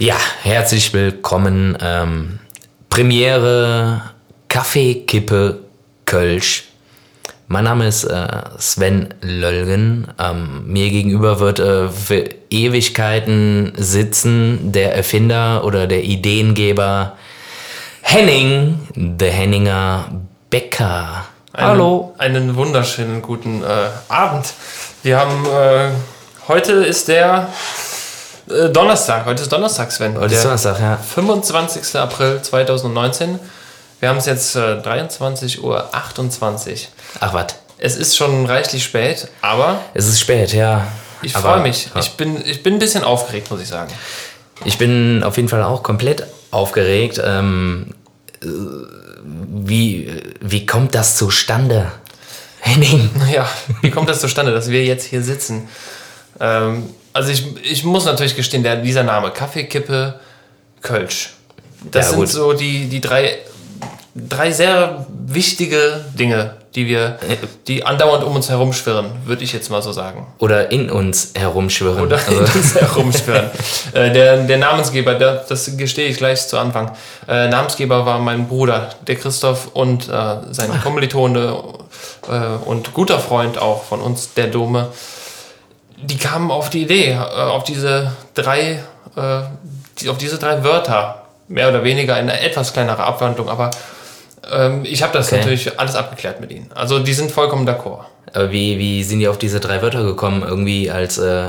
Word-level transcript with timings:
Ja, 0.00 0.14
herzlich 0.42 0.94
willkommen. 0.94 1.76
Ähm, 1.80 2.38
Premiere 2.88 4.02
Kaffee, 4.48 4.94
Kippe, 4.94 5.58
Kölsch. 6.04 6.68
Mein 7.48 7.64
Name 7.64 7.88
ist 7.88 8.04
äh, 8.04 8.28
Sven 8.60 9.12
Löllgen. 9.22 10.06
Ähm, 10.16 10.68
mir 10.68 10.90
gegenüber 10.90 11.40
wird 11.40 11.58
äh, 11.58 11.88
für 11.88 12.28
Ewigkeiten 12.48 13.72
sitzen 13.76 14.70
der 14.70 14.94
Erfinder 14.94 15.64
oder 15.64 15.88
der 15.88 16.04
Ideengeber 16.04 17.16
Henning, 18.00 18.78
der 18.94 19.32
Henninger 19.32 20.12
Becker. 20.48 21.24
Einen, 21.52 21.70
Hallo. 21.70 22.14
Einen 22.18 22.54
wunderschönen 22.54 23.20
guten 23.20 23.64
äh, 23.64 23.88
Abend. 24.08 24.54
Wir 25.02 25.18
haben, 25.18 25.44
äh, 25.44 25.90
heute 26.46 26.74
ist 26.84 27.08
der 27.08 27.48
äh, 28.50 28.70
Donnerstag, 28.70 29.26
heute 29.26 29.42
ist 29.42 29.52
Donnerstag, 29.52 29.92
Sven. 29.92 30.18
Heute 30.18 30.34
ist 30.34 30.44
Donnerstag, 30.44 30.80
ja. 30.80 30.96
25. 30.96 31.96
April 31.96 32.40
2019. 32.42 33.38
Wir 34.00 34.08
haben 34.08 34.18
es 34.18 34.26
jetzt 34.26 34.54
äh, 34.54 34.80
23.28 34.80 35.60
Uhr. 35.60 35.88
Ach 35.92 37.32
was, 37.34 37.46
Es 37.78 37.96
ist 37.96 38.16
schon 38.16 38.46
reichlich 38.46 38.84
spät, 38.84 39.28
aber 39.42 39.80
es 39.94 40.06
ist 40.06 40.20
spät, 40.20 40.52
ja. 40.52 40.86
ich 41.22 41.32
freue 41.32 41.60
mich. 41.60 41.90
Ja. 41.94 42.00
Ich, 42.00 42.12
bin, 42.12 42.44
ich 42.44 42.62
bin 42.62 42.74
ein 42.74 42.78
bisschen 42.78 43.04
aufgeregt, 43.04 43.50
muss 43.50 43.60
ich 43.60 43.68
sagen. 43.68 43.92
Ich 44.64 44.78
bin 44.78 45.22
auf 45.22 45.36
jeden 45.36 45.48
Fall 45.48 45.62
auch 45.62 45.82
komplett 45.82 46.26
aufgeregt. 46.50 47.20
Ähm, 47.24 47.94
äh, 48.42 48.46
wie, 49.24 50.22
wie 50.40 50.66
kommt 50.66 50.94
das 50.94 51.16
zustande? 51.16 51.90
Henning. 52.60 53.10
Ja, 53.32 53.48
wie 53.82 53.90
kommt 53.90 54.08
das 54.08 54.20
zustande, 54.20 54.52
dass 54.52 54.70
wir 54.70 54.84
jetzt 54.84 55.04
hier 55.04 55.22
sitzen? 55.22 55.68
Ähm, 56.40 56.90
also 57.12 57.30
ich, 57.30 57.44
ich 57.64 57.84
muss 57.84 58.04
natürlich 58.04 58.36
gestehen, 58.36 58.62
der, 58.62 58.76
dieser 58.76 59.02
Name, 59.02 59.30
Kaffeekippe, 59.30 60.18
Kölsch. 60.82 61.34
Das 61.90 62.06
Ja, 62.06 62.10
sind 62.10 62.20
gut. 62.20 62.28
so 62.28 62.52
die, 62.52 62.88
die 62.88 63.00
drei, 63.00 63.38
drei 64.14 64.50
sehr 64.52 65.06
wichtige 65.26 66.04
Dinge, 66.14 66.56
die 66.74 66.86
wir, 66.86 67.18
die 67.66 67.84
andauernd 67.84 68.22
um 68.24 68.36
uns 68.36 68.48
herumschwirren, 68.50 69.06
würde 69.24 69.42
ich 69.42 69.52
jetzt 69.52 69.70
mal 69.70 69.80
so 69.82 69.90
sagen. 69.92 70.26
Oder 70.38 70.70
in 70.70 70.90
uns 70.90 71.32
herumschwirren. 71.36 72.02
Oder 72.02 72.16
Also, 72.18 72.32
in 72.32 72.44
uns 72.44 72.74
herumschwirren. 72.80 73.50
äh, 73.94 74.12
der, 74.12 74.42
der 74.44 74.58
Namensgeber, 74.58 75.14
der, 75.14 75.44
das 75.48 75.76
gestehe 75.76 76.08
ich 76.08 76.18
gleich 76.18 76.46
zu 76.46 76.58
Anfang. 76.58 76.92
Äh, 77.26 77.48
Namensgeber 77.48 78.04
war 78.06 78.18
mein 78.18 78.48
Bruder, 78.48 78.90
der 79.06 79.16
Christoph 79.16 79.68
und 79.72 80.08
äh, 80.08 80.36
sein 80.50 80.70
Kommilitone 80.82 81.56
äh, 82.28 82.68
und 82.68 82.92
guter 82.92 83.18
Freund 83.18 83.58
auch 83.58 83.84
von 83.84 84.00
uns, 84.00 84.34
der 84.34 84.48
Dome. 84.48 84.88
Die 86.02 86.16
kamen 86.16 86.50
auf 86.50 86.70
die 86.70 86.82
Idee, 86.82 87.10
äh, 87.12 87.16
auf 87.16 87.64
diese 87.64 88.12
drei, 88.34 88.80
äh, 89.16 90.08
auf 90.08 90.18
diese 90.18 90.38
drei 90.38 90.62
Wörter, 90.62 91.22
mehr 91.48 91.68
oder 91.68 91.82
weniger 91.82 92.18
in 92.18 92.28
einer 92.30 92.40
etwas 92.40 92.72
kleinere 92.72 93.02
Abwandlung, 93.02 93.48
aber 93.48 93.70
ähm, 94.50 94.82
ich 94.84 95.02
habe 95.02 95.12
das 95.12 95.28
Okay. 95.28 95.38
natürlich 95.38 95.78
alles 95.80 95.94
abgeklärt 95.96 96.40
mit 96.40 96.50
ihnen. 96.52 96.70
Also 96.74 96.98
die 97.00 97.14
sind 97.14 97.32
vollkommen 97.32 97.68
d'accord. 97.68 98.04
aber 98.32 98.52
wie, 98.52 98.78
wie 98.78 99.02
sind 99.02 99.18
die 99.20 99.28
auf 99.28 99.38
diese 99.38 99.58
drei 99.60 99.80
Wörter 99.82 100.04
gekommen? 100.04 100.42
Irgendwie 100.46 100.90
als 100.90 101.18
äh, 101.18 101.48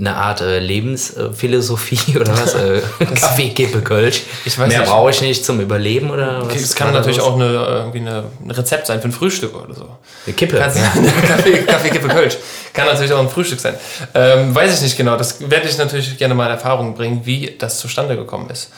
eine 0.00 0.16
Art 0.16 0.40
äh, 0.40 0.58
Lebensphilosophie 0.58 2.16
oder 2.18 2.32
was? 2.32 2.54
Äh, 2.54 2.80
Kaffee, 3.14 3.50
Kippe, 3.50 3.82
Kölsch. 3.82 4.22
Ich 4.44 4.58
weiß 4.58 4.68
Mehr 4.68 4.82
brauche 4.82 5.10
ich 5.10 5.20
nicht 5.20 5.44
zum 5.44 5.60
Überleben 5.60 6.10
oder 6.10 6.46
was? 6.46 6.56
Es 6.56 6.74
kann 6.74 6.92
natürlich 6.92 7.18
los? 7.18 7.26
auch 7.26 7.34
eine, 7.34 7.52
irgendwie 7.52 8.00
eine, 8.00 8.24
ein 8.42 8.50
Rezept 8.50 8.86
sein 8.86 9.00
für 9.00 9.08
ein 9.08 9.12
Frühstück 9.12 9.54
oder 9.54 9.74
so. 9.74 9.88
Eine 10.26 10.34
Kippe. 10.34 10.56
Ja. 10.56 10.66
Kaffee, 11.26 11.62
Kaffee, 11.64 11.90
Kippe, 11.90 12.08
Kölsch. 12.08 12.38
Kann 12.72 12.86
natürlich 12.86 13.12
auch 13.12 13.20
ein 13.20 13.28
Frühstück 13.28 13.60
sein. 13.60 13.74
Ähm, 14.14 14.54
weiß 14.54 14.74
ich 14.76 14.80
nicht 14.82 14.96
genau. 14.96 15.16
Das 15.16 15.48
werde 15.48 15.68
ich 15.68 15.76
natürlich 15.76 16.16
gerne 16.16 16.34
mal 16.34 16.46
in 16.46 16.52
Erfahrung 16.52 16.94
bringen, 16.94 17.20
wie 17.24 17.54
das 17.58 17.78
zustande 17.78 18.16
gekommen 18.16 18.48
ist. 18.50 18.70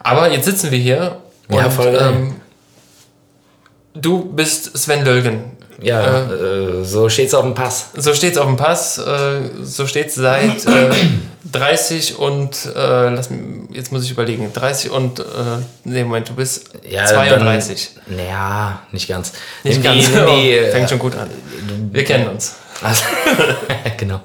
Aber 0.00 0.30
jetzt 0.32 0.46
sitzen 0.46 0.70
wir 0.70 0.78
hier. 0.78 1.18
Ja, 1.50 1.70
voll 1.70 1.92
geil. 1.92 2.12
ähm, 2.14 2.40
du 3.94 4.24
bist 4.24 4.76
Sven 4.76 5.04
Löllgen. 5.04 5.55
Ja, 5.82 6.30
äh, 6.30 6.84
so 6.84 7.08
steht's 7.08 7.34
auf 7.34 7.42
dem 7.42 7.54
Pass. 7.54 7.90
So 7.96 8.14
steht's 8.14 8.38
auf 8.38 8.46
dem 8.46 8.56
Pass. 8.56 8.98
Äh, 8.98 9.40
so 9.62 9.86
steht's 9.86 10.14
seit 10.14 10.64
äh, 10.66 10.90
30 11.52 12.18
und, 12.18 12.56
äh, 12.74 13.10
lass 13.10 13.28
jetzt 13.70 13.92
muss 13.92 14.04
ich 14.04 14.10
überlegen, 14.10 14.52
30 14.52 14.90
und, 14.90 15.20
äh, 15.20 15.24
nee, 15.84 16.02
Moment, 16.04 16.30
du 16.30 16.34
bist 16.34 16.70
Ja, 16.88 17.04
32. 17.04 17.90
Dann, 18.06 18.26
ja, 18.26 18.80
nicht 18.92 19.08
ganz. 19.08 19.32
Nicht 19.64 19.82
ganz. 19.82 20.06
die, 20.10 20.16
Oh, 20.16 20.38
äh, 20.38 20.70
Fängt 20.70 20.88
schon 20.88 20.98
gut 20.98 21.14
an. 21.14 21.28
Wir 21.92 22.04
kennen 22.04 22.28
uns. 22.28 22.56
Also, 22.82 23.04
genau. 23.96 24.20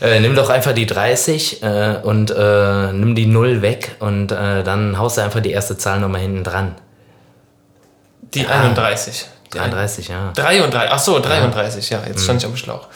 äh, 0.00 0.20
nimm 0.20 0.34
doch 0.34 0.48
einfach 0.48 0.72
die 0.72 0.86
30 0.86 1.62
äh, 1.62 1.96
und 2.02 2.30
äh, 2.30 2.92
nimm 2.92 3.14
die 3.14 3.26
0 3.26 3.62
weg 3.62 3.96
und 4.00 4.32
äh, 4.32 4.62
dann 4.62 4.98
haust 4.98 5.18
du 5.18 5.22
einfach 5.22 5.40
die 5.40 5.52
erste 5.52 5.76
Zahl 5.78 6.00
nochmal 6.00 6.20
hinten 6.20 6.44
dran. 6.44 6.74
Die 8.34 8.46
31. 8.46 9.26
Die 9.52 9.58
33, 9.58 10.08
ja. 10.08 10.32
33, 10.34 10.90
ach 10.92 10.98
so, 10.98 11.18
33, 11.20 11.90
ja, 11.90 12.02
jetzt 12.06 12.24
stand 12.24 12.40
ich 12.42 12.46
am 12.48 12.56
Schlauch. 12.56 12.88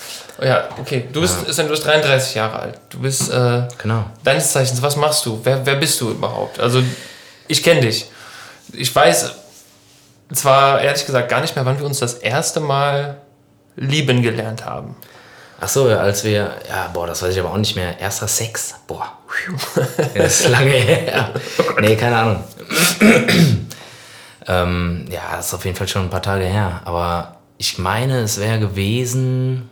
Ja, 0.42 0.68
okay, 0.78 1.08
du 1.12 1.20
bist, 1.20 1.46
Sven, 1.52 1.66
du 1.66 1.72
bist 1.72 1.84
33 1.86 2.34
Jahre 2.34 2.58
alt. 2.58 2.78
Du 2.90 2.98
bist, 3.00 3.30
äh, 3.30 3.62
Genau. 3.82 4.04
deines 4.24 4.52
Zeichens, 4.52 4.80
was 4.82 4.96
machst 4.96 5.24
du? 5.26 5.40
Wer, 5.42 5.64
wer 5.66 5.76
bist 5.76 6.00
du 6.00 6.10
überhaupt? 6.10 6.58
Also, 6.60 6.82
ich 7.48 7.62
kenne 7.62 7.80
dich. 7.82 8.10
Ich 8.72 8.94
weiß 8.94 9.32
zwar 10.34 10.80
ehrlich 10.80 11.06
gesagt 11.06 11.28
gar 11.28 11.40
nicht 11.40 11.54
mehr, 11.56 11.64
wann 11.64 11.78
wir 11.78 11.86
uns 11.86 12.00
das 12.00 12.14
erste 12.14 12.60
Mal 12.60 13.18
lieben 13.76 14.22
gelernt 14.22 14.64
haben. 14.64 14.96
Ach 15.58 15.68
so, 15.68 15.84
als 15.88 16.22
wir, 16.24 16.50
ja, 16.68 16.90
boah, 16.92 17.06
das 17.06 17.22
weiß 17.22 17.32
ich 17.32 17.40
aber 17.40 17.50
auch 17.52 17.56
nicht 17.56 17.76
mehr. 17.76 17.98
Erster 17.98 18.28
Sex, 18.28 18.74
boah, 18.86 19.10
das 20.14 20.40
ist 20.40 20.48
lange 20.48 20.70
her. 20.70 21.30
Nee, 21.80 21.94
keine 21.96 22.16
Ahnung. 22.16 22.44
Ähm, 24.48 25.06
ja, 25.10 25.22
das 25.36 25.48
ist 25.48 25.54
auf 25.54 25.64
jeden 25.64 25.76
Fall 25.76 25.88
schon 25.88 26.02
ein 26.02 26.10
paar 26.10 26.22
Tage 26.22 26.44
her. 26.44 26.82
Aber 26.84 27.36
ich 27.58 27.78
meine, 27.78 28.20
es 28.20 28.40
wäre 28.40 28.58
gewesen, 28.58 29.70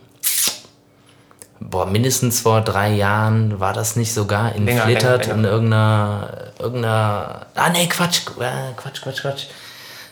boah, 1.59 1.85
mindestens 1.85 2.41
vor 2.41 2.61
drei 2.61 2.93
Jahren 2.93 3.59
war 3.59 3.73
das 3.73 3.95
nicht 3.95 4.13
sogar 4.13 4.55
in 4.55 4.65
Länger, 4.65 4.83
Flittert 4.83 5.27
länger, 5.27 5.37
in 5.39 5.45
irgendeiner, 5.45 6.29
irgendeiner, 6.59 7.45
ah 7.55 7.69
nee, 7.69 7.87
Quatsch, 7.87 8.21
äh, 8.39 8.73
Quatsch, 8.75 9.01
Quatsch, 9.01 9.21
Quatsch. 9.21 9.45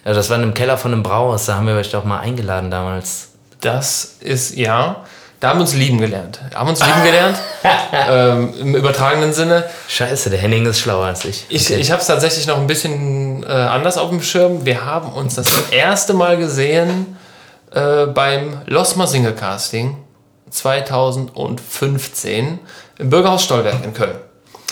Ja, 0.06 0.14
das 0.14 0.30
war 0.30 0.38
in 0.38 0.44
einem 0.44 0.54
Keller 0.54 0.78
von 0.78 0.94
einem 0.94 1.04
Brauhaus, 1.04 1.46
da 1.46 1.56
haben 1.56 1.68
wir 1.68 1.76
euch 1.76 1.92
doch 1.92 2.04
mal 2.04 2.20
eingeladen 2.20 2.70
damals. 2.70 3.30
Das 3.62 4.18
ist, 4.20 4.56
ja, 4.56 5.06
da 5.44 5.50
haben 5.50 5.60
wir 5.60 5.64
uns 5.64 5.74
lieben 5.74 6.00
gelernt. 6.00 6.40
Haben 6.56 6.70
uns 6.70 6.80
lieben 6.80 7.04
gelernt, 7.04 7.38
ähm, 8.10 8.54
im 8.62 8.76
übertragenen 8.76 9.34
Sinne. 9.34 9.66
Scheiße, 9.90 10.30
der 10.30 10.40
Henning 10.40 10.66
ist 10.66 10.80
schlauer 10.80 11.08
als 11.08 11.26
ich. 11.26 11.46
Ich, 11.50 11.66
Okay. 11.70 11.82
ich 11.82 11.92
habe 11.92 12.00
es 12.00 12.08
tatsächlich 12.08 12.48
noch 12.48 12.58
ein 12.58 12.66
bisschen 12.66 13.44
äh, 13.44 13.48
anders 13.48 13.98
auf 13.98 14.10
dem 14.10 14.22
Schirm. 14.22 14.66
Wir 14.66 14.86
haben 14.86 15.12
uns 15.12 15.36
das 15.36 15.48
erste 15.72 16.14
Mal 16.14 16.38
gesehen 16.38 17.18
äh, 17.72 18.06
beim 18.06 18.62
Losmer 18.68 19.06
Single 19.06 19.34
Casting 19.34 19.98
2015 20.50 22.60
im 23.00 23.10
Bürgerhaus 23.10 23.44
Stolberg 23.44 23.84
in 23.84 23.94
Köln. 23.94 24.16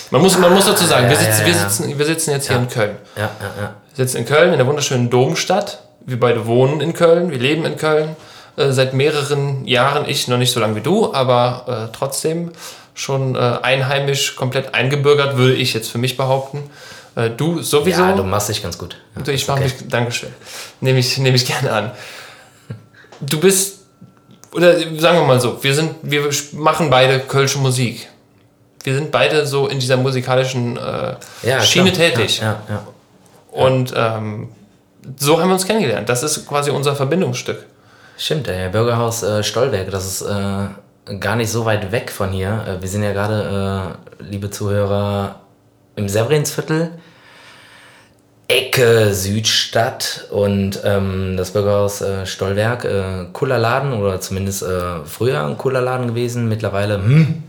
Man 0.09 0.21
muss, 0.21 0.37
man 0.37 0.53
muss 0.53 0.67
dazu 0.67 0.85
sagen, 0.85 1.09
wir, 1.09 1.17
ja, 1.17 1.21
sitzen, 1.21 1.45
wir, 1.47 1.53
sitzen, 1.53 1.99
wir 1.99 2.05
sitzen 2.05 2.31
jetzt 2.31 2.47
hier 2.47 2.55
in 2.55 2.69
Köln. 2.69 2.95
Ja, 3.17 3.23
ja, 3.23 3.29
ja. 3.61 3.73
Wir 3.93 4.05
sitzen 4.05 4.19
in 4.19 4.25
Köln, 4.25 4.53
in 4.53 4.57
der 4.57 4.67
wunderschönen 4.67 5.09
Domstadt. 5.09 5.81
Wir 6.05 6.17
beide 6.17 6.47
wohnen 6.47 6.79
in 6.79 6.93
Köln, 6.93 7.29
wir 7.29 7.39
leben 7.39 7.65
in 7.65 7.75
Köln. 7.75 8.15
Äh, 8.57 8.71
seit 8.71 8.93
mehreren 8.93 9.65
Jahren, 9.65 10.07
ich 10.07 10.27
noch 10.27 10.37
nicht 10.37 10.51
so 10.51 10.59
lange 10.59 10.75
wie 10.75 10.81
du, 10.81 11.13
aber 11.13 11.89
äh, 11.91 11.95
trotzdem 11.95 12.51
schon 12.93 13.35
äh, 13.35 13.39
einheimisch, 13.39 14.35
komplett 14.35 14.75
eingebürgert, 14.75 15.37
würde 15.37 15.55
ich 15.55 15.73
jetzt 15.73 15.89
für 15.89 15.97
mich 15.97 16.17
behaupten. 16.17 16.69
Äh, 17.15 17.29
du 17.29 17.61
sowieso. 17.61 18.01
Ja, 18.01 18.13
du 18.13 18.23
machst 18.23 18.49
dich 18.49 18.61
ganz 18.61 18.77
gut. 18.77 18.97
Ja, 19.15 19.33
ich 19.33 19.47
mache 19.47 19.59
okay. 19.59 19.71
mich, 19.79 19.87
Dankeschön. 19.87 20.29
Nehme 20.81 20.99
ich, 20.99 21.17
nehme 21.17 21.35
ich 21.35 21.45
gerne 21.45 21.71
an. 21.71 21.91
Du 23.21 23.39
bist, 23.39 23.79
oder 24.53 24.77
sagen 24.99 25.19
wir 25.19 25.25
mal 25.25 25.39
so, 25.39 25.63
wir 25.63 25.73
sind, 25.73 25.95
wir 26.01 26.29
machen 26.53 26.89
beide 26.89 27.19
kölsche 27.19 27.59
Musik. 27.59 28.07
Wir 28.83 28.95
sind 28.95 29.11
beide 29.11 29.45
so 29.45 29.67
in 29.67 29.79
dieser 29.79 29.97
musikalischen 29.97 30.75
äh, 30.75 31.15
ja, 31.43 31.61
Schiene 31.61 31.91
klar. 31.91 32.09
tätig. 32.09 32.39
Ja, 32.39 32.61
ja. 32.67 32.87
Und 33.51 33.93
ähm, 33.95 34.49
so 35.17 35.39
haben 35.39 35.49
wir 35.49 35.53
uns 35.53 35.67
kennengelernt. 35.67 36.09
Das 36.09 36.23
ist 36.23 36.47
quasi 36.47 36.71
unser 36.71 36.95
Verbindungsstück. 36.95 37.65
Stimmt, 38.21 38.45
der 38.45 38.69
Bürgerhaus 38.69 39.23
äh, 39.23 39.43
Stolberg, 39.43 39.89
das 39.89 40.05
ist 40.05 40.21
äh, 40.21 41.15
gar 41.15 41.35
nicht 41.35 41.49
so 41.49 41.65
weit 41.65 41.91
weg 41.91 42.11
von 42.11 42.29
hier. 42.29 42.63
Äh, 42.67 42.79
wir 42.79 42.87
sind 42.87 43.01
ja 43.01 43.13
gerade, 43.13 43.97
äh, 44.19 44.23
liebe 44.23 44.51
Zuhörer, 44.51 45.39
im 45.95 46.07
Severinsviertel, 46.07 46.91
Ecke 48.47 49.15
Südstadt 49.15 50.27
und 50.29 50.81
ähm, 50.85 51.35
das 51.35 51.49
Bürgerhaus 51.49 52.01
äh, 52.01 52.27
Stolberg, 52.27 52.85
äh, 52.85 53.25
cooler 53.33 53.57
Laden 53.57 53.93
oder 53.93 54.21
zumindest 54.21 54.61
äh, 54.61 55.03
früher 55.03 55.43
ein 55.43 55.57
cooler 55.57 55.81
Laden 55.81 56.05
gewesen, 56.05 56.47
mittlerweile 56.47 56.97
hm, 56.97 57.41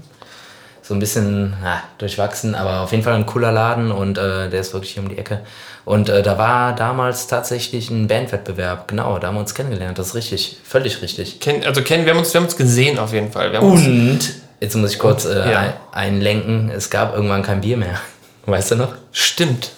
so 0.92 0.96
ein 0.96 1.00
bisschen 1.00 1.54
ja, 1.64 1.82
durchwachsen, 1.96 2.54
aber 2.54 2.80
auf 2.82 2.90
jeden 2.90 3.02
Fall 3.02 3.14
ein 3.14 3.24
cooler 3.24 3.50
Laden 3.50 3.90
und 3.90 4.18
äh, 4.18 4.50
der 4.50 4.60
ist 4.60 4.74
wirklich 4.74 4.92
hier 4.92 5.02
um 5.02 5.08
die 5.08 5.16
Ecke. 5.16 5.40
Und 5.86 6.10
äh, 6.10 6.22
da 6.22 6.36
war 6.36 6.74
damals 6.74 7.28
tatsächlich 7.28 7.88
ein 7.90 8.08
Bandwettbewerb, 8.08 8.88
genau, 8.88 9.18
da 9.18 9.28
haben 9.28 9.36
wir 9.36 9.40
uns 9.40 9.54
kennengelernt, 9.54 9.98
das 9.98 10.08
ist 10.08 10.14
richtig, 10.14 10.58
völlig 10.62 11.00
richtig. 11.00 11.40
Ken, 11.40 11.64
also 11.64 11.80
kennen, 11.80 12.04
wir 12.04 12.12
haben 12.12 12.18
uns, 12.18 12.34
wir 12.34 12.40
haben 12.40 12.44
uns 12.46 12.58
gesehen 12.58 12.98
auf 12.98 13.14
jeden 13.14 13.32
Fall. 13.32 13.56
Und 13.56 14.20
Jetzt 14.60 14.76
muss 14.76 14.92
ich 14.92 14.98
kurz 14.98 15.24
äh, 15.24 15.50
Ja. 15.50 15.58
ein, 15.60 15.72
einlenken. 15.92 16.70
Es 16.70 16.90
gab 16.90 17.14
irgendwann 17.14 17.42
kein 17.42 17.62
Bier 17.62 17.78
mehr. 17.78 17.98
Weißt 18.46 18.70
du 18.72 18.76
noch? 18.76 18.92
Stimmt. 19.12 19.70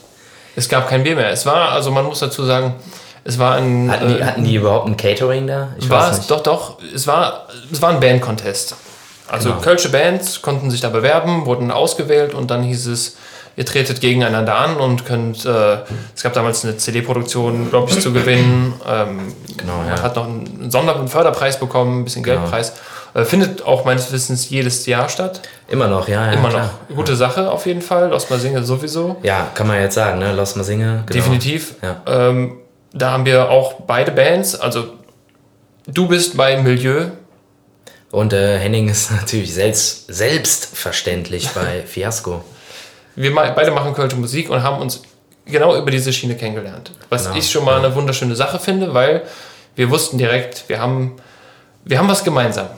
Es 0.57 0.69
gab 0.69 0.89
kein 0.89 1.05
Bier 1.05 1.15
mehr. 1.15 1.31
Es 1.31 1.47
war, 1.47 1.71
also 1.71 1.93
man 1.93 2.05
muss 2.05 2.19
dazu 2.19 2.45
sagen, 2.45 2.75
es 3.23 3.39
war 3.39 3.55
ein. 3.55 3.89
Hatten 3.91 4.09
die, 4.09 4.19
äh, 4.19 4.25
hatten 4.25 4.45
die 4.45 4.57
überhaupt 4.57 4.87
ein 4.89 4.97
Catering 4.97 5.47
da? 5.47 5.69
Ich 5.79 5.89
war 5.89 6.03
weiß 6.03 6.11
es, 6.11 6.17
nicht. 6.19 6.31
doch, 6.33 6.43
doch. 6.43 6.79
Es 6.95 7.07
war, 7.07 7.47
es 7.73 7.81
war 7.81 7.91
ein 7.91 8.01
Band-Contest. 8.01 8.77
Also 9.29 9.51
Genau. 9.51 9.61
kölsche 9.63 9.89
Bands 9.91 10.43
konnten 10.43 10.71
sich 10.71 10.81
da 10.81 10.89
bewerben, 10.91 11.47
wurden 11.47 11.71
ausgewählt 11.71 12.35
und 12.35 12.51
dann 12.51 12.63
hieß 12.63 12.87
es, 12.89 13.17
ihr 13.57 13.65
tretet 13.65 14.01
gegeneinander 14.01 14.57
an 14.57 14.77
und 14.77 15.07
könnt, 15.07 15.47
äh, 15.47 15.79
es 16.15 16.23
gab 16.23 16.33
damals 16.35 16.65
eine 16.65 16.77
CD-Produktion, 16.77 17.71
glaube 17.71 17.91
ich, 17.91 18.01
zu 18.01 18.13
gewinnen. 18.13 18.75
Ähm, 18.87 19.33
Genau, 19.57 19.77
Man 19.79 19.89
ja. 19.89 20.03
hat 20.03 20.17
noch 20.17 20.27
einen 20.27 20.71
Sonder- 20.71 20.97
und 20.99 21.09
Förderpreis 21.09 21.59
bekommen, 21.59 22.01
ein 22.01 22.05
bisschen 22.05 22.23
Genau. 22.23 22.41
Geldpreis. 22.41 22.73
Äh, 23.15 23.25
findet 23.25 23.65
auch 23.65 23.85
meines 23.85 24.11
Wissens 24.13 24.51
jedes 24.51 24.85
Jahr 24.87 25.09
statt. 25.09 25.41
Immer 25.69 25.87
noch, 25.87 26.09
ja. 26.09 26.27
ja 26.27 26.33
Immer 26.33 26.49
klar. 26.49 26.71
noch. 26.89 26.97
Gute 26.97 27.15
Sache 27.15 27.49
auf 27.51 27.65
jeden 27.67 27.81
Fall. 27.81 28.09
Lost 28.11 28.29
Mal 28.29 28.41
Singe 28.41 28.63
sowieso. 28.65 29.17
Ja, 29.23 29.47
kann 29.55 29.69
man 29.69 29.81
jetzt 29.81 29.95
sagen, 29.95 30.19
ne? 30.19 30.33
Los 30.35 30.57
mal 30.57 30.65
singe. 30.65 31.05
Genau. 31.07 31.13
Definitiv. 31.13 31.77
Ja. 31.81 32.03
Ähm, 32.07 32.57
da 32.93 33.13
haben 33.13 33.25
wir 33.25 33.51
auch 33.51 33.75
beide 33.87 34.11
Bands. 34.11 34.57
Also 34.59 34.87
du 35.87 36.09
bist 36.09 36.37
bei 36.37 36.57
Milieu. 36.61 37.07
Und 38.15 38.33
äh, 38.33 38.59
Henning 38.61 38.89
ist 38.89 39.11
natürlich 39.21 39.53
selbst, 39.53 40.07
selbstverständlich 40.07 41.49
bei 41.49 41.83
Fiasco. 41.87 42.45
Wir 43.17 43.35
beide 43.35 43.73
machen 43.73 43.93
Kölsche 43.93 44.17
Musik 44.17 44.51
und 44.51 44.63
haben 44.63 44.81
uns 44.81 45.03
genau 45.47 45.77
über 45.77 45.91
diese 45.91 46.13
Schiene 46.13 46.37
kennengelernt. 46.37 46.93
Was 47.09 47.25
Genau. 47.25 47.37
ich 47.37 47.51
schon 47.51 47.65
mal 47.65 47.79
eine 47.79 47.93
wunderschöne 47.95 48.37
Sache 48.37 48.61
finde, 48.61 48.95
weil 48.95 49.23
wir 49.75 49.91
wussten 49.91 50.17
direkt, 50.17 50.69
wir 50.69 50.81
haben, 50.81 51.17
wir 51.85 51.99
haben 51.99 52.09
was 52.09 52.23
gemeinsam. 52.23 52.69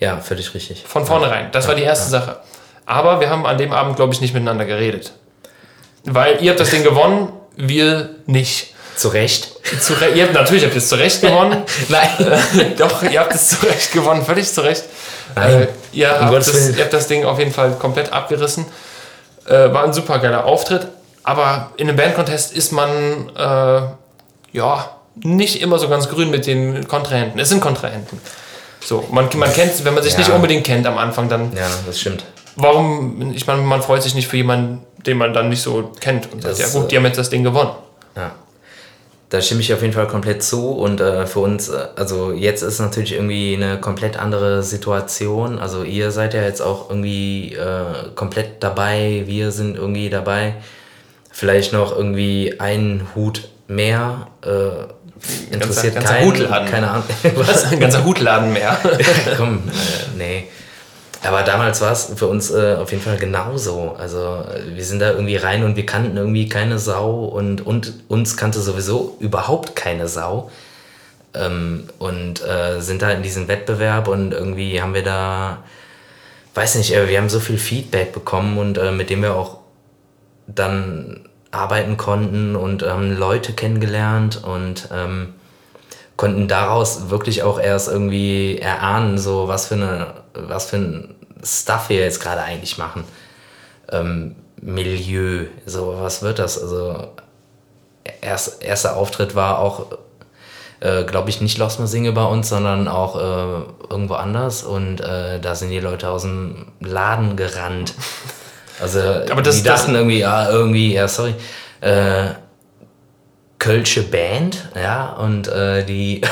Ja, 0.00 0.18
völlig 0.18 0.52
richtig. 0.54 0.82
Von 0.88 1.06
vornherein. 1.06 1.52
Das 1.52 1.68
war 1.68 1.76
die 1.76 1.82
erste 1.84 2.10
Sache. 2.10 2.40
Aber 2.84 3.20
wir 3.20 3.30
haben 3.30 3.46
an 3.46 3.58
dem 3.58 3.72
Abend, 3.72 3.94
glaube 3.94 4.12
ich, 4.12 4.20
nicht 4.20 4.34
miteinander 4.34 4.64
geredet. 4.64 5.12
Weil 6.04 6.42
ihr 6.42 6.50
habt 6.50 6.58
das 6.58 6.70
Ding 6.70 6.82
gewonnen, 6.90 7.32
wir 7.56 8.16
nicht. 8.26 8.71
Zu 8.96 9.08
Recht. 9.08 9.52
Zu 9.80 9.94
Re 9.94 10.10
ihr 10.14 10.24
habt 10.24 10.34
natürlich 10.34 10.64
habt 10.64 10.74
ihr 10.74 10.78
es 10.78 10.88
zu 10.88 10.96
Recht 10.96 11.20
gewonnen. 11.22 11.62
Nein. 11.88 12.08
Doch, 12.78 13.02
ihr 13.02 13.20
habt 13.20 13.34
es 13.34 13.48
zu 13.48 13.66
Recht 13.66 13.92
gewonnen, 13.92 14.24
völlig 14.24 14.52
zu 14.52 14.60
Recht. 14.62 14.84
Nein. 15.34 15.62
Äh, 15.62 15.68
ihr, 15.92 16.10
Um 16.20 16.26
habt 16.26 16.36
das, 16.36 16.68
ihr 16.76 16.82
habt 16.84 16.92
das 16.92 17.06
Ding 17.06 17.24
auf 17.24 17.38
jeden 17.38 17.52
Fall 17.52 17.72
komplett 17.78 18.12
abgerissen. 18.12 18.66
Äh, 19.46 19.72
war 19.72 19.84
ein 19.84 19.92
super 19.92 20.18
geiler 20.18 20.44
Auftritt. 20.44 20.86
Aber 21.24 21.70
in 21.76 21.88
einem 21.88 21.96
Bandcontest 21.96 22.52
ist 22.52 22.72
man 22.72 23.30
äh, 23.36 23.82
ja 24.52 24.90
nicht 25.14 25.60
immer 25.62 25.78
so 25.78 25.88
ganz 25.88 26.08
grün 26.08 26.30
mit 26.30 26.46
den 26.46 26.86
Kontrahenten. 26.88 27.38
Es 27.40 27.48
sind 27.48 27.60
Kontrahenten. 27.60 28.20
So, 28.84 29.06
man, 29.10 29.28
man 29.36 29.52
kennt, 29.52 29.84
wenn 29.84 29.94
man 29.94 30.02
sich 30.02 30.14
Ja. 30.14 30.18
nicht 30.20 30.30
unbedingt 30.30 30.64
kennt 30.66 30.86
am 30.86 30.98
Anfang, 30.98 31.28
dann 31.28 31.52
Ja, 31.56 31.68
das 31.86 32.00
stimmt. 32.00 32.24
warum, 32.56 33.32
ich 33.34 33.46
meine, 33.46 33.62
man 33.62 33.80
freut 33.82 34.02
sich 34.02 34.14
nicht 34.14 34.26
für 34.26 34.36
jemanden, 34.36 34.84
den 35.06 35.16
man 35.18 35.32
dann 35.32 35.48
nicht 35.48 35.62
so 35.62 35.92
kennt 36.00 36.32
und 36.32 36.42
sagt, 36.42 36.58
ja 36.58 36.66
gut, 36.68 36.84
äh, 36.84 36.88
die 36.88 36.96
haben 36.96 37.04
jetzt 37.06 37.18
das 37.18 37.30
Ding 37.30 37.44
gewonnen. 37.44 37.70
Ja. 38.16 38.32
Da 39.32 39.40
stimme 39.40 39.62
ich 39.62 39.72
auf 39.72 39.80
jeden 39.80 39.94
Fall 39.94 40.08
komplett 40.08 40.42
zu 40.42 40.72
und 40.72 41.00
äh, 41.00 41.26
für 41.26 41.38
uns, 41.40 41.70
äh, 41.70 41.86
also 41.96 42.32
jetzt 42.32 42.60
ist 42.60 42.80
natürlich 42.80 43.14
irgendwie 43.14 43.56
eine 43.56 43.80
komplett 43.80 44.18
andere 44.18 44.62
Situation. 44.62 45.58
Also 45.58 45.84
ihr 45.84 46.10
seid 46.10 46.34
ja 46.34 46.42
jetzt 46.42 46.60
auch 46.60 46.90
irgendwie 46.90 47.54
äh, 47.54 48.10
komplett 48.14 48.62
dabei, 48.62 49.22
wir 49.24 49.50
sind 49.50 49.78
irgendwie 49.78 50.10
dabei. 50.10 50.56
Vielleicht 51.30 51.72
noch 51.72 51.96
irgendwie 51.96 52.60
ein 52.60 53.06
Hut 53.14 53.48
mehr. 53.68 54.26
Äh, 54.44 55.54
interessiert 55.54 55.94
ganzer 55.94 56.12
keinen. 56.12 56.26
Hutladen. 56.26 56.68
Keine 56.68 56.90
Ahnung. 56.90 57.04
Was? 57.36 57.72
Ein 57.72 57.80
ganzer 57.80 58.04
Hutladen 58.04 58.52
mehr. 58.52 58.78
Komm, 59.38 59.62
äh, 59.66 60.18
nee. 60.18 60.44
Aber 61.24 61.42
damals 61.42 61.80
war 61.80 61.92
es 61.92 62.12
für 62.16 62.26
uns 62.26 62.50
äh, 62.50 62.76
auf 62.80 62.90
jeden 62.90 63.02
Fall 63.02 63.16
genauso. 63.16 63.94
Also 63.96 64.44
wir 64.66 64.84
sind 64.84 65.00
da 65.00 65.12
irgendwie 65.12 65.36
rein 65.36 65.62
und 65.62 65.76
wir 65.76 65.86
kannten 65.86 66.16
irgendwie 66.16 66.48
keine 66.48 66.78
Sau 66.78 67.24
und, 67.24 67.64
und 67.64 67.92
uns 68.08 68.36
kannte 68.36 68.60
sowieso 68.60 69.16
überhaupt 69.20 69.76
keine 69.76 70.08
Sau. 70.08 70.50
Ähm, 71.34 71.88
und 71.98 72.42
äh, 72.44 72.80
sind 72.80 73.02
da 73.02 73.10
in 73.12 73.22
diesem 73.22 73.46
Wettbewerb 73.46 74.08
und 74.08 74.32
irgendwie 74.32 74.82
haben 74.82 74.94
wir 74.94 75.04
da, 75.04 75.58
weiß 76.54 76.74
nicht, 76.74 76.94
äh, 76.94 77.08
wir 77.08 77.18
haben 77.18 77.30
so 77.30 77.40
viel 77.40 77.58
Feedback 77.58 78.12
bekommen 78.12 78.58
und 78.58 78.76
äh, 78.76 78.90
mit 78.90 79.08
dem 79.08 79.22
wir 79.22 79.34
auch 79.36 79.58
dann 80.48 81.28
arbeiten 81.52 81.96
konnten 81.96 82.56
und 82.56 82.82
haben 82.82 83.16
Leute 83.16 83.52
kennengelernt 83.52 84.42
und 84.42 84.88
ähm, 84.92 85.34
konnten 86.16 86.48
daraus 86.48 87.10
wirklich 87.10 87.42
auch 87.42 87.60
erst 87.60 87.88
irgendwie 87.88 88.58
erahnen, 88.58 89.18
so 89.18 89.48
was 89.48 89.66
für 89.68 89.74
eine, 89.74 90.21
was 90.34 90.66
für 90.66 90.76
ein 90.76 91.14
Stuff 91.44 91.88
wir 91.88 92.00
jetzt 92.00 92.20
gerade 92.20 92.42
eigentlich 92.42 92.78
machen. 92.78 93.04
Ähm, 93.90 94.36
Milieu, 94.60 95.46
so 95.66 95.96
was 96.00 96.22
wird 96.22 96.38
das? 96.38 96.60
Also 96.60 97.08
erst, 98.20 98.62
erster 98.62 98.96
Auftritt 98.96 99.34
war 99.34 99.58
auch, 99.58 99.86
äh, 100.80 101.02
glaube 101.04 101.30
ich, 101.30 101.40
nicht 101.40 101.58
Lost 101.58 101.80
Singe 101.88 102.12
bei 102.12 102.24
uns, 102.24 102.48
sondern 102.48 102.86
auch 102.88 103.16
äh, 103.16 103.62
irgendwo 103.90 104.14
anders 104.14 104.62
und 104.62 105.00
äh, 105.00 105.40
da 105.40 105.54
sind 105.54 105.70
die 105.70 105.80
Leute 105.80 106.08
aus 106.10 106.22
dem 106.22 106.66
Laden 106.80 107.36
gerannt. 107.36 107.94
Also 108.80 108.98
Aber 109.30 109.42
das- 109.42 109.56
die 109.58 109.62
dachten 109.62 109.94
irgendwie, 109.94 110.18
ja, 110.20 110.50
irgendwie, 110.50 110.94
ja, 110.94 111.06
sorry, 111.06 111.34
äh, 111.82 112.30
Kölsche 113.60 114.02
Band, 114.02 114.70
ja, 114.74 115.12
und 115.12 115.46
äh, 115.46 115.84
die 115.84 116.22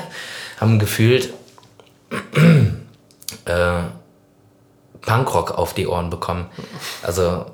haben 0.60 0.78
gefühlt 0.78 1.32
äh, 3.44 3.82
Punkrock 5.00 5.52
auf 5.52 5.74
die 5.74 5.86
Ohren 5.86 6.10
bekommen. 6.10 6.46
Also, 7.02 7.46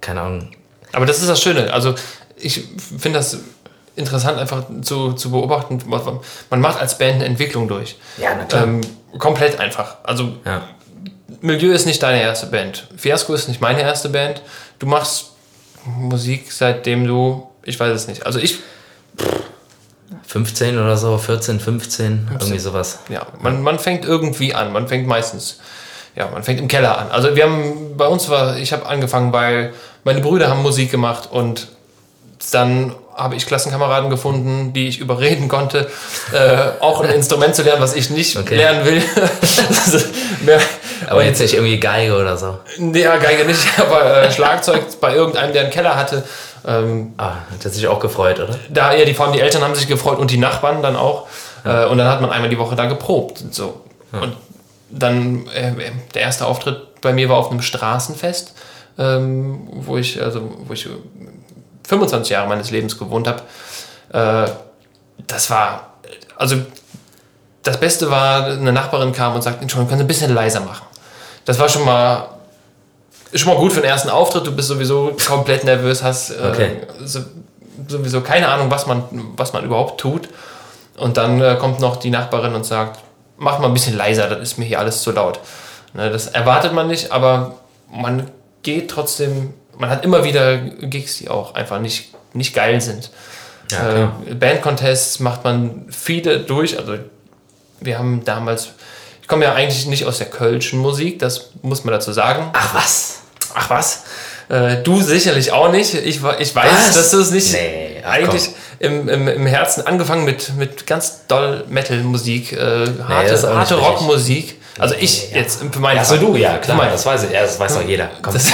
keine 0.00 0.22
Ahnung. 0.22 0.50
Aber 0.92 1.06
das 1.06 1.18
ist 1.20 1.28
das 1.28 1.42
Schöne. 1.42 1.72
Also 1.72 1.94
ich 2.36 2.64
finde 2.98 3.18
das 3.18 3.38
interessant 3.96 4.38
einfach 4.38 4.64
zu, 4.82 5.12
zu 5.12 5.30
beobachten. 5.30 5.82
Man 6.50 6.60
macht 6.60 6.80
als 6.80 6.98
Band 6.98 7.16
eine 7.16 7.24
Entwicklung 7.24 7.68
durch. 7.68 7.96
Ja, 8.18 8.30
na 8.36 8.44
klar. 8.44 8.64
Ähm, 8.64 8.80
komplett 9.18 9.58
einfach. 9.58 9.96
Also 10.04 10.36
Ja. 10.44 10.68
Milieu 11.40 11.72
ist 11.72 11.86
nicht 11.86 12.02
deine 12.02 12.22
erste 12.22 12.46
Band. 12.46 12.88
Fiasco 12.96 13.34
ist 13.34 13.48
nicht 13.48 13.60
meine 13.60 13.82
erste 13.82 14.08
Band. 14.08 14.42
Du 14.78 14.86
machst 14.86 15.32
Musik, 15.84 16.50
seitdem 16.50 17.06
du, 17.06 17.48
ich 17.62 17.78
weiß 17.78 17.92
es 17.94 18.08
nicht. 18.08 18.24
Also 18.26 18.38
ich, 18.38 18.58
15 20.36 20.78
oder 20.78 20.98
so, 20.98 21.16
14, 21.16 21.60
15, 21.60 22.28
irgendwie 22.30 22.58
sowas. 22.58 22.98
ja, 23.08 23.22
man, 23.40 23.62
man 23.62 23.78
fängt 23.78 24.04
irgendwie 24.04 24.52
an. 24.54 24.70
Man 24.70 24.86
fängt 24.86 25.06
meistens, 25.06 25.60
ja, 26.14 26.28
man 26.30 26.42
fängt 26.42 26.60
im 26.60 26.68
Keller 26.68 26.98
an. 26.98 27.10
Also 27.10 27.34
wir 27.34 27.44
haben, 27.44 27.96
bei 27.96 28.06
uns 28.06 28.28
war, 28.28 28.58
ich 28.58 28.70
habe 28.74 28.84
angefangen, 28.84 29.32
weil 29.32 29.72
meine 30.04 30.20
Brüder 30.20 30.50
haben 30.50 30.60
Musik 30.62 30.90
gemacht 30.90 31.30
und 31.30 31.68
dann 32.52 32.94
habe 33.16 33.34
ich 33.34 33.46
Klassenkameraden 33.46 34.10
gefunden, 34.10 34.74
die 34.74 34.88
ich 34.88 34.98
überreden 35.00 35.48
konnte, 35.48 35.90
äh, 36.34 36.58
auch 36.80 37.00
ein 37.00 37.08
Instrument 37.08 37.54
zu 37.54 37.62
lernen, 37.62 37.80
was 37.80 37.96
ich 37.96 38.10
nicht 38.10 38.36
Okay. 38.36 38.56
lernen 38.56 38.84
will. 38.84 39.02
Aber 41.08 41.24
jetzt 41.24 41.40
nicht 41.40 41.54
irgendwie 41.54 41.80
Geige 41.80 42.14
oder 42.14 42.36
so. 42.36 42.58
Nee, 42.78 43.02
Ja, 43.02 43.16
Geige 43.16 43.44
nicht, 43.46 43.66
aber 43.78 44.22
äh, 44.22 44.32
Schlagzeug 44.32 44.82
bei 45.00 45.14
irgendeinem, 45.14 45.52
der 45.52 45.62
einen 45.62 45.70
Keller 45.70 45.96
hatte. 45.96 46.24
Ähm, 46.66 47.14
Ah, 47.16 47.34
hat 47.52 47.64
er 47.64 47.70
sich 47.70 47.86
auch 47.86 48.00
gefreut, 48.00 48.40
oder? 48.40 48.58
da 48.68 48.92
ja, 48.92 49.04
die, 49.04 49.14
vor 49.14 49.26
allem 49.26 49.34
die 49.34 49.40
Eltern 49.40 49.62
haben 49.62 49.74
sich 49.74 49.86
gefreut 49.86 50.18
und 50.18 50.30
die 50.30 50.38
Nachbarn 50.38 50.82
dann 50.82 50.96
auch. 50.96 51.26
Äh, 51.64 51.86
und 51.86 51.98
dann 51.98 52.08
hat 52.08 52.20
man 52.20 52.30
einmal 52.30 52.48
die 52.50 52.58
Woche 52.58 52.74
da 52.76 52.86
geprobt. 52.86 53.40
und 53.42 53.54
So. 53.54 53.80
Und 54.12 54.36
dann, 54.90 55.46
äh, 55.48 55.72
der 56.14 56.22
erste 56.22 56.46
Auftritt 56.46 57.00
bei 57.00 57.12
mir 57.12 57.28
war 57.28 57.36
auf 57.36 57.50
einem 57.50 57.62
Straßenfest, 57.62 58.54
ähm, 58.98 59.68
wo 59.72 59.96
ich, 59.96 60.20
also, 60.22 60.42
wo 60.66 60.72
ich 60.72 60.88
25 61.86 62.30
Jahre 62.30 62.48
meines 62.48 62.70
Lebens 62.70 62.98
gewohnt 62.98 63.28
habe. 63.28 63.42
Äh, 64.12 64.50
das 65.26 65.50
war, 65.50 65.94
also 66.36 66.56
das 67.62 67.78
Beste 67.78 68.10
war, 68.10 68.46
eine 68.46 68.72
Nachbarin 68.72 69.12
kam 69.12 69.34
und 69.34 69.42
sagte, 69.42 69.62
Entschuldigung, 69.62 69.88
können 69.88 69.98
Sie 70.00 70.04
ein 70.04 70.08
bisschen 70.08 70.34
leiser 70.34 70.60
machen. 70.60 70.86
Das 71.44 71.58
war 71.58 71.68
schon 71.68 71.84
mal, 71.84 72.28
schon 73.34 73.52
mal 73.52 73.58
gut 73.60 73.72
für 73.72 73.80
den 73.80 73.90
ersten 73.90 74.10
Auftritt. 74.10 74.46
Du 74.46 74.54
bist 74.54 74.68
sowieso 74.68 75.16
komplett 75.26 75.64
nervös, 75.64 76.02
hast 76.02 76.30
äh, 76.30 76.34
Okay. 76.52 76.70
so, 77.04 77.20
sowieso 77.88 78.20
keine 78.20 78.48
Ahnung, 78.48 78.70
was 78.70 78.86
man, 78.86 79.04
was 79.36 79.52
man 79.52 79.64
überhaupt 79.64 80.00
tut. 80.00 80.28
Und 80.96 81.16
dann 81.16 81.40
äh, 81.42 81.56
kommt 81.60 81.80
noch 81.80 81.96
die 81.96 82.10
Nachbarin 82.10 82.54
und 82.54 82.64
sagt, 82.64 83.00
mach 83.36 83.58
mal 83.58 83.66
ein 83.68 83.74
bisschen 83.74 83.96
leiser, 83.96 84.28
das 84.28 84.40
ist 84.40 84.58
mir 84.58 84.64
hier 84.64 84.78
alles 84.78 85.02
zu 85.02 85.10
laut. 85.12 85.40
Ne, 85.92 86.10
das 86.10 86.28
erwartet 86.28 86.72
man 86.72 86.88
nicht, 86.88 87.12
aber 87.12 87.56
man 87.90 88.30
geht 88.62 88.90
trotzdem, 88.90 89.52
man 89.76 89.90
hat 89.90 90.04
immer 90.04 90.24
wieder 90.24 90.56
Gigs, 90.56 91.18
die 91.18 91.28
auch 91.28 91.54
einfach 91.54 91.78
nicht, 91.80 92.14
nicht 92.32 92.54
geil 92.54 92.80
sind. 92.80 93.10
Ja. 93.70 94.10
Äh, 94.28 94.34
Bandcontests 94.34 95.20
macht 95.20 95.44
man 95.44 95.86
viele 95.90 96.40
durch. 96.40 96.78
Also 96.78 96.94
wir 97.80 97.98
haben 97.98 98.24
damals, 98.24 98.70
ich 99.20 99.28
komme 99.28 99.44
ja 99.44 99.52
eigentlich 99.54 99.86
nicht 99.86 100.06
aus 100.06 100.18
der 100.18 100.28
kölschen 100.30 100.78
Musik, 100.78 101.18
das 101.18 101.50
muss 101.62 101.84
man 101.84 101.92
dazu 101.92 102.12
sagen. 102.12 102.50
Ach 102.54 102.74
was? 102.74 103.15
Ach 103.58 103.70
was? 103.70 104.04
Äh, 104.48 104.76
du 104.82 105.00
sicherlich 105.00 105.50
auch 105.50 105.70
nicht. 105.72 105.94
Ich, 105.94 106.20
ich 106.38 106.54
weiß, 106.54 106.70
Was? 106.88 106.94
dass 106.94 107.10
du 107.10 107.18
es 107.20 107.30
nicht 107.32 107.52
Nee, 107.52 108.02
ach 108.04 108.12
eigentlich 108.12 108.50
im, 108.78 109.08
im, 109.08 109.26
im 109.26 109.46
Herzen 109.46 109.86
angefangen 109.86 110.24
mit, 110.24 110.54
mit 110.56 110.86
ganz 110.86 111.26
doll 111.26 111.64
Metal-Musik, 111.68 112.52
äh, 112.52 112.86
harte, 113.08 113.32
nicht 113.32 113.42
harte. 113.44 113.74
Rockmusik, 113.76 114.60
Also 114.78 114.94
ich 115.00 115.30
Ja. 115.30 115.38
jetzt 115.38 115.62
für 115.72 115.80
meinen 115.80 115.96
Ja, 115.96 116.04
so 116.04 116.14
Fall. 116.16 116.24
du, 116.24 116.36
ja, 116.36 116.58
klar, 116.58 116.78
das 116.90 117.04
weiß 117.06 117.24
ich. 117.24 117.30
Ja, 117.32 117.42
das 117.42 117.58
weiß 117.58 117.74
doch 117.74 117.82
jeder. 117.82 118.08
Komm. 118.22 118.34
Das, 118.34 118.52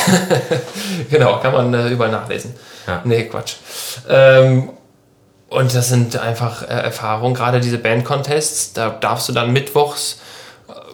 genau, 1.11 1.39
kann 1.41 1.53
man 1.53 1.75
äh, 1.75 1.89
überall 1.89 2.11
nachlesen. 2.11 2.55
Ja. 2.87 3.01
Nee, 3.05 3.25
Quatsch. 3.25 3.55
Ähm, 4.09 4.71
und 5.49 5.75
das 5.75 5.89
sind 5.89 6.17
einfach 6.17 6.63
äh, 6.63 6.67
Erfahrungen, 6.69 7.35
gerade 7.35 7.61
diese 7.61 7.77
Band-Contests, 7.79 8.73
da 8.73 8.89
darfst 8.91 9.29
du 9.29 9.33
dann 9.35 9.53
mittwochs 9.53 10.21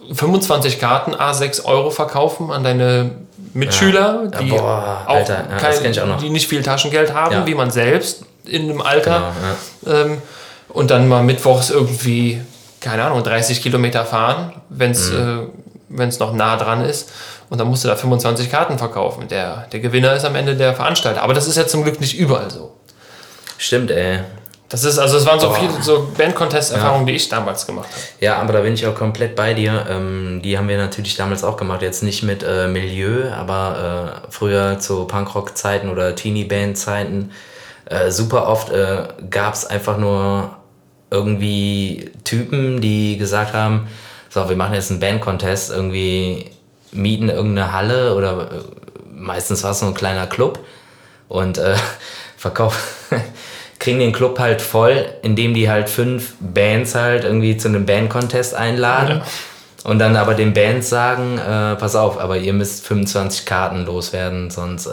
äh, 0.09 0.13
25 0.15 0.79
Karten 0.79 1.13
A6 1.15 1.63
Euro 1.63 1.91
verkaufen 1.91 2.51
an 2.51 2.63
deine 2.65 3.11
Mitschüler, 3.53 4.23
Ja, 4.31 4.39
die, 4.39 4.49
boah, 4.49 5.03
auch 5.07 5.19
ich 5.19 6.01
auch 6.01 6.17
die 6.19 6.29
nicht 6.29 6.47
viel 6.47 6.61
Taschengeld 6.63 7.13
haben, 7.13 7.45
wie 7.45 7.55
man 7.55 7.71
selbst 7.71 8.23
in 8.45 8.63
einem 8.69 8.81
Alter. 8.81 9.33
Genau. 9.83 9.95
Ähm, 9.97 10.21
und 10.69 10.91
dann 10.91 11.07
mal 11.07 11.23
mittwochs 11.23 11.69
irgendwie, 11.71 12.41
keine 12.79 13.03
Ahnung, 13.03 13.23
30 13.23 13.61
Kilometer 13.61 14.05
fahren, 14.05 14.53
wenn 14.69 14.91
es 14.91 15.11
Mhm. 15.11 15.49
äh, 15.89 16.05
noch 16.19 16.33
nah 16.33 16.55
dran 16.57 16.85
ist. 16.85 17.11
Und 17.49 17.57
dann 17.59 17.67
musst 17.67 17.83
du 17.83 17.87
da 17.87 17.95
25 17.95 18.51
Karten 18.51 18.77
verkaufen. 18.77 19.27
Der, 19.27 19.65
der 19.71 19.79
Gewinner 19.79 20.13
ist 20.13 20.23
am 20.25 20.35
Ende 20.35 20.55
der 20.55 20.75
Veranstalter. 20.75 21.23
Aber 21.23 21.33
das 21.33 21.47
ist 21.47 21.57
ja 21.57 21.65
zum 21.65 21.83
Glück 21.83 21.99
nicht 21.99 22.17
überall 22.17 22.51
so. 22.51 22.75
Stimmt, 23.57 23.89
ey. 23.89 24.19
Das 24.69 24.83
ist, 24.83 24.99
also 24.99 25.17
es 25.17 25.25
waren 25.25 25.39
so 25.39 25.47
Boah. 25.47 25.55
viele 25.55 25.81
so 25.81 26.07
Band-Contest-Erfahrungen, 26.15 27.07
die 27.07 27.13
ich 27.13 27.27
damals 27.27 27.65
gemacht 27.65 27.89
habe. 27.89 28.01
Ja, 28.19 28.37
aber 28.37 28.53
da 28.53 28.61
bin 28.61 28.75
ich 28.75 28.85
auch 28.85 28.93
komplett 28.93 29.35
bei 29.35 29.55
dir. 29.55 29.87
Ähm, 29.89 30.41
die 30.43 30.57
haben 30.57 30.67
wir 30.67 30.77
natürlich 30.77 31.15
damals 31.15 31.43
auch 31.43 31.57
gemacht. 31.57 31.81
Jetzt 31.81 32.03
nicht 32.03 32.21
mit 32.21 32.43
äh, 32.43 32.67
Milieu, 32.67 33.31
aber 33.31 34.21
äh, 34.27 34.31
früher 34.31 34.77
zu 34.77 35.05
Punkrock-Zeiten 35.05 35.89
oder 35.89 36.15
Teenie-Band-Zeiten. 36.15 37.31
Äh, 37.85 38.11
super 38.11 38.47
oft 38.47 38.69
äh, 38.69 39.07
gab 39.31 39.55
es 39.55 39.65
einfach 39.65 39.97
nur 39.97 40.51
irgendwie 41.09 42.11
Typen, 42.23 42.81
die 42.81 43.17
gesagt 43.17 43.53
haben, 43.53 43.87
so, 44.29 44.47
wir 44.47 44.55
machen 44.55 44.75
jetzt 44.75 44.91
einen 44.91 44.99
Band-Contest, 44.99 45.71
irgendwie 45.71 46.51
mieten 46.91 47.29
irgendeine 47.29 47.73
Halle 47.73 48.15
oder 48.15 48.51
äh, 48.51 48.61
meistens 49.11 49.63
war 49.63 49.71
es 49.71 49.79
so 49.79 49.87
ein 49.87 49.95
kleiner 49.95 50.27
Club 50.27 50.59
und 51.27 51.57
äh, 51.57 51.75
verkaufen, 52.37 52.79
kriegen 53.79 53.99
den 53.99 54.11
Club 54.11 54.37
halt 54.39 54.61
voll, 54.61 55.05
indem 55.21 55.53
die 55.53 55.69
halt 55.69 55.89
fünf 55.89 56.33
Bands 56.39 56.95
halt 56.95 57.23
irgendwie 57.23 57.57
zu 57.57 57.69
einem 57.69 57.85
Band-Contest 57.85 58.53
einladen. 58.53 59.21
Und 59.85 59.99
dann 59.99 60.17
aber 60.17 60.33
den 60.33 60.53
Bands 60.53 60.89
sagen, 60.89 61.37
äh, 61.37 61.75
pass 61.77 61.95
auf, 61.95 62.19
aber 62.19 62.35
ihr 62.37 62.51
müsst 62.51 62.85
25 62.85 63.45
Karten 63.45 63.85
loswerden, 63.85 64.49
sonst 64.51 64.87
äh, 64.87 64.91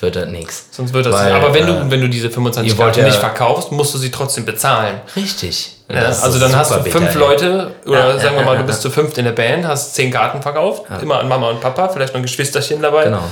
wird 0.00 0.16
das 0.16 0.28
nichts. 0.28 0.66
Sonst 0.72 0.92
wird 0.92 1.06
das 1.06 1.14
Weil, 1.14 1.32
nicht. 1.32 1.42
Aber 1.44 1.54
wenn, 1.54 1.62
äh, 1.62 1.66
du, 1.66 1.90
wenn 1.92 2.00
du 2.00 2.08
diese 2.08 2.28
25 2.28 2.72
ihr 2.72 2.78
wollt 2.78 2.88
Karten 2.88 3.00
ja- 3.00 3.06
nicht 3.06 3.20
verkaufst, 3.20 3.70
musst 3.70 3.94
du 3.94 3.98
sie 3.98 4.10
trotzdem 4.10 4.44
bezahlen. 4.44 5.00
Richtig. 5.14 5.76
Ja, 5.88 6.06
also 6.06 6.40
dann 6.40 6.56
hast 6.56 6.72
du 6.72 6.80
fünf 6.82 7.06
bitter. 7.06 7.18
Leute, 7.20 7.70
oder 7.86 8.14
Ja, 8.14 8.18
sagen 8.18 8.34
ja, 8.34 8.40
wir 8.40 8.44
mal, 8.46 8.54
ja, 8.54 8.60
du 8.62 8.66
bist 8.66 8.82
ja. 8.82 8.90
zu 8.90 8.94
fünft 8.94 9.16
in 9.18 9.26
der 9.26 9.32
Band, 9.32 9.64
hast 9.66 9.94
zehn 9.94 10.10
Karten 10.10 10.42
verkauft, 10.42 10.82
immer 11.00 11.20
an 11.20 11.28
Mama 11.28 11.50
und 11.50 11.60
Papa, 11.60 11.88
vielleicht 11.90 12.14
noch 12.14 12.18
ein 12.20 12.22
Geschwisterchen 12.24 12.82
dabei. 12.82 13.04
Genau. 13.04 13.22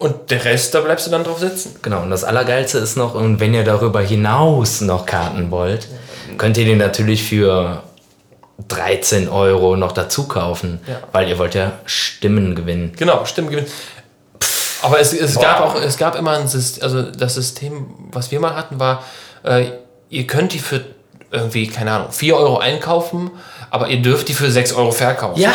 Und 0.00 0.30
der 0.30 0.44
Rest, 0.46 0.74
da 0.74 0.80
bleibst 0.80 1.06
du 1.06 1.10
dann 1.10 1.24
drauf 1.24 1.38
sitzen. 1.40 1.76
Genau, 1.82 2.00
und 2.00 2.10
das 2.10 2.24
Allergeilste 2.24 2.78
ist 2.78 2.96
noch, 2.96 3.14
und 3.14 3.38
wenn 3.38 3.52
ihr 3.54 3.64
darüber 3.64 4.00
hinaus 4.00 4.80
noch 4.80 5.04
Karten 5.04 5.50
wollt, 5.50 5.86
könnt 6.38 6.56
ihr 6.56 6.64
die 6.64 6.74
natürlich 6.74 7.22
für 7.22 7.82
13 8.68 9.28
Euro 9.28 9.76
noch 9.76 9.92
dazu 9.92 10.26
kaufen, 10.26 10.80
Ja. 10.86 11.00
weil 11.12 11.28
ihr 11.28 11.38
wollt 11.38 11.54
ja 11.54 11.72
Stimmen 11.84 12.54
gewinnen. 12.54 12.92
Genau, 12.98 13.24
stimmt. 13.26 13.50
gewinnt. 13.50 13.68
Aber 14.82 14.98
es, 14.98 15.12
es 15.12 15.38
gab 15.38 15.60
auch, 15.60 15.74
es 15.74 15.98
gab 15.98 16.16
immer 16.16 16.32
ein 16.38 16.48
System, 16.48 16.82
also 16.82 17.02
das 17.02 17.34
System, 17.34 17.86
was 18.10 18.30
wir 18.30 18.40
mal 18.40 18.56
hatten, 18.56 18.80
war, 18.80 19.04
äh, 19.44 19.66
ihr 20.08 20.26
könnt 20.26 20.54
die 20.54 20.58
für 20.60 20.82
irgendwie, 21.30 21.66
keine 21.68 21.92
Ahnung, 21.92 22.08
4 22.10 22.36
Euro 22.36 22.56
einkaufen, 22.58 23.30
aber 23.68 23.88
ihr 23.88 24.00
dürft 24.00 24.28
die 24.28 24.34
für 24.34 24.50
6 24.50 24.72
Euro 24.72 24.92
verkaufen. 24.92 25.38
Ja, 25.38 25.52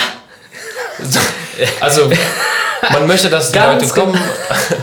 Also, 1.82 2.12
man 2.92 3.08
möchte, 3.08 3.30
dass 3.30 3.52
die 3.52 3.60
Leute 3.60 3.88
kommen. 3.88 4.18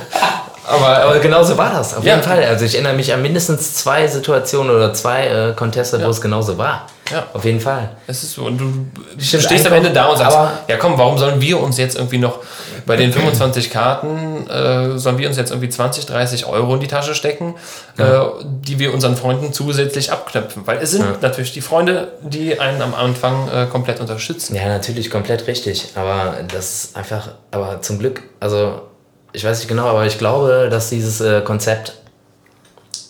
aber, 0.67 0.99
aber 1.03 1.19
genauso 1.19 1.57
war 1.59 1.73
das, 1.73 1.95
auf 1.97 2.05
Ja. 2.05 2.15
jeden 2.17 2.27
Fall. 2.27 2.43
Also 2.45 2.65
ich 2.65 2.75
erinnere 2.75 2.95
mich 2.95 3.13
an 3.13 3.23
mindestens 3.23 3.75
zwei 3.75 4.07
Situationen 4.07 4.75
oder 4.75 4.93
zwei 4.95 5.27
äh, 5.27 5.53
Conteste, 5.55 6.03
wo 6.05 6.09
es 6.09 6.21
genauso 6.21 6.57
war. 6.59 6.87
Ja. 7.13 7.27
Auf 7.33 7.45
jeden 7.45 7.61
Fall. 7.61 7.91
Es 8.07 8.23
ist 8.23 8.35
so, 8.35 8.45
und 8.45 8.59
du 8.59 8.73
Stimmt, 9.19 9.45
stehst 9.45 9.67
am 9.67 9.73
Ende 9.75 9.91
da 9.91 10.07
und 10.07 10.17
sagst, 10.17 10.37
ja 10.69 10.77
komm, 10.77 10.99
warum 10.99 11.19
sollen 11.19 11.41
wir 11.41 11.61
uns 11.61 11.79
jetzt 11.79 11.97
irgendwie 11.97 12.19
noch 12.19 12.39
bei 12.87 12.97
den 12.97 13.13
25 13.13 13.71
Karten, 13.71 14.49
äh, 14.49 14.99
sollen 14.99 15.19
wir 15.19 15.29
uns 15.29 15.37
jetzt 15.37 15.51
irgendwie 15.51 15.69
20, 15.69 16.07
30 16.07 16.47
Euro 16.47 16.75
in 16.75 16.81
die 16.81 16.89
Tasche 16.89 17.15
stecken, 17.15 17.55
äh, 17.99 18.05
die 18.43 18.79
wir 18.79 18.93
unseren 18.93 19.17
Freunden 19.17 19.53
zusätzlich 19.53 20.11
abknöpfen? 20.11 20.67
Weil 20.67 20.79
es 20.79 20.91
sind 20.91 21.23
natürlich 21.23 21.53
die 21.53 21.61
Freunde, 21.61 22.13
die 22.23 22.59
einen 22.59 22.83
am 22.83 22.95
Anfang 22.95 23.49
äh, 23.49 23.67
komplett 23.67 24.01
unterstützen. 24.01 24.57
Ja, 24.57 24.67
natürlich, 24.69 25.11
komplett 25.11 25.47
richtig. 25.47 25.89
Aber 25.95 26.37
das 26.53 26.85
ist 26.85 26.97
einfach, 26.97 27.29
aber 27.51 27.83
zum 27.83 27.99
Glück, 27.99 28.23
also 28.41 28.83
ich 29.33 29.45
weiß 29.45 29.59
nicht 29.59 29.69
genau, 29.69 29.87
aber 29.87 30.07
ich 30.07 30.19
glaube, 30.19 30.69
dass 30.71 30.91
dieses 30.91 31.21
äh, 31.21 31.41
Konzept 31.41 31.95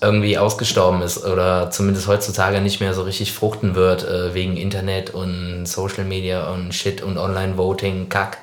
irgendwie 0.02 0.36
ausgestorben 0.36 1.00
ist 1.02 1.24
oder 1.24 1.70
zumindest 1.70 2.08
heutzutage 2.08 2.60
nicht 2.60 2.80
mehr 2.80 2.92
so 2.92 3.02
richtig 3.02 3.32
fruchten 3.32 3.74
wird 3.74 4.04
äh, 4.06 4.34
wegen 4.34 4.56
Internet 4.56 5.10
und 5.10 5.64
Social 5.66 6.04
Media 6.04 6.50
und 6.52 6.74
Shit 6.74 7.02
und 7.02 7.16
Online-Voting, 7.18 8.08
Kack. 8.08 8.38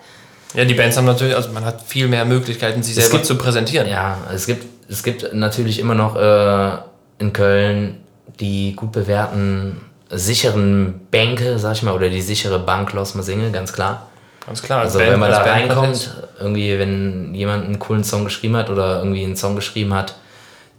Ja, 0.56 0.66
die 0.66 0.74
Bands 0.74 0.98
haben 0.98 1.06
natürlich, 1.06 1.36
also 1.36 1.50
man 1.52 1.66
hat 1.66 1.82
viel 1.84 2.08
mehr 2.08 2.26
Möglichkeiten, 2.26 2.82
sich 2.82 2.96
selber 2.96 3.12
gibt- 3.18 3.26
zu 3.26 3.36
präsentieren. 3.38 3.88
Ja, 3.88 4.18
es 4.34 4.46
gibt, 4.48 4.66
es 4.90 5.04
gibt 5.04 5.34
natürlich 5.34 5.78
immer 5.80 5.94
noch 5.96 6.16
äh, 6.16 6.78
in 7.20 7.34
Köln 7.34 7.98
die 8.40 8.74
gut 8.76 8.92
bewährten 8.94 9.82
sicheren 10.12 11.02
Bänke, 11.12 11.60
sag 11.60 11.74
ich 11.74 11.84
mal, 11.84 11.94
oder 11.94 12.10
die 12.10 12.22
sichere 12.22 12.58
Bank 12.58 12.94
Los 12.94 13.16
Masinge, 13.16 13.52
ganz 13.52 13.74
klar. 13.74 14.08
Ganz 14.46 14.62
klar. 14.64 14.80
als 14.80 14.88
Also 14.96 15.00
Band- 15.00 15.12
wenn 15.12 15.20
man 15.20 15.32
da 15.32 15.44
Band- 15.44 15.70
reinkommt, 15.70 16.12
irgendwie, 16.40 16.80
wenn 16.80 17.36
jemand 17.36 17.66
einen 17.66 17.78
coolen 17.80 18.04
Song 18.04 18.24
geschrieben 18.24 18.56
hat 18.56 18.70
oder 18.70 19.00
irgendwie 19.00 19.24
einen 19.26 19.36
Song 19.36 19.56
geschrieben 19.56 19.94
hat, 19.94 20.16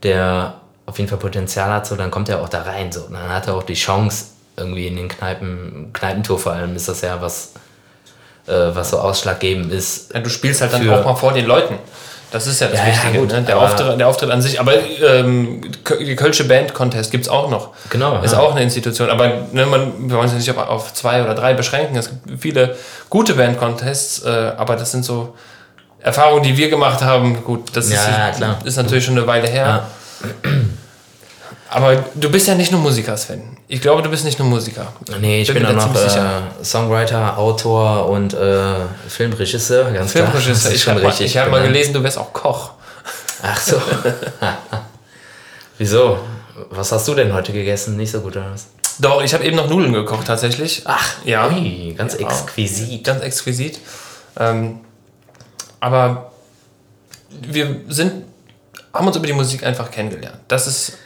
der 0.03 0.55
auf 0.87 0.99
jeden 0.99 1.09
Fall 1.09 1.19
Potenzial 1.19 1.71
hat, 1.71 1.87
so, 1.87 1.97
dann 1.97 2.11
kommt 2.11 2.29
er 2.29 2.41
auch 2.41 2.49
da 2.49 2.63
rein. 2.63 2.91
So. 2.91 3.03
Und 3.03 3.15
dann 3.15 3.29
hat 3.29 3.47
er 3.47 3.55
auch 3.55 3.63
die 3.63 3.75
Chance, 3.75 4.27
irgendwie 4.57 4.87
in 4.87 4.97
den 4.97 5.09
Kneipen, 5.09 5.91
Kneipentour 5.93 6.39
vor 6.39 6.53
allem 6.53 6.75
ist 6.77 6.89
das 6.89 7.01
ja 7.01 7.21
was, 7.21 7.53
äh, 8.47 8.53
was 8.53 8.91
so 8.91 8.99
ausschlaggebend 8.99 9.73
ist. 9.73 10.13
Ja, 10.13 10.21
du 10.21 10.29
spielst 10.29 10.61
halt 10.61 10.73
dann 10.73 10.89
auch 10.91 11.05
mal 11.05 11.15
vor 11.15 11.33
den 11.33 11.47
Leuten. 11.47 11.79
Das 12.33 12.47
ist 12.47 12.61
ja 12.61 12.69
das 12.69 12.79
Ja, 12.79 12.87
ja, 12.87 12.93
Wichtige, 12.93 13.19
gut, 13.19 13.33
ne? 13.33 13.43
der, 13.43 13.59
Auftritt, 13.59 13.99
der 13.99 14.07
Auftritt 14.07 14.31
an 14.31 14.41
sich. 14.41 14.61
Aber 14.61 14.73
ähm, 14.75 15.63
die 16.01 16.15
Kölsche 16.15 16.45
Band 16.45 16.75
Contest 16.75 17.11
gibt 17.11 17.25
es 17.25 17.31
auch 17.31 17.51
noch. 17.51 17.71
Genau, 17.91 18.23
Ist 18.23 18.33
ja. 18.33 18.39
auch 18.39 18.53
eine 18.53 18.63
Institution. 18.63 19.11
Aber 19.11 19.49
ne, 19.53 19.67
man, 19.67 20.09
wir 20.09 20.17
wollen 20.17 20.27
es 20.27 20.33
ja 20.33 20.39
nicht 20.39 20.51
auf, 20.51 20.69
auf 20.69 20.95
zwei 20.95 21.25
oder 21.25 21.35
drei 21.35 21.55
beschränken. 21.55 21.97
Es 21.97 22.09
gibt 22.09 22.41
viele 22.41 22.77
gute 23.09 23.35
Band 23.35 23.59
Contests, 23.59 24.25
äh, 24.25 24.53
aber 24.57 24.77
das 24.77 24.93
sind 24.93 25.05
so 25.05 25.35
Erfahrungen, 25.99 26.45
die 26.45 26.57
wir 26.57 26.71
gemacht 26.71 27.03
haben. 27.03 27.43
Gut, 27.45 27.75
das 27.75 27.91
Ja, 27.91 28.29
ist, 28.29 28.41
ja, 28.41 28.59
ist 28.65 28.77
natürlich 28.77 29.05
schon 29.05 29.19
eine 29.19 29.27
Weile 29.27 29.49
her. 29.49 29.87
Aber 31.73 32.05
du 32.17 32.31
bist 32.31 32.49
ja 32.49 32.57
nicht 32.57 32.73
nur 32.73 32.81
Musiker, 32.81 33.17
Sven. 33.17 33.57
Ich 33.69 33.81
glaube, 33.81 34.03
du 34.03 34.11
bist 34.11 34.25
nicht 34.25 34.41
nur 34.41 34.49
Musiker. 34.49 34.93
Nee, 35.21 35.43
ich 35.43 35.49
Bin 35.53 35.65
bin, 35.65 35.79
auch 35.79 35.87
noch 35.87 35.95
äh, 35.95 36.65
Songwriter, 36.65 37.39
Autor 37.39 38.09
und 38.09 38.35
äh, 38.35 38.75
Filmregisseur, 39.09 39.93
ganz 39.93 40.11
klar. 40.13 40.33
Filmregisseur. 40.33 40.73
Ich 40.73 40.83
schon 40.83 40.95
habe 40.95 41.03
mal, 41.05 41.09
richtig 41.11 41.27
ich 41.27 41.39
hab 41.39 41.49
mal 41.49 41.63
gelesen, 41.63 41.95
du 41.95 42.03
wärst 42.03 42.19
auch 42.19 42.33
Koch. 42.33 42.73
Ach 43.43 43.61
so. 43.61 43.81
Wieso? 45.79 46.19
Was 46.71 46.91
hast 46.91 47.07
du 47.07 47.15
denn 47.15 47.33
heute 47.33 47.53
gegessen? 47.53 47.97
Nicht 47.97 48.11
so 48.11 48.21
gut 48.21 48.37
oder 48.37 48.51
was? 48.53 48.67
Doch, 48.99 49.23
ich 49.23 49.33
habe 49.33 49.45
eben 49.45 49.57
noch 49.57 49.69
Nudeln 49.71 49.93
gekocht 49.93 50.27
tatsächlich. 50.27 50.83
Ach, 50.87 51.25
ja. 51.25 51.49
Ui, 51.49 51.95
ganz 51.97 52.19
Ja. 52.19 52.27
exquisit. 52.27 53.05
Ganz 53.05 53.23
exquisit. 53.23 53.79
Ähm, 54.39 54.81
aber 55.79 56.33
wir 57.31 57.77
sind, 57.89 58.25
haben 58.93 59.07
uns 59.07 59.17
über 59.17 59.27
die 59.29 59.33
Musik 59.33 59.65
einfach 59.65 59.91
kennengelernt. 59.91 60.41
Das 60.49 60.67
ist 60.67 60.99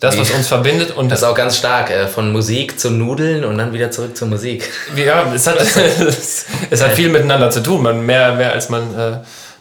das, 0.00 0.18
was 0.18 0.30
uns 0.30 0.48
verbindet. 0.48 0.96
Und 0.96 1.08
Das 1.10 1.20
ist 1.20 1.24
auch 1.24 1.34
ganz 1.34 1.56
stark. 1.56 1.90
Äh, 1.90 2.06
von 2.06 2.32
Musik 2.32 2.78
zu 2.78 2.90
Nudeln 2.90 3.44
und 3.44 3.56
dann 3.58 3.72
wieder 3.72 3.90
zurück 3.90 4.16
zur 4.16 4.28
Musik. 4.28 4.68
ja, 4.96 5.32
es 5.32 5.46
hat, 5.46 5.56
es 6.70 6.82
hat 6.82 6.92
viel 6.92 7.08
miteinander 7.08 7.50
zu 7.50 7.62
tun. 7.62 7.82
Man, 7.82 8.04
mehr, 8.04 8.34
mehr, 8.34 8.52
als 8.52 8.68
man, 8.68 8.82
äh, 8.94 9.10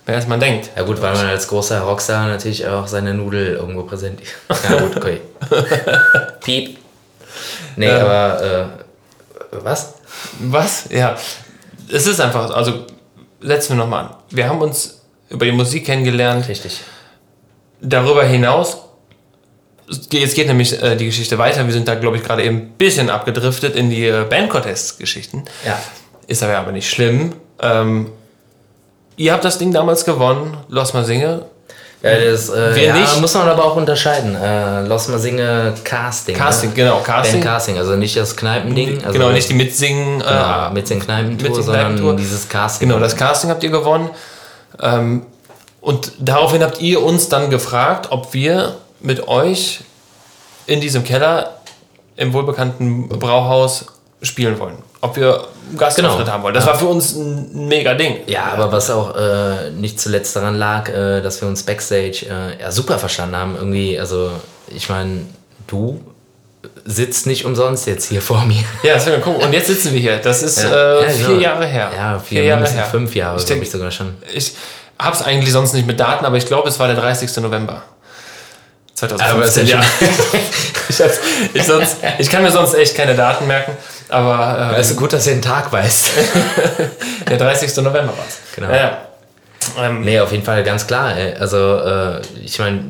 mehr 0.06 0.16
als 0.18 0.28
man 0.28 0.40
denkt. 0.40 0.70
Ja 0.76 0.84
gut, 0.84 1.02
weil 1.02 1.14
man 1.14 1.26
als 1.28 1.48
großer 1.48 1.82
Rockstar 1.82 2.28
natürlich 2.28 2.68
auch 2.68 2.88
seine 2.88 3.14
Nudel 3.14 3.56
irgendwo 3.56 3.84
präsentiert. 3.84 4.30
Ja 4.70 4.78
gut, 4.78 4.98
okay. 4.98 5.22
Piep. 6.44 6.78
Nee, 7.78 7.88
Ähm. 7.88 8.02
aber 8.02 8.44
äh, 8.44 8.66
was? 9.64 9.94
Was? 10.40 10.86
Ja. 10.90 11.16
Es 11.92 12.08
ist 12.08 12.20
einfach, 12.20 12.50
also 12.52 12.86
setzen 13.42 13.74
wir 13.78 13.84
nochmal 13.84 14.06
an. 14.06 14.10
Wir 14.32 14.50
haben 14.50 14.62
uns 14.62 15.02
über 15.30 15.46
die 15.46 15.52
Musik 15.52 15.86
kennengelernt. 15.86 16.48
Richtig. 16.48 16.82
Darüber 17.82 18.24
hinaus, 18.24 18.78
jetzt 20.12 20.36
geht 20.36 20.48
nämlich 20.48 20.82
äh, 20.82 20.96
die 20.96 21.06
Geschichte 21.06 21.38
weiter. 21.38 21.66
Wir 21.66 21.74
sind 21.74 21.88
da, 21.88 21.96
glaube 21.96 22.18
ich, 22.18 22.24
gerade 22.24 22.44
eben 22.44 22.58
ein 22.58 22.70
bisschen 22.78 23.10
abgedriftet 23.10 23.76
in 23.76 23.90
die 23.90 24.08
äh, 24.08 24.26
Band-Contest-Geschichten. 24.30 25.46
Ja. 25.66 25.80
Ist 26.28 26.44
aber 26.44 26.58
aber 26.58 26.72
nicht 26.72 26.90
schlimm. 26.90 27.34
Ähm, 27.62 28.10
ihr 29.16 29.34
habt 29.34 29.46
das 29.46 29.58
Ding 29.58 29.72
damals 29.72 30.06
gewonnen, 30.06 30.58
Los 30.70 30.94
Mal 30.94 31.06
Singe. 31.06 31.46
Ja, 32.06 32.20
das 32.20 32.50
äh, 32.50 32.86
ja, 32.86 32.96
muss 33.20 33.34
man 33.34 33.48
aber 33.48 33.66
auch 33.66 33.76
unterscheiden. 33.76 34.36
Äh, 34.36 34.82
Lass 34.82 35.08
mal 35.08 35.18
singe 35.18 35.74
Casting. 35.84 36.36
Casting, 36.36 36.70
ne? 36.70 36.76
genau, 36.76 37.00
Casting. 37.00 37.40
Band 37.40 37.46
Casting, 37.46 37.78
also 37.80 37.96
nicht 37.96 38.16
das 38.16 38.36
Kneipending. 38.36 39.00
Also 39.04 39.14
genau, 39.14 39.32
nicht 39.32 39.50
die 39.50 39.56
Mitsingen. 39.56 40.20
genau, 40.20 40.68
Äh, 40.68 40.74
mit 40.74 40.88
den 40.88 41.00
Kneipentour, 41.00 41.50
mit 41.50 41.58
den 41.58 41.64
sondern 41.64 42.18
dieses 42.18 42.48
Casting. 42.48 42.90
Genau, 42.90 43.00
das 43.00 43.16
Casting 43.16 43.50
habt 43.50 43.64
ihr 43.64 43.72
gewonnen. 43.72 44.12
Ähm, 44.80 45.26
und 45.82 46.12
daraufhin 46.20 46.62
habt 46.62 46.80
ihr 46.80 47.02
uns 47.02 47.30
dann 47.30 47.50
gefragt, 47.50 48.08
ob 48.12 48.34
wir 48.36 48.76
mit 49.00 49.28
euch 49.28 49.82
in 50.66 50.82
diesem 50.82 51.04
Keller 51.04 51.60
im 52.16 52.34
wohlbekannten 52.34 53.10
Brauhaus 53.10 53.86
spielen 54.22 54.58
wollen. 54.60 54.78
Ob 55.02 55.16
wir 55.18 55.48
Gastauftritt 55.78 56.20
Genau. 56.26 56.32
haben 56.34 56.44
wollen. 56.44 56.54
Das 56.56 56.66
war 56.66 56.76
für 56.78 56.88
uns 56.88 57.14
ein 57.16 57.68
mega 57.68 57.94
Ding. 57.94 58.18
Ja, 58.28 58.46
aber 58.54 58.72
was 58.72 58.90
auch 58.90 59.16
äh, 59.16 59.70
nicht 59.72 60.00
zuletzt 60.00 60.36
daran 60.36 60.56
lag, 60.56 60.90
äh, 60.90 61.22
dass 61.22 61.42
wir 61.42 61.48
uns 61.48 61.64
Backstage 61.64 62.26
äh, 62.30 62.62
ja, 62.62 62.72
super 62.72 62.98
verstanden 62.98 63.36
haben. 63.36 63.56
Irgendwie, 63.56 64.00
also 64.00 64.32
ich 64.68 64.90
meine, 64.90 65.22
du 65.68 66.00
sitzt 66.86 67.28
nicht 67.28 67.46
umsonst 67.46 67.86
jetzt 67.88 68.10
hier 68.10 68.22
vor 68.22 68.46
mir. 68.46 68.64
Ja, 68.84 68.96
das 68.96 69.08
guck. 69.24 69.44
Und 69.44 69.54
jetzt 69.54 69.68
sitzen 69.68 69.94
wir 69.94 70.00
hier. 70.00 70.18
Das 70.18 70.42
ist 70.42 70.64
Ja. 70.64 70.70
äh, 71.00 71.04
Ja, 71.04 71.10
vier 71.10 71.28
genau. 71.28 71.40
Jahre 71.42 71.66
her. 71.66 71.92
Ja, 71.96 72.20
vier, 72.20 72.44
Jahre 72.44 72.58
mindestens 72.62 72.82
her. 72.82 72.90
fünf 72.90 73.16
Jahre, 73.16 73.38
Ich 73.40 73.46
glaube 73.46 73.64
ich 73.64 73.70
sogar 73.72 73.92
schon. 73.92 74.16
Ich 74.34 74.54
hab's 74.98 75.22
eigentlich 75.22 75.52
sonst 75.52 75.74
nicht 75.74 75.86
mit 75.86 76.00
Daten, 76.00 76.26
aber 76.26 76.38
ich 76.38 76.46
glaube, 76.48 76.70
es 76.70 76.80
war 76.80 76.88
der 76.88 76.96
30. 76.96 77.38
November. 77.44 77.84
2015. 78.96 79.36
Aber 79.36 79.46
ist 79.46 79.58
ja 79.58 79.82
ich, 80.90 81.02
hab's- 81.02 81.20
ich, 81.54 81.64
sonst, 81.64 81.98
ich 82.18 82.30
kann 82.30 82.42
mir 82.44 82.52
sonst 82.52 82.74
echt 82.76 82.96
keine 82.96 83.14
Daten 83.16 83.46
merken, 83.46 83.76
aber 84.10 84.72
äh, 84.72 84.76
Also 84.76 84.96
gut, 84.96 85.12
dass 85.14 85.28
ihr 85.28 85.34
den 85.34 85.42
Tag 85.42 85.72
weißt. 85.72 86.10
der 87.30 87.38
30. 87.38 87.76
November 87.78 88.14
war's. 88.18 88.40
Genau. 88.56 88.70
Ja, 88.70 88.76
ja. 88.76 88.98
Ähm, 89.80 90.02
Nee, 90.02 90.20
auf 90.20 90.32
jeden 90.32 90.44
Fall 90.46 90.64
ganz 90.64 90.88
klar. 90.88 91.16
Ey. 91.18 91.34
Also, 91.36 91.78
äh, 91.80 92.22
ich 92.44 92.58
meine, 92.60 92.84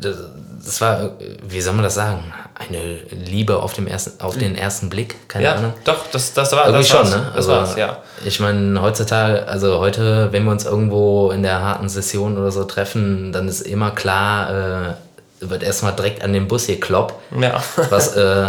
das, 0.00 0.16
das 0.64 0.80
war, 0.80 1.12
wie 1.48 1.60
soll 1.60 1.72
man 1.74 1.84
das 1.84 1.94
sagen? 1.94 2.32
Eine 2.68 2.98
Liebe 3.10 3.56
auf, 3.62 3.72
dem 3.72 3.86
ersten, 3.86 4.20
auf 4.22 4.36
den 4.36 4.54
ersten 4.54 4.90
Blick? 4.90 5.16
Keine 5.28 5.44
ja, 5.46 5.54
Ahnung. 5.54 5.72
doch, 5.84 6.06
das, 6.12 6.34
das 6.34 6.52
war 6.52 6.66
Irgendwie 6.66 6.86
das 6.86 6.88
schon, 6.88 7.08
ne? 7.08 7.32
Das 7.34 7.48
war's, 7.48 7.74
ja. 7.76 8.02
Ich 8.22 8.38
meine, 8.38 8.82
heutzutage, 8.82 9.48
also 9.48 9.78
heute, 9.78 10.28
wenn 10.30 10.44
wir 10.44 10.52
uns 10.52 10.66
irgendwo 10.66 11.30
in 11.30 11.42
der 11.42 11.62
harten 11.62 11.88
Session 11.88 12.36
oder 12.36 12.52
so 12.52 12.64
treffen, 12.64 13.32
dann 13.32 13.48
ist 13.48 13.62
immer 13.62 13.92
klar, 13.92 14.50
äh, 14.90 14.94
wird 15.40 15.62
erstmal 15.62 15.92
direkt 15.94 16.22
an 16.22 16.34
den 16.34 16.48
Bus 16.48 16.66
gekloppt, 16.66 17.14
Ja, 17.40 17.62
was 17.88 18.14
äh, 18.14 18.46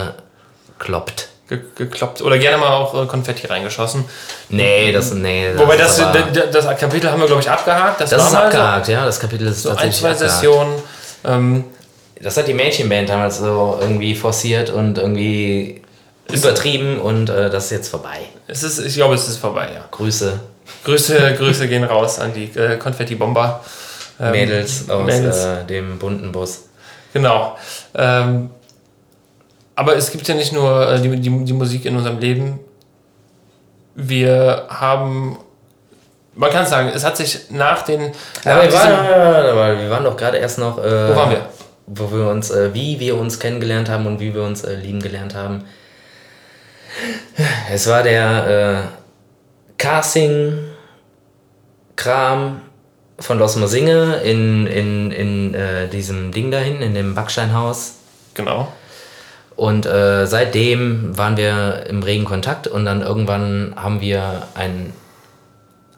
kloppt. 0.77 1.29
Ge 1.47 1.59
gekloppt. 1.75 2.21
Oder 2.21 2.37
gerne 2.37 2.57
mal 2.57 2.69
auch 2.69 3.01
äh, 3.01 3.05
Konfetti 3.07 3.47
reingeschossen. 3.47 4.03
Nee, 4.49 4.91
das, 4.91 5.13
nee. 5.13 5.51
Wobei 5.55 5.77
das, 5.77 5.97
das, 5.97 6.51
das 6.51 6.77
Kapitel 6.77 7.09
haben 7.09 7.21
wir, 7.21 7.27
glaube 7.27 7.41
ich, 7.41 7.49
abgehakt. 7.49 8.01
Das, 8.01 8.09
das 8.09 8.27
ist 8.27 8.35
abgehakt, 8.35 8.89
ja. 8.89 9.05
Das 9.05 9.21
Kapitel 9.21 9.47
ist 9.47 9.63
So, 9.63 9.69
so 9.69 9.75
ein, 9.75 9.89
tatsächlich 9.89 10.01
zwei 10.01 10.11
abgehakt. 10.11 10.31
Sessionen. 10.33 10.73
Ähm, 11.23 11.63
Das 12.21 12.37
hat 12.37 12.47
die 12.47 12.53
Mädchenband 12.53 13.09
damals 13.09 13.39
so 13.39 13.77
irgendwie 13.79 14.15
forciert 14.15 14.69
und 14.69 14.97
irgendwie 14.97 15.81
übertrieben 16.31 16.99
und 16.99 17.29
äh, 17.29 17.49
das 17.49 17.65
ist 17.65 17.71
jetzt 17.71 17.89
vorbei. 17.89 18.19
es 18.47 18.63
ist, 18.63 18.79
ich 18.79 18.95
glaube, 18.95 19.15
es 19.15 19.27
ist 19.27 19.37
vorbei, 19.37 19.69
ja. 19.73 19.85
Grüße, 19.91 20.39
Grüße, 20.85 21.35
Grüße 21.37 21.67
gehen 21.67 21.83
raus 21.83 22.19
an 22.19 22.33
die 22.33 22.45
äh, 22.57 22.77
Konfetti-Bomber. 22.77 23.61
Ähm, 24.19 24.31
Mädels 24.31 24.89
aus 24.89 25.05
Mädels. 25.05 25.43
Äh, 25.45 25.65
dem 25.65 25.97
bunten 25.99 26.31
Bus. 26.31 26.65
Genau. 27.13 27.57
Ähm, 27.95 28.49
aber 29.75 29.95
es 29.95 30.11
gibt 30.11 30.27
ja 30.27 30.35
nicht 30.35 30.53
nur 30.53 30.87
äh, 30.89 31.01
die, 31.01 31.09
die, 31.19 31.43
die 31.45 31.53
Musik 31.53 31.85
in 31.85 31.95
unserem 31.97 32.19
Leben. 32.19 32.59
Wir 33.95 34.65
haben, 34.69 35.37
man 36.35 36.49
kann 36.51 36.65
sagen, 36.65 36.91
es 36.93 37.03
hat 37.03 37.17
sich 37.17 37.49
nach 37.49 37.81
den. 37.81 38.11
Nach 38.45 38.61
wir, 38.61 38.69
diesem- 38.69 38.79
waren, 38.79 39.79
wir 39.79 39.89
waren 39.89 40.03
doch 40.03 40.15
gerade 40.15 40.37
erst 40.37 40.59
noch. 40.59 40.77
Äh, 40.77 41.09
Wo 41.09 41.15
waren 41.15 41.31
wir? 41.31 41.45
Wo 41.93 42.11
wir 42.11 42.29
uns, 42.29 42.49
äh, 42.51 42.73
wie 42.73 42.99
wir 42.99 43.17
uns 43.17 43.39
kennengelernt 43.39 43.89
haben 43.89 44.05
und 44.05 44.19
wie 44.19 44.33
wir 44.33 44.43
uns 44.43 44.63
äh, 44.63 44.75
lieben 44.75 45.01
gelernt 45.01 45.35
haben. 45.35 45.65
Es 47.71 47.87
war 47.87 48.03
der 48.03 48.47
äh, 48.47 48.83
Casting-Kram 49.77 50.71
von 53.19 53.39
Los 53.39 53.55
Mosinge 53.55 54.21
in, 54.23 54.67
in, 54.67 55.11
in 55.11 55.53
äh, 55.53 55.87
diesem 55.87 56.31
Ding 56.31 56.51
dahin, 56.51 56.81
in 56.81 56.93
dem 56.93 57.15
Backsteinhaus. 57.15 57.95
genau. 58.33 58.71
Und 59.55 59.85
äh, 59.85 60.25
seitdem 60.25 61.17
waren 61.17 61.37
wir 61.37 61.85
im 61.87 62.01
regen 62.01 62.25
Kontakt 62.25 62.67
und 62.67 62.85
dann 62.85 63.01
irgendwann 63.01 63.73
haben 63.75 64.01
wir 64.01 64.47
ein 64.55 64.91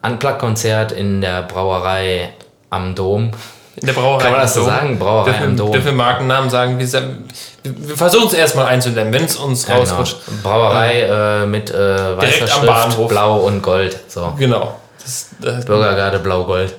Unplugged-Konzert 0.02 0.92
in 0.92 1.22
der 1.22 1.44
Brauerei 1.44 2.34
am 2.70 2.94
Dom. 2.94 3.32
In 3.76 3.88
der 3.88 3.94
Brauerei. 3.94 4.22
Kann 4.22 4.32
man 4.32 4.42
das 4.42 4.54
so 4.54 4.64
sagen? 4.64 5.00
Brauerei 5.00 5.32
dürfen, 5.32 5.44
am 5.44 5.58
Dom. 5.58 5.72
Dürfen 5.72 5.86
wir 5.88 5.94
Markennamen 5.94 6.50
sagen? 6.50 6.78
Wir, 6.78 7.96
versuchen 7.96 8.28
es 8.28 8.34
erstmal 8.34 8.68
einzudämmen, 8.68 9.14
wenn 9.14 9.26
es 9.26 9.36
uns 9.36 9.68
Ja, 9.68 9.76
genau. 9.76 9.90
rausrutscht. 9.90 10.18
Brauerei 10.44 11.02
äh, 11.02 11.46
mit 11.46 11.72
äh, 11.72 12.18
weißer 12.18 12.48
Schrift, 12.48 13.08
blau 13.08 13.38
und 13.38 13.62
gold. 13.62 13.98
So. 14.08 14.34
Genau. 14.38 14.76
Das, 15.02 15.30
das, 15.42 15.66
Bürgergarde 15.66 16.20
blau-gold. 16.20 16.76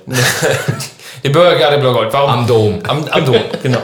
die 1.24 1.28
Bürgergarde 1.28 1.78
Blaugold. 1.78 2.12
Warum? 2.12 2.30
Am 2.30 2.46
Dom. 2.46 2.78
Am, 2.86 3.06
am 3.08 3.24
Dom, 3.24 3.40
genau. 3.62 3.80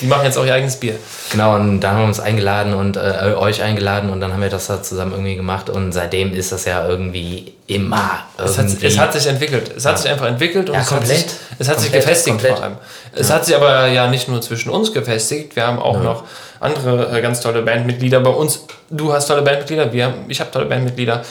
Die 0.00 0.06
machen 0.06 0.24
jetzt 0.24 0.36
auch 0.38 0.44
ihr 0.44 0.54
eigenes 0.54 0.76
Bier. 0.76 0.94
Genau, 1.30 1.54
und 1.56 1.80
da 1.80 1.90
haben 1.90 1.98
wir 2.00 2.04
uns 2.06 2.20
eingeladen 2.20 2.74
und 2.74 2.96
äh, 2.96 3.34
euch 3.36 3.62
eingeladen 3.62 4.10
und 4.10 4.20
dann 4.20 4.32
haben 4.32 4.42
wir 4.42 4.48
das 4.50 4.66
da 4.66 4.82
zusammen 4.82 5.12
irgendwie 5.12 5.36
gemacht 5.36 5.70
und 5.70 5.92
seitdem 5.92 6.32
ist 6.34 6.52
das 6.52 6.64
ja 6.64 6.86
irgendwie 6.86 7.52
immer 7.66 8.20
Es 8.36 8.56
hat, 8.58 8.66
irgendwie. 8.66 8.86
es 8.86 8.98
hat 8.98 9.12
sich 9.12 9.26
entwickelt. 9.26 9.70
Es 9.76 9.84
hat 9.84 9.98
sich 9.98 10.10
einfach 10.10 10.26
entwickelt 10.26 10.68
und 10.70 10.74
Ja, 10.76 10.80
es, 10.82 10.90
hat 10.90 10.98
komplett. 10.98 11.18
sich, 11.30 11.38
es 11.58 11.68
hat 11.68 11.80
sich 11.80 11.92
gefestigt 11.92 12.36
komplett. 12.36 12.54
vor 12.56 12.64
allem. 12.64 12.76
Es 13.14 13.30
hat 13.30 13.44
sich 13.44 13.54
aber 13.54 13.86
ja 13.88 14.08
nicht 14.08 14.28
nur 14.28 14.40
zwischen 14.40 14.70
uns 14.70 14.92
gefestigt, 14.92 15.54
wir 15.56 15.66
haben 15.66 15.78
auch 15.78 16.02
noch 16.02 16.24
andere 16.60 17.16
äh, 17.16 17.20
ganz 17.20 17.40
tolle 17.40 17.62
Bandmitglieder 17.62 18.20
bei 18.20 18.30
uns. 18.30 18.60
Du 18.90 19.12
hast 19.12 19.26
tolle 19.26 19.42
Bandmitglieder, 19.42 19.92
wir, 19.92 20.04
haben- 20.06 20.24
ich 20.28 20.40
habe 20.40 20.50
tolle 20.50 20.66
Bandmitglieder 20.66 21.22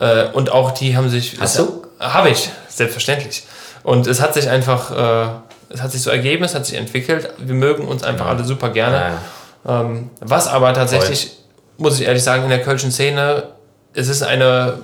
äh, 0.00 0.24
und 0.32 0.50
auch 0.50 0.72
die 0.72 0.96
haben 0.96 1.08
sich. 1.08 1.36
Hast 1.40 1.58
du? 1.58 1.82
Habe 2.00 2.30
ich, 2.30 2.48
selbstverständlich. 2.68 3.44
Und 3.84 4.06
es 4.06 4.20
hat 4.20 4.34
sich 4.34 4.48
einfach, 4.48 4.90
äh, 4.90 5.28
es 5.74 5.82
hat 5.82 5.90
sich 5.90 6.02
so 6.02 6.10
ergeben, 6.10 6.44
es 6.44 6.54
hat 6.54 6.64
sich 6.66 6.78
entwickelt. 6.78 7.30
Wir 7.38 7.54
mögen 7.54 7.86
uns 7.86 8.04
einfach 8.04 8.26
alle 8.26 8.44
super 8.44 8.70
gerne. 8.70 9.18
Ja, 9.66 9.80
Ähm, 9.80 10.10
was 10.20 10.46
aber 10.46 10.72
tatsächlich, 10.72 11.32
muss 11.78 11.98
ich 11.98 12.06
ehrlich 12.06 12.22
sagen, 12.22 12.44
in 12.44 12.48
der 12.48 12.62
kölschen 12.62 12.92
Szene, 12.92 13.48
es 13.92 14.08
ist 14.08 14.22
eine, 14.22 14.78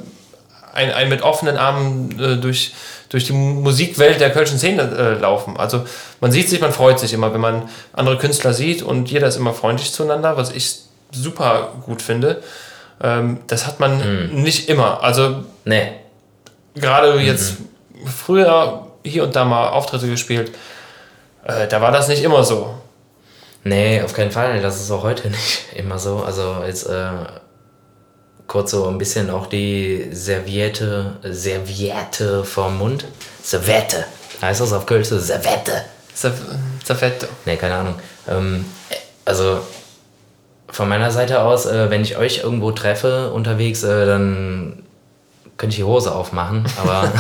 ein, 0.73 0.91
ein 0.93 1.09
mit 1.09 1.23
offenen 1.23 1.57
Armen 1.57 2.19
äh, 2.19 2.37
durch, 2.37 2.75
durch 3.09 3.25
die 3.25 3.33
Musikwelt 3.33 4.21
der 4.21 4.31
kölschen 4.31 4.59
Szene 4.59 4.83
äh, 4.83 5.21
laufen. 5.21 5.57
Also 5.59 5.85
man 6.21 6.33
sieht 6.33 6.49
sich, 6.49 6.61
man 6.61 6.73
freut 6.73 6.99
sich 6.99 7.13
immer, 7.13 7.33
wenn 7.33 7.41
man 7.41 7.69
andere 7.93 8.19
Künstler 8.19 8.53
sieht 8.53 8.83
und 8.83 9.11
jeder 9.11 9.29
ist 9.29 9.37
immer 9.37 9.55
freundlich 9.55 9.93
zueinander, 9.93 10.37
was 10.37 10.51
ich 10.51 10.81
super 11.13 11.75
gut 11.87 12.03
finde. 12.03 12.43
Ähm, 13.01 13.39
das 13.47 13.67
hat 13.67 13.79
man 13.79 14.43
nicht 14.43 14.69
immer. 14.69 15.05
Also 15.05 15.45
nee. 15.65 15.93
gerade 16.75 17.21
jetzt 17.21 17.59
früher 18.05 18.87
hier 19.05 19.25
und 19.25 19.37
da 19.37 19.45
mal 19.45 19.69
Auftritte 19.69 20.09
gespielt, 20.09 20.53
äh, 21.45 21.69
da 21.69 21.81
war 21.81 21.93
das 21.93 22.09
nicht 22.09 22.23
immer 22.23 22.45
so. 22.45 22.75
Nee, 23.65 24.03
auf 24.03 24.13
keinen 24.13 24.31
Fall. 24.31 24.61
Das 24.61 24.81
ist 24.81 24.91
auch 24.91 25.03
heute 25.03 25.29
nicht 25.31 25.73
immer 25.75 25.99
so. 25.99 26.19
Also 26.19 26.63
jetzt 26.67 26.87
äh, 26.87 27.11
kurz 28.47 28.73
so 28.73 28.89
ein 28.89 28.99
bisschen 28.99 29.31
auch 29.31 29.47
die 29.47 30.09
Serviette, 30.13 31.19
Serviette 31.23 32.45
vom 32.45 32.79
Mund. 32.79 33.05
Serviette. 33.43 34.05
Heißt 34.43 34.61
das 34.61 34.73
auf 34.73 34.87
Kölsch? 34.87 35.09
so 35.09 35.19
Serviette. 35.19 35.85
Zerfetto. 36.85 37.27
Nee, 37.47 37.57
keine 37.57 37.75
Ahnung. 37.77 37.95
Ähm, 38.29 38.65
also 39.25 39.61
von 40.69 40.89
meiner 40.89 41.11
Seite 41.11 41.43
aus, 41.43 41.67
äh, 41.67 41.91
wenn 41.91 42.03
ich 42.03 42.17
euch 42.17 42.39
irgendwo 42.43 42.73
treffe 42.73 43.33
unterwegs, 43.33 43.83
äh, 43.83 44.07
dann 44.07 44.83
könnte 45.57 45.75
ich 45.75 45.79
die 45.79 45.85
Hose 45.85 46.15
aufmachen, 46.15 46.65
aber 46.81 47.13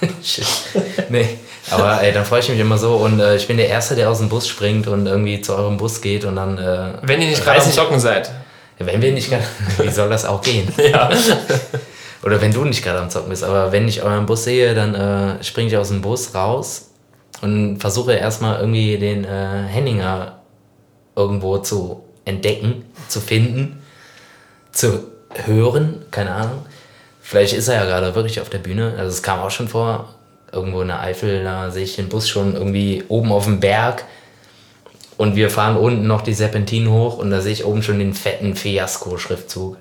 nee, 1.08 1.38
aber 1.70 2.02
ey, 2.02 2.12
dann 2.12 2.24
freue 2.24 2.40
ich 2.40 2.48
mich 2.48 2.60
immer 2.60 2.78
so 2.78 2.96
und 2.96 3.20
äh, 3.20 3.36
ich 3.36 3.46
bin 3.46 3.56
der 3.56 3.68
Erste, 3.68 3.94
der 3.94 4.10
aus 4.10 4.18
dem 4.18 4.28
Bus 4.28 4.46
springt 4.46 4.86
und 4.86 5.06
irgendwie 5.06 5.40
zu 5.40 5.54
eurem 5.54 5.76
Bus 5.76 6.00
geht 6.00 6.24
und 6.24 6.36
dann, 6.36 6.58
äh, 6.58 6.92
Wenn 7.02 7.20
ihr 7.20 7.28
nicht 7.28 7.42
gerade 7.42 7.60
am 7.62 7.70
Zocken 7.70 8.00
seid. 8.00 8.30
wenn 8.78 9.02
wir 9.02 9.12
nicht 9.12 9.30
gerade, 9.30 9.44
wie 9.78 9.90
soll 9.90 10.08
das 10.08 10.24
auch 10.24 10.42
gehen? 10.42 10.72
Ja. 10.78 11.10
Oder 12.22 12.40
wenn 12.40 12.52
du 12.52 12.64
nicht 12.64 12.82
gerade 12.82 13.00
am 13.00 13.10
Zocken 13.10 13.30
bist, 13.30 13.44
aber 13.44 13.72
wenn 13.72 13.86
ich 13.86 14.02
euren 14.02 14.26
Bus 14.26 14.44
sehe, 14.44 14.74
dann 14.74 14.94
äh, 14.94 15.44
springe 15.44 15.68
ich 15.68 15.76
aus 15.76 15.88
dem 15.88 16.02
Bus 16.02 16.34
raus 16.34 16.90
und 17.42 17.78
versuche 17.78 18.14
erstmal 18.14 18.60
irgendwie 18.60 18.98
den 18.98 19.24
äh, 19.24 19.64
Henninger 19.68 20.40
irgendwo 21.14 21.58
zu 21.58 22.04
entdecken, 22.24 22.84
zu 23.08 23.20
finden, 23.20 23.82
zu 24.72 25.04
hören, 25.44 26.02
keine 26.10 26.32
Ahnung. 26.32 26.66
Vielleicht 27.20 27.54
ist 27.54 27.68
er 27.68 27.76
ja 27.76 27.84
gerade 27.84 28.14
wirklich 28.14 28.40
auf 28.40 28.50
der 28.50 28.58
Bühne. 28.58 28.94
Also 28.98 29.10
es 29.10 29.22
kam 29.22 29.40
auch 29.40 29.50
schon 29.50 29.68
vor, 29.68 30.15
irgendwo 30.56 30.80
in 30.80 30.88
der 30.88 31.00
Eifel, 31.00 31.44
da 31.44 31.70
sehe 31.70 31.84
ich 31.84 31.94
den 31.94 32.08
Bus 32.08 32.28
schon 32.28 32.54
irgendwie 32.54 33.04
oben 33.08 33.30
auf 33.30 33.44
dem 33.44 33.60
Berg 33.60 34.04
und 35.16 35.36
wir 35.36 35.50
fahren 35.50 35.76
unten 35.76 36.06
noch 36.06 36.22
die 36.22 36.34
Serpentinen 36.34 36.90
hoch 36.90 37.18
und 37.18 37.30
da 37.30 37.40
sehe 37.40 37.52
ich 37.52 37.64
oben 37.64 37.82
schon 37.82 37.98
den 37.98 38.14
fetten 38.14 38.56
Fiasko-Schriftzug. 38.56 39.76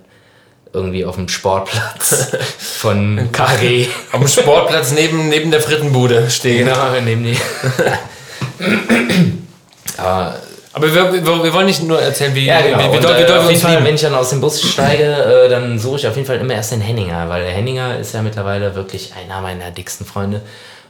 Irgendwie 0.73 1.05
auf 1.05 1.15
dem 1.15 1.29
Sportplatz 1.29 2.35
von 2.57 3.31
Carré. 3.31 3.88
Am 4.11 4.27
Sportplatz 4.27 4.91
neben, 4.91 5.29
neben 5.29 5.49
der 5.49 5.61
Frittenbude 5.61 6.29
stehen. 6.29 6.65
Genau, 6.65 6.99
neben 7.01 7.23
die. 7.23 7.38
Aber 9.97 10.35
Aber 10.75 10.93
wir, 10.93 11.13
wir, 11.13 11.43
wir 11.43 11.53
wollen 11.53 11.65
nicht 11.67 11.81
nur 11.83 12.01
erzählen, 12.01 12.35
wie, 12.35 12.45
Ja, 12.47 12.61
genau. 12.61 12.77
wie, 12.79 12.83
wie, 12.83 12.97
Und, 12.97 13.03
doll- 13.03 13.17
wie 13.17 13.21
äh, 13.21 13.25
doll 13.25 13.41
wir 13.43 13.49
uns 13.49 13.61
Fall, 13.61 13.71
lieben. 13.75 13.85
wenn 13.85 13.95
ich 13.95 14.01
dann 14.01 14.13
aus 14.13 14.29
dem 14.29 14.41
Bus 14.41 14.61
steige, 14.61 15.03
äh, 15.05 15.49
dann 15.49 15.79
suche 15.79 15.95
ich 15.97 16.07
auf 16.07 16.15
jeden 16.15 16.27
Fall 16.27 16.38
immer 16.38 16.53
erst 16.53 16.73
den 16.73 16.81
Henninger, 16.81 17.29
weil 17.29 17.43
der 17.43 17.51
Henninger 17.53 17.97
ist 17.97 18.13
ja 18.13 18.21
mittlerweile 18.21 18.75
wirklich 18.75 19.13
einer 19.15 19.39
meiner 19.41 19.71
dicksten 19.71 20.05
Freunde. 20.05 20.41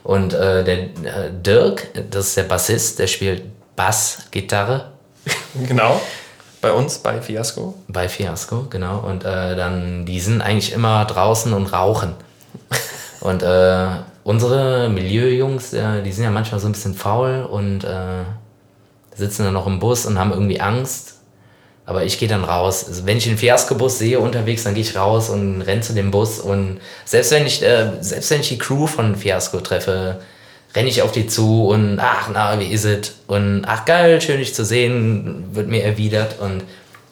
Und 0.02 0.34
äh, 0.34 0.64
der 0.64 0.78
äh, 0.78 0.88
Dirk, 1.32 1.88
das 2.10 2.26
ist 2.28 2.36
der 2.36 2.42
Bassist, 2.44 2.98
der 2.98 3.06
spielt 3.06 3.42
Bass, 3.76 4.26
Gitarre 4.32 4.90
Genau. 5.68 6.00
Bei 6.60 6.72
uns, 6.72 6.98
bei 6.98 7.20
Fiasco. 7.20 7.74
bei 7.86 8.08
Fiasco, 8.08 8.66
genau. 8.68 8.98
Und 9.06 9.24
äh, 9.24 9.54
dann, 9.54 10.04
die 10.04 10.18
sind 10.18 10.40
eigentlich 10.42 10.72
immer 10.72 11.04
draußen 11.04 11.52
und 11.52 11.72
rauchen. 11.72 12.14
Und 13.20 13.42
äh, 13.42 13.86
unsere 14.24 14.88
Milieujungs, 14.88 15.72
äh, 15.74 16.02
die 16.02 16.10
sind 16.12 16.24
ja 16.24 16.30
manchmal 16.30 16.58
so 16.60 16.66
ein 16.68 16.72
bisschen 16.72 16.94
faul 16.94 17.46
und 17.50 17.82
äh, 17.84 17.88
sitzen 19.16 19.44
dann 19.44 19.54
noch 19.54 19.66
im 19.66 19.78
Bus 19.78 20.06
und 20.06 20.18
haben 20.18 20.32
irgendwie 20.32 20.60
Angst. 20.60 21.14
Aber 21.84 22.04
ich 22.04 22.18
gehe 22.18 22.28
dann 22.28 22.42
raus. 22.44 22.84
Also 22.86 23.06
wenn 23.06 23.18
ich 23.18 23.28
einen 23.28 23.38
Fiasco-Bus 23.38 23.98
sehe 23.98 24.18
unterwegs, 24.18 24.64
dann 24.64 24.74
gehe 24.74 24.82
ich 24.82 24.96
raus 24.96 25.30
und 25.30 25.62
renn 25.62 25.82
zu 25.82 25.92
dem 25.92 26.10
Bus. 26.10 26.40
Und 26.40 26.80
selbst 27.04 27.30
wenn 27.30 27.46
ich, 27.46 27.62
äh, 27.62 27.92
selbst 28.00 28.30
wenn 28.30 28.40
ich 28.40 28.48
die 28.48 28.58
Crew 28.58 28.88
von 28.88 29.14
Fiasco 29.14 29.60
treffe, 29.60 30.20
renne 30.74 30.88
ich 30.88 31.02
auf 31.02 31.12
die 31.12 31.26
zu 31.26 31.68
und 31.68 31.98
ach, 32.00 32.28
na, 32.32 32.58
wie 32.58 32.66
ist 32.66 32.84
es? 32.84 33.14
Und 33.28 33.64
ach, 33.66 33.84
geil, 33.84 34.20
schön 34.20 34.38
dich 34.38 34.54
zu 34.54 34.64
sehen, 34.64 35.46
wird 35.52 35.68
mir 35.68 35.84
erwidert. 35.84 36.40
Und 36.40 36.64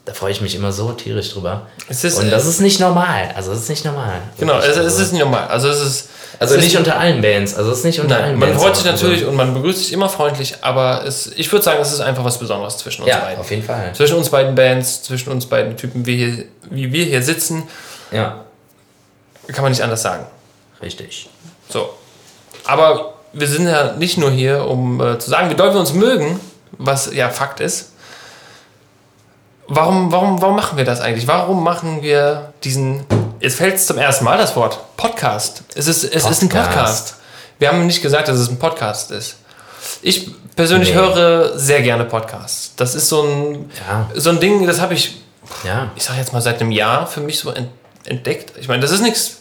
da 0.05 0.13
freue 0.13 0.33
ich 0.33 0.41
mich 0.43 0.55
immer 0.55 0.71
so 0.71 0.93
tierisch 0.93 1.33
drüber. 1.33 1.63
Es 1.89 2.05
ist- 2.05 2.19
und 2.19 2.31
das 2.31 2.45
ist 2.47 2.61
nicht 2.61 2.79
normal. 2.81 3.31
Also, 3.35 3.51
das 3.53 3.61
ist 3.63 3.69
nicht 3.71 3.85
normal. 3.85 4.21
Genau, 4.39 4.59
es, 4.59 4.77
es 4.77 4.99
ist 4.99 5.13
nicht 5.13 5.23
normal. 5.23 5.49
Also 5.49 5.69
es 5.69 5.81
ist. 5.81 6.09
also 6.39 6.55
es 6.57 6.63
nicht 6.63 6.75
ist, 6.75 6.79
unter 6.79 6.99
allen 6.99 7.23
Bands. 7.23 7.55
Also, 7.55 7.71
es 7.73 7.79
ist 7.79 7.85
nicht 7.85 8.01
unter 8.01 8.17
Nein, 8.17 8.25
allen 8.25 8.39
man 8.39 8.49
Bands. 8.51 8.63
freut 8.63 8.77
sich 8.77 8.85
so- 8.85 8.91
natürlich 8.91 9.25
und 9.25 9.35
man 9.35 9.55
begrüßt 9.55 9.79
sich 9.79 9.93
immer 9.95 10.09
freundlich, 10.11 10.57
aber 10.61 11.05
es, 11.07 11.29
ich 11.37 11.51
würde 11.51 11.65
sagen, 11.65 11.81
es 11.81 11.91
ist 11.93 12.01
einfach 12.01 12.23
was 12.25 12.39
Besonderes 12.39 12.77
zwischen 12.77 13.03
uns 13.03 13.11
Ja, 13.11 13.21
beiden. 13.21 13.41
auf 13.41 13.51
jeden 13.51 13.63
Fall. 13.63 13.93
Zwischen 13.95 14.17
uns 14.19 14.29
beiden 14.29 14.55
Bands, 14.55 15.03
zwischen 15.05 15.31
uns 15.33 15.47
beiden 15.47 15.77
Typen, 15.79 16.05
wie, 16.05 16.17
hier, 16.17 16.45
wie 16.71 16.93
wir 16.93 17.05
hier 17.07 17.23
sitzen, 17.23 17.63
Ja, 18.13 18.45
kann 19.53 19.63
man 19.63 19.73
nicht 19.73 19.83
anders 19.83 20.03
sagen. 20.03 20.27
richtig. 20.83 21.31
So. 21.71 21.89
Aber 22.67 23.15
wir 23.33 23.47
sind 23.49 23.67
ja 23.67 23.93
nicht 23.95 24.19
nur 24.19 24.31
hier, 24.31 24.67
um 24.67 25.01
äh, 25.01 25.19
zu 25.19 25.31
sagen, 25.31 25.49
wie 25.51 25.55
doll 25.55 25.73
wir 25.73 25.81
uns 25.81 25.93
mögen, 25.95 26.39
was 26.73 27.11
ja 27.15 27.31
Fakt 27.31 27.61
ist. 27.61 27.93
Warum, 29.67 30.13
warum, 30.13 30.41
warum 30.43 30.57
machen 30.57 30.77
wir 30.77 30.85
das 30.85 31.01
eigentlich? 31.01 31.27
Warum 31.27 31.63
machen 31.65 32.03
wir 32.03 32.53
diesen. 32.65 33.05
Jetzt 33.41 33.57
fällt 33.57 33.77
es 33.77 33.87
zum 33.87 33.99
ersten 33.99 34.25
Mal 34.25 34.37
das 34.39 34.55
Wort 34.57 34.79
Podcast. 34.97 35.63
Es 35.75 35.87
ist, 35.87 36.05
es 36.05 36.25
ist 36.29 36.43
ein 36.43 36.49
Podcast. 36.49 36.75
Podcast. 36.75 37.15
Wir 37.59 37.69
haben 37.69 37.87
nicht 37.87 38.03
gesagt, 38.03 38.29
dass 38.29 38.37
es 38.39 38.49
ein 38.51 38.59
Podcast 38.59 39.11
ist. 39.11 39.37
Ich 40.03 40.31
persönlich 40.55 40.91
Nee. 40.91 40.95
höre 40.97 41.59
sehr 41.59 41.83
gerne 41.83 42.05
Podcasts. 42.05 42.73
Das 42.77 42.95
ist 42.95 43.09
so 43.09 43.23
ein, 43.23 43.71
Ja. 43.89 44.11
so 44.15 44.31
ein 44.31 44.41
Ding, 44.41 44.67
das 44.67 44.81
habe 44.81 44.95
ich 44.95 45.17
Ja. 45.65 45.91
ich 45.97 46.05
sage 46.05 46.19
jetzt 46.19 46.33
mal 46.33 46.41
seit 46.43 46.61
einem 46.61 46.71
Jahr 46.71 47.07
für 47.07 47.21
mich 47.21 47.39
so 47.39 47.51
ent 47.51 47.69
entdeckt. 48.07 48.53
Ich 48.61 48.69
meine, 48.69 48.83
das 48.83 48.91
ist 48.91 49.01
nichts 49.01 49.39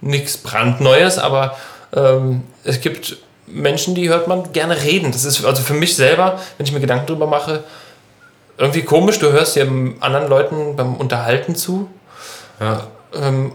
nichts 0.00 0.36
brandneues, 0.38 1.18
aber 1.18 1.56
ähm, 1.94 2.42
es 2.64 2.80
gibt 2.80 3.18
Menschen, 3.46 3.94
die 3.94 4.08
hört 4.08 4.26
man 4.26 4.52
gerne 4.52 4.82
reden. 4.82 5.12
Das 5.12 5.24
ist 5.24 5.44
also 5.44 5.62
für 5.62 5.74
mich 5.74 5.94
selber, 5.94 6.40
wenn 6.56 6.66
ich 6.66 6.72
mir 6.72 6.80
Gedanken 6.80 7.06
drüber 7.06 7.26
mache, 7.26 7.62
irgendwie 8.60 8.82
komisch. 8.82 9.18
Du 9.18 9.32
hörst 9.32 9.56
ja 9.56 9.64
anderen 10.00 10.28
Leuten 10.28 10.76
beim 10.76 10.94
Unterhalten 10.94 11.56
zu. 11.56 11.88
Ja. 12.60 12.86
Ähm, 13.14 13.52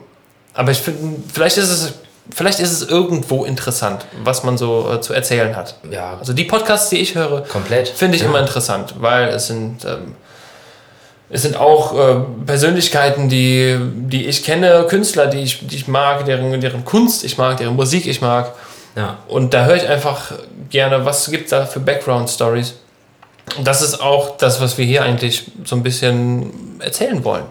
aber 0.54 0.72
ich 0.72 0.80
finde, 0.80 1.22
vielleicht 1.32 1.58
ist 1.58 1.70
es 1.70 1.94
vielleicht 2.34 2.60
ist 2.60 2.72
es 2.72 2.90
irgendwo 2.90 3.46
interessant, 3.46 4.06
was 4.24 4.44
man 4.44 4.58
so 4.58 4.92
äh, 4.92 5.02
zu 5.02 5.14
erzählen 5.14 5.56
hat. 5.56 5.76
Ja, 5.92 6.18
Also 6.20 6.34
die 6.34 6.46
Podcasts, 6.46 6.90
die 6.90 6.98
ich 6.98 7.14
höre, 7.14 7.42
komplett. 7.44 7.88
Finde 7.88 8.16
ich 8.16 8.24
ja. 8.24 8.30
immer 8.30 8.40
interessant, 8.40 8.96
weil 9.00 9.30
es 9.30 9.46
sind, 9.46 9.86
ähm, 9.86 10.16
es 11.30 11.44
sind 11.44 11.56
auch 11.56 11.96
äh, 11.96 12.16
Persönlichkeiten, 12.46 13.30
die, 13.30 13.78
die 13.80 14.26
ich 14.26 14.44
kenne, 14.44 14.88
Künstler, 14.90 15.28
die 15.28 15.42
ich, 15.42 15.68
die 15.68 15.76
ich 15.76 15.88
mag, 15.88 16.26
deren, 16.26 16.60
deren 16.60 16.84
Kunst 16.84 17.24
ich 17.24 17.38
mag, 17.38 17.58
deren 17.58 17.76
Musik 17.76 18.08
ich 18.08 18.22
mag. 18.22 18.54
Ja. 18.96 19.18
Und 19.28 19.54
da 19.54 19.66
höre 19.66 19.76
ich 19.76 19.88
einfach 19.88 20.32
gerne, 20.72 21.06
was 21.06 21.30
gibt 21.30 21.46
es 21.46 21.50
da 21.52 21.68
für 21.68 21.80
Background-Stories. 21.80 22.74
Das 23.64 23.82
ist 23.82 24.02
auch 24.02 24.38
das, 24.38 24.60
was 24.60 24.78
wir 24.78 24.86
hier 24.86 25.04
eigentlich 25.04 25.52
so 25.64 25.76
ein 25.76 25.84
bisschen 25.84 26.80
erzählen 26.80 27.24
wollen. 27.24 27.46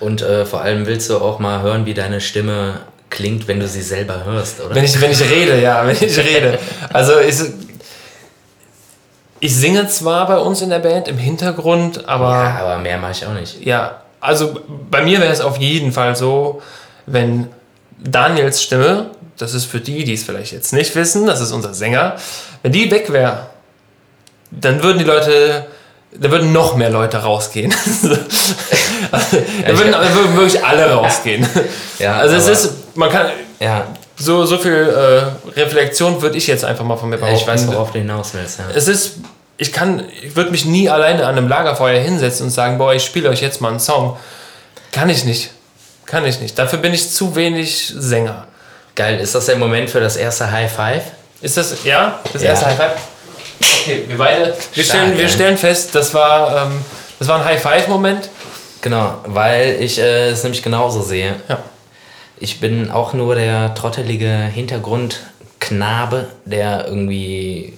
Und 0.00 0.22
äh, 0.22 0.44
vor 0.44 0.60
allem 0.60 0.86
willst 0.86 1.10
du 1.10 1.18
auch 1.18 1.38
mal 1.38 1.62
hören, 1.62 1.86
wie 1.86 1.94
deine 1.94 2.20
Stimme 2.20 2.80
klingt, 3.10 3.48
wenn 3.48 3.58
du 3.60 3.66
sie 3.66 3.82
selber 3.82 4.24
hörst, 4.24 4.60
oder? 4.60 4.74
Wenn 4.74 4.84
ich, 4.84 5.00
wenn 5.00 5.10
ich 5.10 5.22
rede, 5.22 5.60
ja, 5.60 5.86
wenn 5.86 5.96
ich 5.96 6.18
rede. 6.18 6.58
Also 6.92 7.18
ich, 7.18 7.36
ich 9.40 9.54
singe 9.54 9.88
zwar 9.88 10.26
bei 10.26 10.38
uns 10.38 10.62
in 10.62 10.70
der 10.70 10.80
Band 10.80 11.08
im 11.08 11.18
Hintergrund, 11.18 12.08
aber 12.08 12.30
ja, 12.30 12.58
aber 12.60 12.78
mehr 12.78 12.98
mache 12.98 13.12
ich 13.12 13.26
auch 13.26 13.34
nicht. 13.34 13.64
Ja, 13.64 14.02
also 14.20 14.60
bei 14.90 15.02
mir 15.02 15.20
wäre 15.20 15.32
es 15.32 15.40
auf 15.40 15.58
jeden 15.58 15.92
Fall 15.92 16.16
so, 16.16 16.60
wenn 17.06 17.48
Daniels 17.98 18.62
Stimme, 18.62 19.10
das 19.36 19.54
ist 19.54 19.64
für 19.64 19.80
die, 19.80 20.04
die 20.04 20.14
es 20.14 20.24
vielleicht 20.24 20.52
jetzt 20.52 20.72
nicht 20.72 20.94
wissen, 20.94 21.26
das 21.26 21.40
ist 21.40 21.52
unser 21.52 21.74
Sänger, 21.74 22.16
wenn 22.62 22.72
die 22.72 22.90
weg 22.90 23.12
wäre, 23.12 23.46
dann 24.50 24.82
würden 24.82 24.98
die 24.98 25.04
Leute, 25.04 25.66
da 26.12 26.30
würden 26.30 26.52
noch 26.52 26.76
mehr 26.76 26.90
Leute 26.90 27.18
rausgehen. 27.18 27.72
also, 29.10 29.36
da, 29.66 29.78
würden, 29.78 29.92
da 29.92 30.14
würden 30.14 30.36
wirklich 30.36 30.64
alle 30.64 30.90
rausgehen. 30.92 31.46
Ja, 31.98 32.16
also 32.18 32.36
es 32.36 32.48
ist, 32.48 32.96
man 32.96 33.10
kann, 33.10 33.26
Ja, 33.60 33.86
so, 34.16 34.44
so 34.46 34.58
viel 34.58 34.72
äh, 34.72 35.50
Reflexion 35.60 36.20
würde 36.22 36.36
ich 36.36 36.46
jetzt 36.46 36.64
einfach 36.64 36.84
mal 36.84 36.96
von 36.96 37.08
mir 37.08 37.18
behaupten. 37.18 37.38
ich 37.40 37.46
weiß, 37.46 37.66
worauf 37.68 37.92
du 37.92 37.98
hinaus 37.98 38.34
willst. 38.34 38.58
Ja. 38.58 38.64
Es 38.74 38.88
ist, 38.88 39.16
ich 39.56 39.72
kann, 39.72 40.04
ich 40.22 40.34
würde 40.34 40.50
mich 40.50 40.64
nie 40.64 40.88
alleine 40.88 41.24
an 41.26 41.36
einem 41.36 41.48
Lagerfeuer 41.48 42.00
hinsetzen 42.00 42.46
und 42.46 42.50
sagen, 42.50 42.78
boah, 42.78 42.92
ich 42.94 43.04
spiele 43.04 43.28
euch 43.28 43.40
jetzt 43.40 43.60
mal 43.60 43.70
einen 43.70 43.80
Song. 43.80 44.16
Kann 44.92 45.08
ich 45.08 45.24
nicht. 45.24 45.50
Kann 46.06 46.24
ich 46.24 46.40
nicht. 46.40 46.58
Dafür 46.58 46.78
bin 46.78 46.94
ich 46.94 47.10
zu 47.10 47.36
wenig 47.36 47.92
Sänger. 47.96 48.46
Geil, 48.94 49.20
ist 49.20 49.34
das 49.34 49.46
der 49.46 49.56
Moment 49.56 49.90
für 49.90 50.00
das 50.00 50.16
erste 50.16 50.50
High 50.50 50.72
Five? 50.72 51.02
Ist 51.40 51.56
das, 51.56 51.84
ja, 51.84 52.18
das 52.32 52.42
Ja. 52.42 52.50
erste 52.50 52.66
High 52.66 52.76
Five? 52.76 52.92
Okay, 53.88 54.04
wir 54.06 54.18
beide, 54.18 54.54
wir, 54.74 54.84
stellen, 54.84 55.18
wir 55.18 55.28
stellen 55.28 55.56
fest, 55.56 55.94
das 55.94 56.14
war, 56.14 56.66
ähm, 56.66 56.72
das 57.18 57.28
war 57.28 57.38
ein 57.38 57.44
High 57.44 57.60
Five 57.60 57.88
Moment. 57.88 58.28
Genau, 58.80 59.14
weil 59.26 59.78
ich 59.80 59.98
äh, 59.98 60.30
es 60.30 60.42
nämlich 60.44 60.62
genauso 60.62 61.02
sehe. 61.02 61.36
Ja. 61.48 61.58
Ich 62.38 62.60
bin 62.60 62.90
auch 62.90 63.12
nur 63.14 63.34
der 63.34 63.74
trottelige 63.74 64.28
Hintergrundknabe, 64.28 66.28
der 66.44 66.86
irgendwie, 66.86 67.76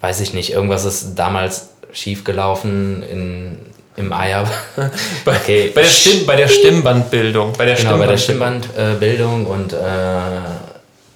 weiß 0.00 0.20
ich 0.20 0.34
nicht, 0.34 0.52
irgendwas 0.52 0.84
ist 0.84 1.14
damals 1.14 1.68
schiefgelaufen 1.92 3.02
in, 3.04 3.58
im 3.96 4.12
Eier. 4.12 4.48
Bei, 5.24 5.36
Okay. 5.36 5.70
bei, 5.74 5.82
der 5.82 5.88
Stimm, 5.88 6.26
bei 6.26 6.36
der 6.36 6.48
Stimmbandbildung. 6.48 7.52
Bei 7.52 7.66
der 7.66 7.76
Genau, 7.76 7.98
bei 7.98 8.06
der 8.06 8.16
Stimmbandbildung. 8.16 8.96
Stimmbandbildung 8.96 9.46
und 9.46 9.72
äh, 9.74 10.40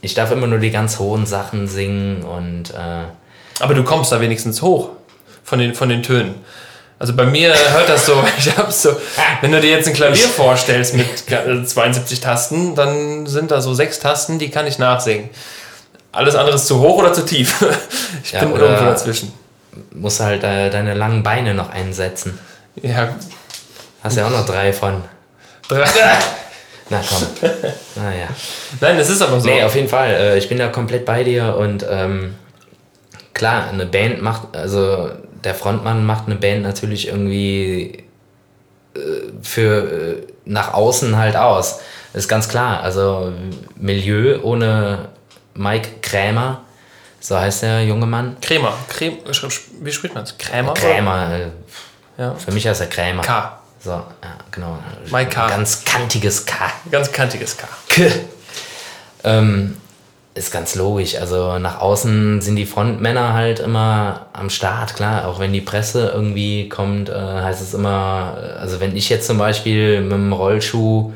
ich 0.03 0.15
darf 0.15 0.31
immer 0.31 0.47
nur 0.47 0.59
die 0.61 0.71
ganz 0.71 0.99
hohen 1.01 1.27
Sachen 1.27 1.67
singen 1.67 2.23
und 2.23 2.71
äh, 2.71 3.07
Aber 3.61 3.75
du 3.75 3.83
kommst 3.85 4.13
da 4.13 4.21
wenigstens 4.21 4.63
hoch 4.63 4.91
von 5.45 5.59
den, 5.59 5.75
von 5.75 5.89
den 5.89 6.03
Tönen. 6.03 6.35
Also 6.99 7.15
bei 7.15 7.25
mir 7.25 7.55
hört 7.73 7.89
das 7.89 8.07
so, 8.07 8.23
ich 8.39 8.57
hab 8.57 8.73
so, 8.73 8.97
wenn 9.43 9.53
du 9.53 9.61
dir 9.61 9.71
jetzt 9.71 9.87
ein 9.89 9.95
Klavier 9.95 10.27
vorstellst 10.29 10.95
mit 10.95 11.07
äh, 11.31 11.65
72 11.65 12.21
Tasten, 12.21 12.75
dann 12.75 13.27
sind 13.27 13.51
da 13.51 13.61
so 13.61 13.75
sechs 13.75 13.99
Tasten, 13.99 14.39
die 14.39 14.51
kann 14.51 14.67
ich 14.67 14.79
nachsingen. 14.79 15.29
Alles 16.13 16.35
andere 16.35 16.57
ist 16.57 16.67
zu 16.67 16.81
hoch 16.81 16.99
oder 16.99 17.13
zu 17.13 17.25
tief. 17.25 17.55
Ich 18.25 18.33
Ja, 18.33 18.41
bin 18.41 18.57
irgendwo 18.57 18.85
dazwischen. 18.87 19.33
musst 19.93 20.19
halt 20.21 20.43
äh, 20.43 20.69
deine 20.71 20.95
langen 20.95 21.23
Beine 21.23 21.55
noch 21.55 21.71
einsetzen. 21.71 22.39
Ja, 22.83 23.11
Hast 24.03 24.17
ja 24.17 24.27
auch 24.27 24.31
noch 24.31 24.47
drei 24.47 24.73
von. 24.73 25.03
drei- 25.69 25.85
Na 26.89 27.01
komm. 27.09 27.51
Naja. 27.97 28.27
Nein, 28.81 28.97
es 28.99 29.11
ist 29.11 29.21
aber 29.23 29.41
so. 29.41 29.49
Nee, 29.49 29.63
auf 29.65 29.75
jeden 29.75 29.89
Fall. 29.89 30.11
Äh, 30.11 30.39
ich 30.39 30.49
bin 30.49 30.59
da 30.59 30.69
komplett 30.69 31.05
bei 31.05 31.23
dir 31.25 31.57
und 31.57 31.85
ähm, 31.89 32.35
klar, 33.37 33.69
eine 33.69 33.87
Band 33.87 34.21
macht, 34.23 34.57
also 34.57 35.11
der 35.45 35.55
Frontmann 35.55 36.05
macht 36.05 36.27
eine 36.27 36.35
Band 36.35 36.63
natürlich 36.63 37.07
irgendwie 37.07 38.05
äh, 38.95 38.99
für 39.43 39.93
äh, 39.93 40.27
nach 40.45 40.75
außen 40.75 41.17
halt 41.17 41.37
aus. 41.37 41.81
Ist 42.15 42.29
ganz 42.29 42.49
klar. 42.49 42.83
Also 42.83 43.33
Milieu 43.77 44.41
ohne 44.43 45.11
Mike 45.55 46.01
Krämer, 46.03 46.63
so 47.21 47.39
heißt 47.39 47.63
der 47.63 47.85
junge 47.85 48.07
Mann. 48.07 48.37
Krämer. 48.41 48.73
Kräm, 48.89 49.19
wie 49.81 49.93
spricht 49.93 50.15
man 50.15 50.25
es? 50.25 50.37
Krämer? 50.39 50.75
Krämer, 50.75 51.31
äh, 51.33 52.21
Ja. 52.23 52.35
für 52.35 52.51
mich 52.53 52.67
heißt 52.67 52.81
er 52.81 52.87
Krämer. 52.89 53.23
K. 53.23 53.59
So, 53.81 53.91
ja, 53.91 54.05
genau. 54.51 54.79
Mike 55.13 55.31
K. 55.31 55.49
Ganz 55.49 55.85
kantiges 55.85 56.45
K. 56.47 56.55
Ganz 56.91 57.13
kantiges 57.13 57.57
K. 57.57 57.69
K. 57.89 58.11
Ähm, 59.25 59.77
ist 60.37 60.53
ganz 60.53 60.75
logisch. 60.75 61.17
Also 61.17 61.59
nach 61.59 61.81
außen 61.81 62.41
sind 62.43 62.57
die 62.57 62.67
Frontmänner 62.67 63.33
halt 63.33 63.59
immer 63.59 64.27
am 64.33 64.51
Start, 64.51 64.95
klar. 64.95 65.27
Auch 65.29 65.39
wenn 65.41 65.53
die 65.53 65.61
Presse 65.63 66.11
irgendwie 66.15 66.69
kommt, 66.69 67.09
äh, 67.09 67.13
heißt 67.15 67.63
es 67.63 67.75
immer, 67.75 68.37
äh, 68.41 68.59
also 68.61 68.79
wenn 68.81 68.95
ich 68.97 69.09
jetzt 69.09 69.27
zum 69.27 69.39
Beispiel 69.39 70.01
mit 70.03 70.13
dem 70.13 70.33
Rollschuh 70.33 71.13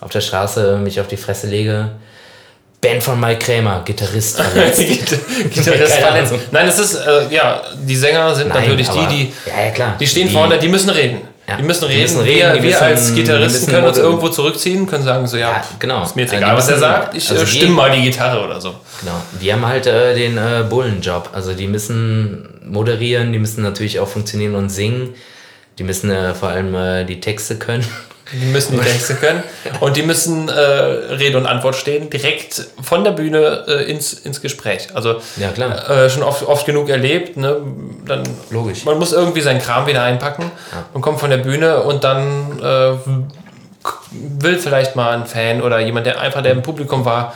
auf 0.00 0.10
der 0.10 0.20
Straße 0.20 0.76
mich 0.78 1.00
auf 1.00 1.06
die 1.08 1.16
Fresse 1.16 1.46
lege, 1.46 1.90
Band 2.80 3.02
von 3.02 3.18
Mike 3.18 3.38
Krämer, 3.38 3.80
Gitarrist 3.84 4.40
verletzt. 4.42 4.78
Gitarrist 5.54 5.94
verletzt. 5.94 6.34
Nein, 6.50 6.68
es 6.68 6.78
ist, 6.78 6.94
äh, 6.96 7.32
ja, 7.34 7.62
die 7.80 7.96
Sänger 7.96 8.34
sind 8.34 8.48
Nein, 8.48 8.60
natürlich 8.62 8.88
die, 8.90 8.98
aber- 8.98 9.08
die, 9.08 9.32
Ja, 9.46 9.64
ja, 9.66 9.70
klar. 9.70 9.96
die 9.98 10.06
stehen 10.06 10.28
Die- 10.28 10.34
vorne, 10.34 10.58
die 10.58 10.68
müssen 10.68 10.90
reden. 10.90 11.18
Ja, 11.46 11.56
Die 11.56 11.62
müssen 11.62 11.84
reden. 11.84 12.00
müssen 12.02 12.18
wir 12.24 12.32
reden, 12.32 12.54
die 12.54 12.62
wir 12.62 12.70
müssen- 12.70 12.82
als 12.84 13.14
Gitarristen 13.14 13.60
müssen 13.60 13.70
können 13.70 13.86
uns 13.86 13.98
irgendwo 13.98 14.28
zurückziehen, 14.30 14.86
können 14.86 15.04
sagen 15.04 15.26
so, 15.26 15.36
ja, 15.36 15.50
Ja, 15.50 15.64
genau. 15.78 16.02
ist 16.02 16.16
mir 16.16 16.22
jetzt 16.22 16.32
Also 16.32 16.42
egal, 16.42 16.54
die 16.54 16.58
was 16.58 16.68
er 16.68 16.70
müssen- 16.76 16.80
sagt, 16.80 17.14
ich 17.16 17.30
also 17.30 17.42
äh, 17.42 17.44
die- 17.46 17.50
stimme 17.52 17.72
mal 17.74 17.90
die 17.90 18.02
Gitarre 18.02 18.44
oder 18.44 18.60
so. 18.60 18.74
Genau. 19.00 19.12
Die 19.42 19.52
haben 19.52 19.66
halt 19.66 19.86
äh, 19.86 20.14
den 20.14 20.38
äh, 20.38 20.64
Bullenjob. 20.68 21.28
Also 21.34 21.52
die 21.52 21.66
müssen 21.66 22.48
moderieren, 22.64 23.32
die 23.32 23.38
müssen 23.38 23.62
natürlich 23.62 24.00
auch 24.00 24.08
funktionieren 24.08 24.54
und 24.54 24.70
singen. 24.70 25.14
Die 25.78 25.82
müssen 25.82 26.10
äh, 26.10 26.32
vor 26.34 26.48
allem 26.48 26.74
äh, 26.74 27.04
die 27.04 27.20
Texte 27.20 27.56
können. 27.58 27.84
Die 28.32 28.46
müssen 28.46 28.72
die 28.80 28.86
Texte 28.86 29.14
können 29.16 29.42
und 29.80 29.96
die 29.96 30.02
müssen 30.02 30.48
äh, 30.48 30.52
Rede 30.52 31.36
und 31.36 31.46
Antwort 31.46 31.76
stehen, 31.76 32.08
direkt 32.08 32.64
von 32.82 33.04
der 33.04 33.10
Bühne 33.12 33.64
äh, 33.68 33.90
ins, 33.90 34.14
ins 34.14 34.40
Gespräch. 34.40 34.88
Also 34.94 35.20
Ja, 35.36 35.50
klar. 35.50 35.90
äh, 35.90 36.08
schon 36.08 36.22
oft, 36.22 36.42
oft 36.46 36.64
genug 36.64 36.88
erlebt. 36.88 37.36
Ne? 37.36 37.56
Dann, 38.06 38.22
Logisch. 38.50 38.84
Man 38.86 38.98
muss 38.98 39.12
irgendwie 39.12 39.42
seinen 39.42 39.60
Kram 39.60 39.86
wieder 39.86 40.02
einpacken 40.02 40.50
und 40.94 41.02
kommt 41.02 41.20
von 41.20 41.28
der 41.30 41.36
Bühne 41.36 41.82
und 41.82 42.02
dann 42.02 42.58
äh, 42.62 42.92
will 44.40 44.58
vielleicht 44.58 44.96
mal 44.96 45.10
ein 45.10 45.26
Fan 45.26 45.60
oder 45.60 45.80
jemand, 45.80 46.06
der 46.06 46.18
einfach 46.20 46.42
der 46.42 46.52
im 46.52 46.62
Publikum 46.62 47.04
war, 47.04 47.34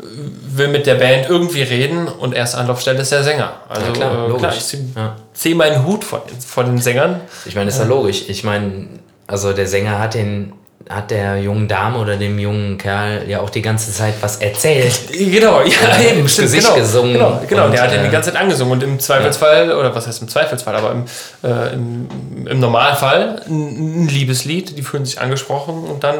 will 0.00 0.68
mit 0.68 0.86
der 0.86 0.96
Band 0.96 1.28
irgendwie 1.28 1.62
reden 1.62 2.08
und 2.08 2.34
erste 2.34 2.58
Anlaufstelle 2.58 3.00
ist 3.00 3.12
der 3.12 3.22
Sänger. 3.22 3.52
Also 3.68 3.86
Ja, 3.86 3.92
klar, 3.92 4.12
äh, 4.12 4.28
logisch. 4.28 4.38
klar, 4.40 4.52
ich 4.56 4.64
ziehe 4.64 4.82
Ja. 4.96 5.16
zieh 5.32 5.54
meinen 5.54 5.86
Hut 5.86 6.04
vor, 6.04 6.24
vor 6.44 6.64
den 6.64 6.78
Sängern. 6.78 7.20
Ich 7.46 7.54
meine, 7.54 7.68
ist 7.70 7.78
ja 7.78 7.84
logisch. 7.84 8.24
Ich 8.28 8.42
meine, 8.44 8.88
also 9.26 9.52
der 9.52 9.66
Sänger 9.66 9.98
hat 9.98 10.14
den 10.14 10.52
hat 10.90 11.10
der 11.10 11.38
jungen 11.38 11.66
Dame 11.66 11.96
oder 11.98 12.16
dem 12.16 12.38
jungen 12.38 12.76
Kerl 12.76 13.22
ja 13.26 13.40
auch 13.40 13.48
die 13.48 13.62
ganze 13.62 13.90
Zeit 13.90 14.12
was 14.20 14.36
erzählt. 14.36 14.92
Genau, 15.10 15.62
ja, 15.62 15.66
Ja, 15.66 16.10
eben, 16.10 16.20
ins 16.20 16.32
stimmt, 16.34 16.48
Gesicht 16.48 16.64
genau, 16.66 16.76
gesungen 16.78 17.12
Genau, 17.14 17.40
genau 17.48 17.64
und, 17.66 17.72
der 17.72 17.82
hat 17.82 17.92
ihn 17.94 18.00
äh, 18.00 18.04
die 18.04 18.10
ganze 18.10 18.32
Zeit 18.32 18.38
angesungen 18.42 18.72
und 18.74 18.82
im 18.82 19.00
Zweifelsfall, 19.00 19.72
oder 19.72 19.94
was 19.94 20.06
heißt 20.06 20.20
im 20.20 20.28
Zweifelsfall, 20.28 20.76
aber 20.76 20.92
im, 20.92 21.04
äh, 21.42 21.72
im, 21.72 22.46
im 22.46 22.60
Normalfall 22.60 23.40
ein, 23.46 24.04
ein 24.04 24.08
Liebeslied, 24.08 24.76
die 24.76 24.82
fühlen 24.82 25.06
sich 25.06 25.18
angesprochen 25.20 25.84
und 25.84 26.04
dann, 26.04 26.16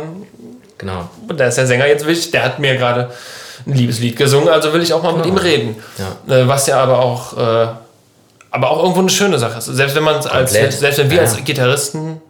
Genau. 0.78 1.10
und 1.28 1.38
da 1.38 1.44
ist 1.46 1.58
der 1.58 1.66
Sänger 1.66 1.86
jetzt 1.86 2.06
wichtig, 2.06 2.30
der 2.30 2.42
hat 2.44 2.58
mir 2.58 2.76
gerade 2.76 3.10
ein 3.66 3.74
Liebeslied 3.74 4.16
gesungen, 4.16 4.48
also 4.48 4.72
will 4.72 4.82
ich 4.82 4.94
auch 4.94 5.02
mal 5.02 5.12
mit 5.12 5.26
ihm 5.26 5.36
reden. 5.36 5.76
Ja. 6.28 6.34
Äh, 6.36 6.48
was 6.48 6.66
ja 6.68 6.82
aber 6.82 7.00
auch, 7.00 7.36
äh, 7.36 7.66
aber 8.50 8.70
auch 8.70 8.78
irgendwo 8.82 9.00
eine 9.00 9.10
schöne 9.10 9.38
Sache 9.38 9.58
ist. 9.58 9.66
Selbst 9.66 9.94
wenn 9.94 10.04
man 10.04 10.14
als, 10.16 10.26
Komplett. 10.52 10.72
selbst 10.72 10.98
wenn 10.98 11.10
wir 11.10 11.16
Ja. 11.18 11.22
als 11.24 11.44
Gitarristen 11.44 12.22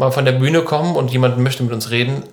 mal 0.00 0.10
von 0.10 0.24
der 0.24 0.32
Bühne 0.32 0.62
kommen 0.62 0.96
und 0.96 1.10
jemand 1.12 1.38
möchte 1.38 1.62
mit 1.62 1.72
uns 1.72 1.90
reden, 1.90 2.24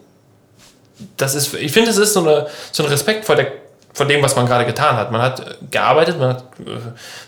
das 1.18 1.36
ist, 1.36 1.54
ich 1.54 1.72
finde, 1.72 1.92
es 1.92 1.98
ist 1.98 2.14
so, 2.14 2.22
eine, 2.22 2.48
so 2.72 2.84
ein 2.84 2.90
Respekt 2.90 3.26
vor, 3.26 3.36
der, 3.36 3.48
vor 3.94 4.06
dem, 4.08 4.24
was 4.24 4.36
man 4.36 4.48
gerade 4.48 4.66
getan 4.66 4.96
hat. 4.96 5.12
Man 5.12 5.22
hat 5.22 5.40
äh, 5.42 5.44
gearbeitet, 5.70 6.18
man 6.20 6.30
hat 6.30 6.44
äh, 6.60 6.72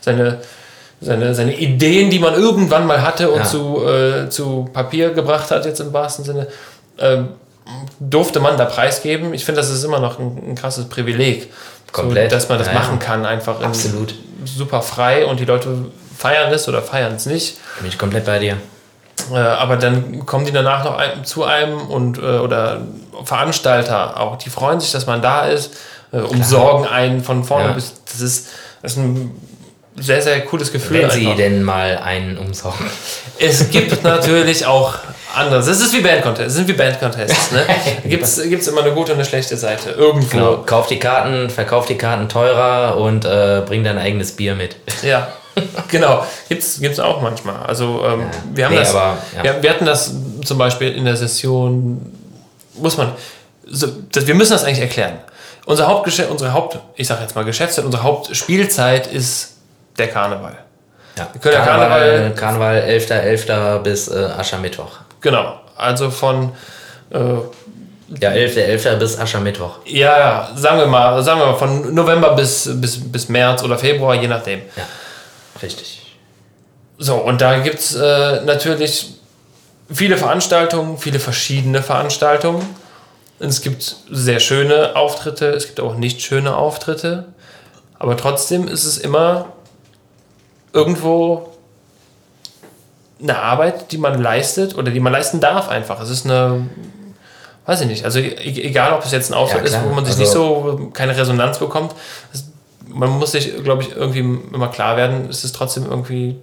seine, 0.02 0.40
seine, 1.02 1.36
seine 1.36 1.56
Ideen, 1.56 2.10
die 2.10 2.18
man 2.20 2.34
irgendwann 2.34 2.88
mal 2.88 3.02
hatte 3.04 3.30
und 3.30 3.40
Ja. 3.42 3.46
zu, 3.46 3.86
äh, 3.86 4.30
zu 4.30 4.68
Papier 4.74 5.12
gebracht 5.12 5.52
hat, 5.52 5.66
jetzt 5.66 5.80
im 5.82 5.94
wahrsten 5.94 6.26
Sinne, 6.26 6.48
ähm, 6.98 7.30
durfte 8.00 8.40
man 8.40 8.58
da 8.58 8.66
preisgeben. 8.66 9.34
Ich 9.36 9.46
finde, 9.46 9.62
das 9.62 9.70
ist 9.70 9.84
immer 9.84 10.00
noch 10.00 10.18
ein, 10.18 10.42
ein 10.52 10.56
krasses 10.56 10.86
Privileg, 10.90 11.52
Komplett. 11.92 12.30
So, 12.32 12.38
dass 12.38 12.50
man 12.50 12.58
das 12.60 12.68
Ja, 12.68 12.74
machen 12.74 13.00
kann, 13.00 13.26
einfach 13.26 13.60
in- 13.60 13.66
Absolut. 13.66 14.14
super 14.46 14.82
frei 14.82 15.26
und 15.26 15.40
die 15.40 15.46
Leute 15.46 15.70
feiern 16.18 16.52
es 16.54 16.68
oder 16.68 16.82
feiern 16.82 17.16
es 17.16 17.26
nicht. 17.26 17.58
Bin 17.80 17.88
ich 17.88 17.98
komplett 17.98 18.26
bei 18.26 18.38
dir. 18.40 18.58
Äh, 19.32 19.38
aber 19.38 19.78
dann 19.78 20.26
kommen 20.26 20.46
die 20.46 20.52
danach 20.52 20.84
noch 20.84 20.98
ein, 20.98 21.24
zu 21.26 21.44
einem 21.44 21.80
und 21.88 22.18
äh, 22.18 22.22
oder 22.22 22.82
Veranstalter 23.24 24.20
auch, 24.20 24.38
die 24.38 24.50
freuen 24.50 24.80
sich, 24.80 24.92
dass 24.92 25.06
man 25.06 25.22
da 25.22 25.46
ist, 25.46 25.76
äh, 26.12 26.18
umsorgen 26.18 26.88
einen 26.88 27.24
von 27.24 27.44
vorne 27.44 27.70
Ja. 27.70 27.74
bis. 27.74 27.94
Das 28.06 28.22
ist, 28.22 28.48
das 28.82 28.94
ist 28.94 28.98
ein 28.98 29.32
sehr, 29.98 30.22
sehr 30.22 30.46
cooles 30.46 30.72
Gefühl. 30.72 31.02
Wenn 31.02 31.10
sie 31.10 31.26
einfach. 31.26 31.38
denn 31.38 31.64
mal 31.64 31.98
einen 31.98 32.38
umsorgen. 32.38 32.86
Es 33.38 33.70
gibt 33.70 34.04
natürlich 34.04 34.66
auch 34.66 34.96
anderes. 35.36 35.68
Es 35.68 35.82
ist 35.82 35.94
wie 35.94 36.02
Bandcontests. 36.02 36.52
Es 36.52 36.56
sind 36.56 36.68
wie 36.68 36.74
Bandcontests. 36.74 37.52
Ne? 37.52 37.66
Gibt 38.06 38.24
es 38.24 38.68
immer 38.68 38.82
eine 38.82 38.92
gute 38.94 39.12
und 39.12 39.20
eine 39.20 39.26
schlechte 39.26 39.58
Seite. 39.58 39.92
Irgendwo. 39.92 40.38
Genau. 40.38 40.58
Kauf 40.66 40.88
die 40.88 41.00
Karten, 41.00 41.50
verkauf 41.50 41.86
die 41.86 41.98
Karten 41.98 42.30
teurer 42.30 42.98
und 42.98 43.26
äh, 43.26 43.62
bring 43.66 43.84
dein 43.84 43.98
eigenes 43.98 44.32
Bier 44.32 44.56
mit. 44.56 44.78
Ja, 45.04 45.28
genau. 45.90 46.26
Gibt's, 46.48 46.80
gibt's 46.80 47.00
auch 47.00 47.22
manchmal. 47.22 47.58
Also 47.66 48.04
ähm, 48.06 48.24
wir 48.54 48.66
haben 48.66 48.74
Nee, 48.74 48.80
das. 48.80 48.96
aber, 48.96 49.18
ja. 49.38 49.44
wir, 49.44 49.64
wir 49.64 49.70
hatten 49.70 49.86
das 49.86 50.14
zum 50.46 50.58
Beispiel 50.58 50.92
in 50.96 51.06
der 51.06 51.16
Session. 51.16 52.14
Muss 52.76 52.98
man. 52.98 53.12
So, 53.66 53.88
das, 54.12 54.26
wir 54.28 54.36
müssen 54.36 54.54
das 54.54 54.64
eigentlich 54.64 54.80
erklären. 54.82 55.20
Unser 55.66 55.88
Hauptgeschäft, 55.88 56.32
unsere 56.32 56.54
Haupt, 56.54 56.80
ich 56.96 57.08
sage 57.08 57.22
jetzt 57.22 57.36
mal 57.36 57.46
Geschäftszeit, 57.46 57.86
unsere 57.86 58.02
Hauptspielzeit 58.04 59.06
ist 59.08 59.58
der 59.98 60.08
Karneval. 60.08 60.58
Ja. 61.18 61.28
können 61.42 61.54
ja 61.56 61.66
Karneval, 61.66 62.32
Karneval- 62.36 62.36
Karneval 62.36 62.82
11.11. 62.88 63.80
bis 63.80 64.08
äh, 64.08 64.18
Aschermittwoch. 64.38 64.92
Genau. 65.22 65.60
Also 65.76 66.10
von 66.10 66.54
äh, 67.12 67.18
Ja, 68.20 68.32
11.11. 68.32 68.96
bis 68.96 69.20
Aschermittwoch. 69.20 69.80
ja, 69.86 70.18
ja, 70.18 70.50
sagen 70.56 70.80
wir 70.80 70.88
mal, 70.88 71.22
sagen 71.22 71.40
wir 71.42 71.48
mal 71.48 71.56
von 71.58 71.94
November 71.94 72.34
bis, 72.36 72.70
bis, 72.76 73.00
bis 73.12 73.30
März 73.30 73.62
oder 73.62 73.78
Februar, 73.78 74.16
je 74.16 74.28
nachdem. 74.28 74.62
Ja, 74.76 74.84
richtig. 75.64 76.18
So, 76.98 77.16
und 77.16 77.42
da 77.42 77.60
gibt 77.60 77.80
es 77.80 77.96
äh, 77.96 78.42
natürlich 78.42 79.14
viele 79.92 80.18
Veranstaltungen, 80.18 80.98
viele 80.98 81.20
verschiedene 81.20 81.82
Veranstaltungen. 81.82 82.66
Es 83.40 83.62
gibt 83.62 83.96
sehr 84.12 84.40
schöne 84.42 84.96
Auftritte, 84.98 85.48
es 85.52 85.66
gibt 85.68 85.80
auch 85.80 85.96
nicht 85.96 86.22
schöne 86.22 86.56
Auftritte. 86.56 87.26
Aber 87.98 88.18
trotzdem 88.18 88.68
ist 88.68 88.84
es 88.86 88.98
immer 88.98 89.54
irgendwo 90.74 91.50
eine 93.22 93.38
Arbeit, 93.38 93.92
die 93.92 93.98
man 93.98 94.22
leistet 94.22 94.76
oder 94.78 94.92
die 94.92 95.00
man 95.00 95.12
leisten 95.14 95.40
darf 95.40 95.68
einfach. 95.70 96.00
Es 96.02 96.10
ist 96.10 96.26
eine, 96.26 96.70
weiß 97.66 97.82
ich 97.82 97.88
nicht, 97.88 98.06
also 98.06 98.20
e- 98.20 98.36
egal 98.62 98.94
ob 98.94 99.04
es 99.04 99.12
jetzt 99.12 99.30
ein 99.32 99.34
Auftritt 99.34 99.62
Ja, 99.70 99.78
ist, 99.80 99.84
wo 99.86 99.90
man 99.94 100.06
sich 100.06 100.14
Also- 100.18 100.22
nicht 100.22 100.32
so, 100.32 100.90
keine 100.94 101.18
Resonanz 101.18 101.58
bekommt, 101.60 101.94
es, 102.34 102.46
man 102.90 103.10
muss 103.12 103.32
sich, 103.32 103.64
glaube 103.64 103.84
ich, 103.84 103.96
irgendwie 103.96 104.20
immer 104.54 104.68
klar 104.70 104.98
werden, 104.98 105.28
es 105.30 105.44
ist 105.44 105.56
trotzdem 105.56 105.86
irgendwie 105.86 106.36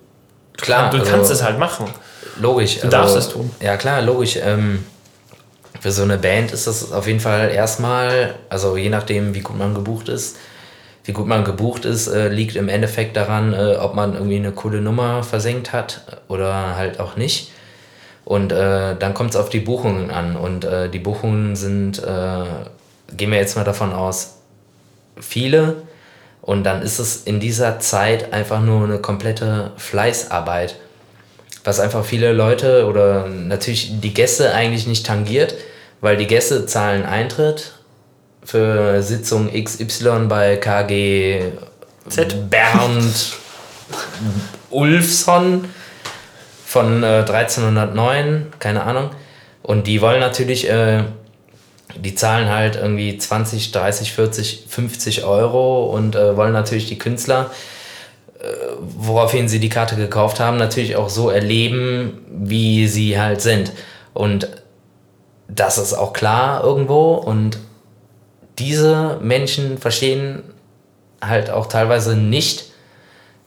Klar, 0.57 0.91
du 0.91 0.99
also- 0.99 1.11
kannst 1.11 1.31
es 1.31 1.43
halt 1.43 1.59
machen. 1.59 1.87
Logisch. 2.41 2.81
Du 2.81 2.89
darfst 2.89 3.17
es 3.17 3.29
tun. 3.31 3.51
Ja, 3.61 3.77
klar, 3.77 4.03
logisch. 4.03 4.37
Ähm, 4.43 4.85
für 5.81 5.91
so 5.91 6.03
eine 6.03 6.19
Band 6.19 6.53
ist 6.53 6.67
das 6.67 6.93
auf 6.93 7.07
jeden 7.07 7.21
Fall 7.21 7.51
erstmal, 7.51 8.35
also 8.49 8.77
je 8.77 8.89
nachdem, 8.89 9.35
wie 9.35 9.41
gut 9.41 9.59
man 9.59 9.75
gebucht 9.75 10.09
ist, 10.09 10.37
wie 11.05 11.13
gut 11.13 11.27
man 11.27 11.45
gebucht 11.45 11.85
ist, 11.85 12.09
äh, 12.09 12.29
liegt 12.29 12.57
im 12.57 12.69
Endeffekt 12.69 13.17
daran, 13.17 13.53
äh, 13.53 13.77
ob 13.77 13.95
man 13.95 14.15
irgendwie 14.15 14.37
eine 14.37 14.53
coole 14.53 14.81
Nummer 14.81 15.23
versenkt 15.23 15.73
hat 15.73 16.21
oder 16.29 16.77
halt 16.77 16.99
auch 17.01 17.17
nicht. 17.17 17.53
Und 18.25 18.51
äh, 18.53 18.97
dann 18.97 19.15
kommt 19.15 19.31
es 19.31 19.37
auf 19.37 19.49
die 19.51 19.61
Buchungen 19.61 20.11
an. 20.11 20.37
Und 20.37 20.65
äh, 20.65 20.89
die 20.91 20.99
Buchungen 20.99 21.55
sind, 21.55 22.03
äh, 22.03 22.45
gehen 23.17 23.31
wir 23.31 23.39
jetzt 23.39 23.57
mal 23.57 23.65
davon 23.65 23.93
aus, 23.93 24.39
viele. 25.21 25.77
Und 26.47 26.63
dann 26.63 26.81
ist 26.81 27.01
es 27.01 27.25
in 27.25 27.41
dieser 27.41 27.81
Zeit 27.81 28.33
einfach 28.33 28.61
nur 28.61 28.85
eine 28.85 28.99
komplette 28.99 29.73
Fleißarbeit. 29.77 30.77
Was 31.65 31.81
einfach 31.81 32.05
viele 32.05 32.33
Leute 32.33 32.87
oder 32.87 33.27
natürlich 33.27 34.01
die 34.01 34.15
Gäste 34.15 34.55
eigentlich 34.55 34.87
nicht 34.87 35.05
tangiert, 35.05 35.57
weil 36.01 36.17
die 36.17 36.29
Gäste 36.29 36.65
zahlen 36.65 37.05
Eintritt 37.05 37.73
für 38.45 39.03
Sitzung 39.03 39.51
XY 39.53 40.27
bei 40.29 40.57
KG 40.57 41.51
Z. 42.09 42.49
Bernd 42.49 43.33
Ulfsson 44.71 45.65
von 46.65 47.03
äh, 47.03 47.25
1309, 47.27 48.53
keine 48.61 48.85
Ahnung. 48.85 49.11
Und 49.65 49.89
die 49.89 50.01
wollen 50.01 50.21
natürlich, 50.21 50.71
äh, 50.71 51.03
die 51.99 52.15
zahlen 52.15 52.49
halt 52.49 52.77
irgendwie 52.77 53.17
20, 53.17 53.73
30, 53.73 54.13
40, 54.13 54.65
50 54.69 55.25
Euro 55.25 55.87
und 55.87 56.15
äh, 56.15 56.37
wollen 56.37 56.53
natürlich 56.53 56.87
die 56.87 56.99
Künstler, 56.99 57.51
äh, 58.39 58.45
woraufhin 58.79 59.49
sie 59.49 59.61
die 59.61 59.69
Karte 59.69 59.97
gekauft 59.97 60.41
haben, 60.41 60.57
natürlich 60.57 60.97
auch 60.97 61.09
so 61.09 61.31
erleben, 61.31 62.25
wie 62.29 62.87
sie 62.87 63.21
halt 63.21 63.41
sind. 63.41 63.73
Und 64.15 64.49
das 65.49 65.79
ist 65.79 65.95
auch 65.95 66.13
klar 66.13 66.65
irgendwo. 66.65 67.15
Und 67.15 67.59
diese 68.59 69.19
Menschen 69.23 69.79
verstehen 69.79 70.43
halt 71.23 71.51
auch 71.51 71.67
teilweise 71.67 72.17
nicht, 72.17 72.67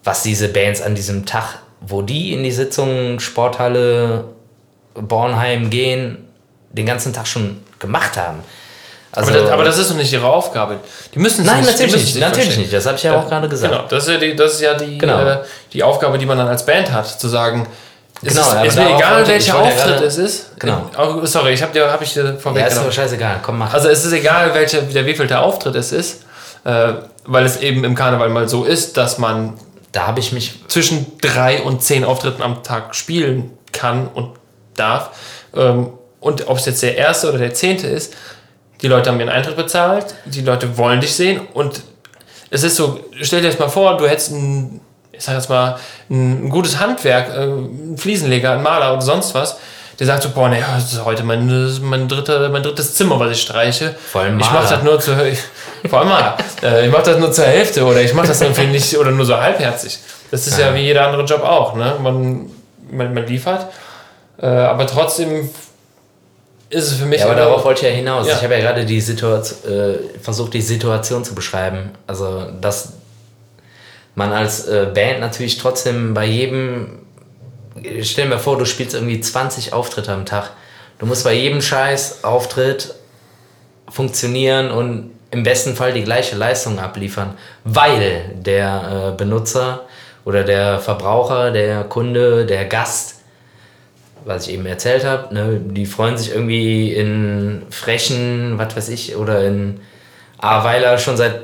was 0.03 0.23
diese 0.23 0.47
Bands 0.47 0.81
an 0.81 0.95
diesem 0.95 1.25
Tag, 1.25 1.59
wo 1.81 2.01
die 2.01 2.33
in 2.33 2.43
die 2.43 2.51
Sitzung 2.51 3.19
Sporthalle 3.19 4.25
Bornheim 4.93 5.69
gehen, 5.69 6.17
den 6.71 6.85
ganzen 6.85 7.13
Tag 7.13 7.27
schon 7.27 7.57
gemacht 7.79 8.17
haben. 8.17 8.39
Also, 9.11 9.31
aber, 9.31 9.39
das, 9.41 9.49
aber 9.51 9.63
das 9.63 9.77
ist 9.79 9.89
doch 9.89 9.95
nicht 9.95 10.13
ihre 10.13 10.27
Aufgabe. 10.27 10.77
Die 11.15 11.19
müssen 11.19 11.41
es 11.41 11.47
nein, 11.47 11.61
nicht, 11.61 11.71
natürlich 11.71 11.95
nicht, 11.95 12.19
natürlich 12.19 12.43
verstehen. 12.45 12.61
nicht. 12.61 12.73
Das 12.73 12.85
habe 12.85 12.97
ich 12.97 13.03
ja 13.03 13.15
auch 13.17 13.27
gerade 13.27 13.49
gesagt. 13.49 13.73
Genau, 13.73 13.85
das 13.87 14.03
ist 14.03 14.09
ja 14.13 14.17
die, 14.19 14.35
das 14.35 14.53
ist 14.53 14.61
ja 14.61 14.73
die, 14.75 14.97
Genau. 14.99 15.19
äh, 15.25 15.39
die 15.73 15.81
Aufgabe, 15.81 16.17
die 16.19 16.25
man 16.27 16.37
dann 16.37 16.47
als 16.47 16.63
Band 16.65 16.91
hat, 16.91 17.07
zu 17.19 17.27
sagen, 17.27 17.65
es 18.21 18.33
Genau, 18.35 18.41
ist, 18.61 18.67
ist 18.67 18.75
mir 18.75 18.95
egal, 18.95 19.27
welcher 19.27 19.53
ja 19.55 19.59
Auftritt 19.61 19.77
gerade- 19.87 20.05
es 20.05 20.17
ist. 20.17 20.59
Genau. 20.59 20.89
Oh, 20.97 21.25
sorry, 21.25 21.53
ich 21.53 21.61
habe 21.63 21.71
dir, 21.73 21.91
hab 21.91 22.01
ich 22.01 22.13
dir 22.13 22.37
Ja, 22.53 22.65
ist 22.67 22.77
doch 22.77 22.91
scheißegal. 22.91 23.37
Komm, 23.41 23.57
mach. 23.57 23.73
Also 23.73 23.87
es 23.89 24.05
ist 24.05 24.11
egal, 24.11 24.53
welcher, 24.53 24.81
der 24.81 25.05
wievielte 25.05 25.39
Auftritt 25.39 25.75
es 25.75 25.91
ist. 25.91 26.23
Äh, 26.65 26.93
weil 27.25 27.45
es 27.45 27.57
eben 27.61 27.83
im 27.85 27.95
Karneval 27.95 28.29
mal 28.29 28.47
so 28.49 28.65
ist, 28.65 28.97
dass 28.97 29.17
man 29.17 29.53
Da 29.93 30.05
habe 30.05 30.19
ich 30.19 30.33
mich. 30.33 30.59
zwischen 30.67 31.17
drei 31.21 31.61
und 31.61 31.81
zehn 31.81 32.03
Auftritten 32.03 32.41
am 32.43 32.61
Tag 32.61 32.93
spielen 32.95 33.57
kann 33.71 34.07
und 34.13 34.33
darf. 34.75 35.11
Ähm, 35.55 35.93
und 36.19 36.47
ob 36.47 36.57
es 36.57 36.65
jetzt 36.65 36.81
der 36.83 36.97
erste 36.97 37.29
oder 37.29 37.37
der 37.37 37.53
zehnte 37.53 37.87
ist, 37.87 38.13
die 38.81 38.87
Leute 38.87 39.09
haben 39.09 39.19
ihren 39.19 39.29
Eintritt 39.29 39.55
bezahlt, 39.55 40.05
die 40.25 40.41
Leute 40.41 40.77
wollen 40.77 41.01
dich 41.01 41.13
sehen 41.13 41.41
und 41.53 41.81
es 42.49 42.63
ist 42.63 42.75
so, 42.77 42.99
stell 43.21 43.41
dir 43.41 43.49
das 43.49 43.59
mal 43.59 43.69
vor, 43.69 43.97
du 43.97 44.07
hättest 44.07 44.31
ein, 44.31 44.81
ich 45.11 45.23
sag 45.23 45.35
jetzt 45.35 45.49
mal, 45.49 45.77
ein 46.09 46.49
gutes 46.49 46.79
Handwerk, 46.79 47.29
äh, 47.29 47.43
ein 47.43 47.95
Fliesenleger, 47.97 48.53
ein 48.53 48.63
Maler 48.63 48.93
oder 48.93 49.01
sonst 49.01 49.33
was, 49.35 49.57
der 49.99 50.07
sagt 50.07 50.23
so, 50.23 50.29
boah, 50.29 50.47
nee, 50.47 50.63
das 50.75 50.93
ist 50.93 51.03
heute 51.03 51.23
mein, 51.23 51.49
ist 51.67 51.81
mein, 51.81 52.07
dritte, 52.07 52.47
mein 52.49 52.63
drittes 52.63 52.95
Zimmer, 52.95 53.19
was 53.19 53.31
ich 53.31 53.41
streiche. 53.41 53.95
Vor 54.11 54.21
allem 54.21 54.39
ich 54.39 54.45
Maler. 54.45 54.61
mache 54.61 54.73
das 54.75 54.83
nur 54.83 54.99
zur, 54.99 55.25
ich, 55.25 55.39
vor 55.89 55.99
allem 55.99 56.07
Maler. 56.09 56.37
Äh, 56.63 56.85
ich 56.87 56.91
mache 56.91 57.03
das 57.03 57.17
nur 57.19 57.31
zur 57.33 57.45
Hälfte 57.45 57.83
oder 57.85 58.01
ich 58.01 58.13
mache 58.13 58.27
das 58.27 58.39
irgendwie 58.41 58.67
nicht 58.67 58.97
oder 58.97 59.11
nur 59.11 59.25
so 59.25 59.35
halbherzig. 59.37 59.99
Das 60.31 60.47
ist 60.47 60.57
ja, 60.57 60.67
Ja. 60.69 60.75
wie 60.75 60.79
jeder 60.79 61.05
andere 61.05 61.23
Job 61.25 61.43
auch. 61.43 61.75
Ne? 61.75 61.95
Man, 62.01 62.49
man, 62.89 63.13
man 63.13 63.27
liefert, 63.27 63.67
äh, 64.41 64.45
aber 64.47 64.87
trotzdem 64.87 65.49
ist 66.69 66.91
es 66.91 66.93
für 66.97 67.05
mich. 67.05 67.19
Ja, 67.19 67.25
aber 67.25 67.33
immer- 67.35 67.41
darauf 67.45 67.63
wollte 67.65 67.85
ich 67.85 67.91
ja 67.91 67.95
hinaus. 67.95 68.27
Ja. 68.27 68.35
Ich 68.35 68.43
habe 68.43 68.53
ja 68.55 68.59
gerade 68.59 68.85
die 68.85 69.01
Situation, 69.01 69.71
äh, 69.71 70.19
versucht, 70.21 70.53
die 70.53 70.61
Situation 70.61 71.23
zu 71.23 71.33
beschreiben. 71.35 71.91
Also, 72.07 72.45
dass 72.61 72.93
man 74.15 74.31
als 74.33 74.67
äh, 74.67 74.87
Band 74.93 75.19
natürlich 75.19 75.57
trotzdem 75.57 76.13
bei 76.13 76.25
jedem. 76.25 76.99
Stell 78.01 78.27
mal 78.27 78.39
vor, 78.39 78.57
du 78.57 78.65
spielst 78.65 78.93
irgendwie 78.93 79.21
20 79.21 79.71
Auftritte 79.73 80.11
am 80.11 80.25
Tag. 80.25 80.51
Du 80.99 81.05
musst 81.05 81.23
bei 81.23 81.33
jedem 81.33 81.61
Scheiß 81.61 82.23
Auftritt 82.23 82.93
funktionieren 83.89 84.69
und 84.71 85.11
im 85.31 85.43
besten 85.43 85.75
Fall 85.75 85.93
die 85.93 86.03
gleiche 86.03 86.35
Leistung 86.35 86.79
abliefern, 86.79 87.35
weil 87.63 88.31
der 88.35 89.11
äh, 89.13 89.17
Benutzer 89.17 89.81
oder 90.25 90.43
der 90.43 90.79
Verbraucher, 90.79 91.51
der 91.51 91.83
Kunde, 91.85 92.45
der 92.45 92.65
Gast 92.65 93.18
was 94.25 94.47
ich 94.47 94.53
eben 94.53 94.65
erzählt 94.65 95.05
habe, 95.05 95.33
ne, 95.33 95.59
die 95.63 95.85
freuen 95.85 96.17
sich 96.17 96.31
irgendwie 96.33 96.93
in 96.93 97.63
Frechen, 97.69 98.57
was 98.57 98.75
weiß 98.75 98.89
ich, 98.89 99.15
oder 99.15 99.43
in 99.45 99.79
Ahrweiler 100.37 100.97
schon 100.97 101.17
seit 101.17 101.41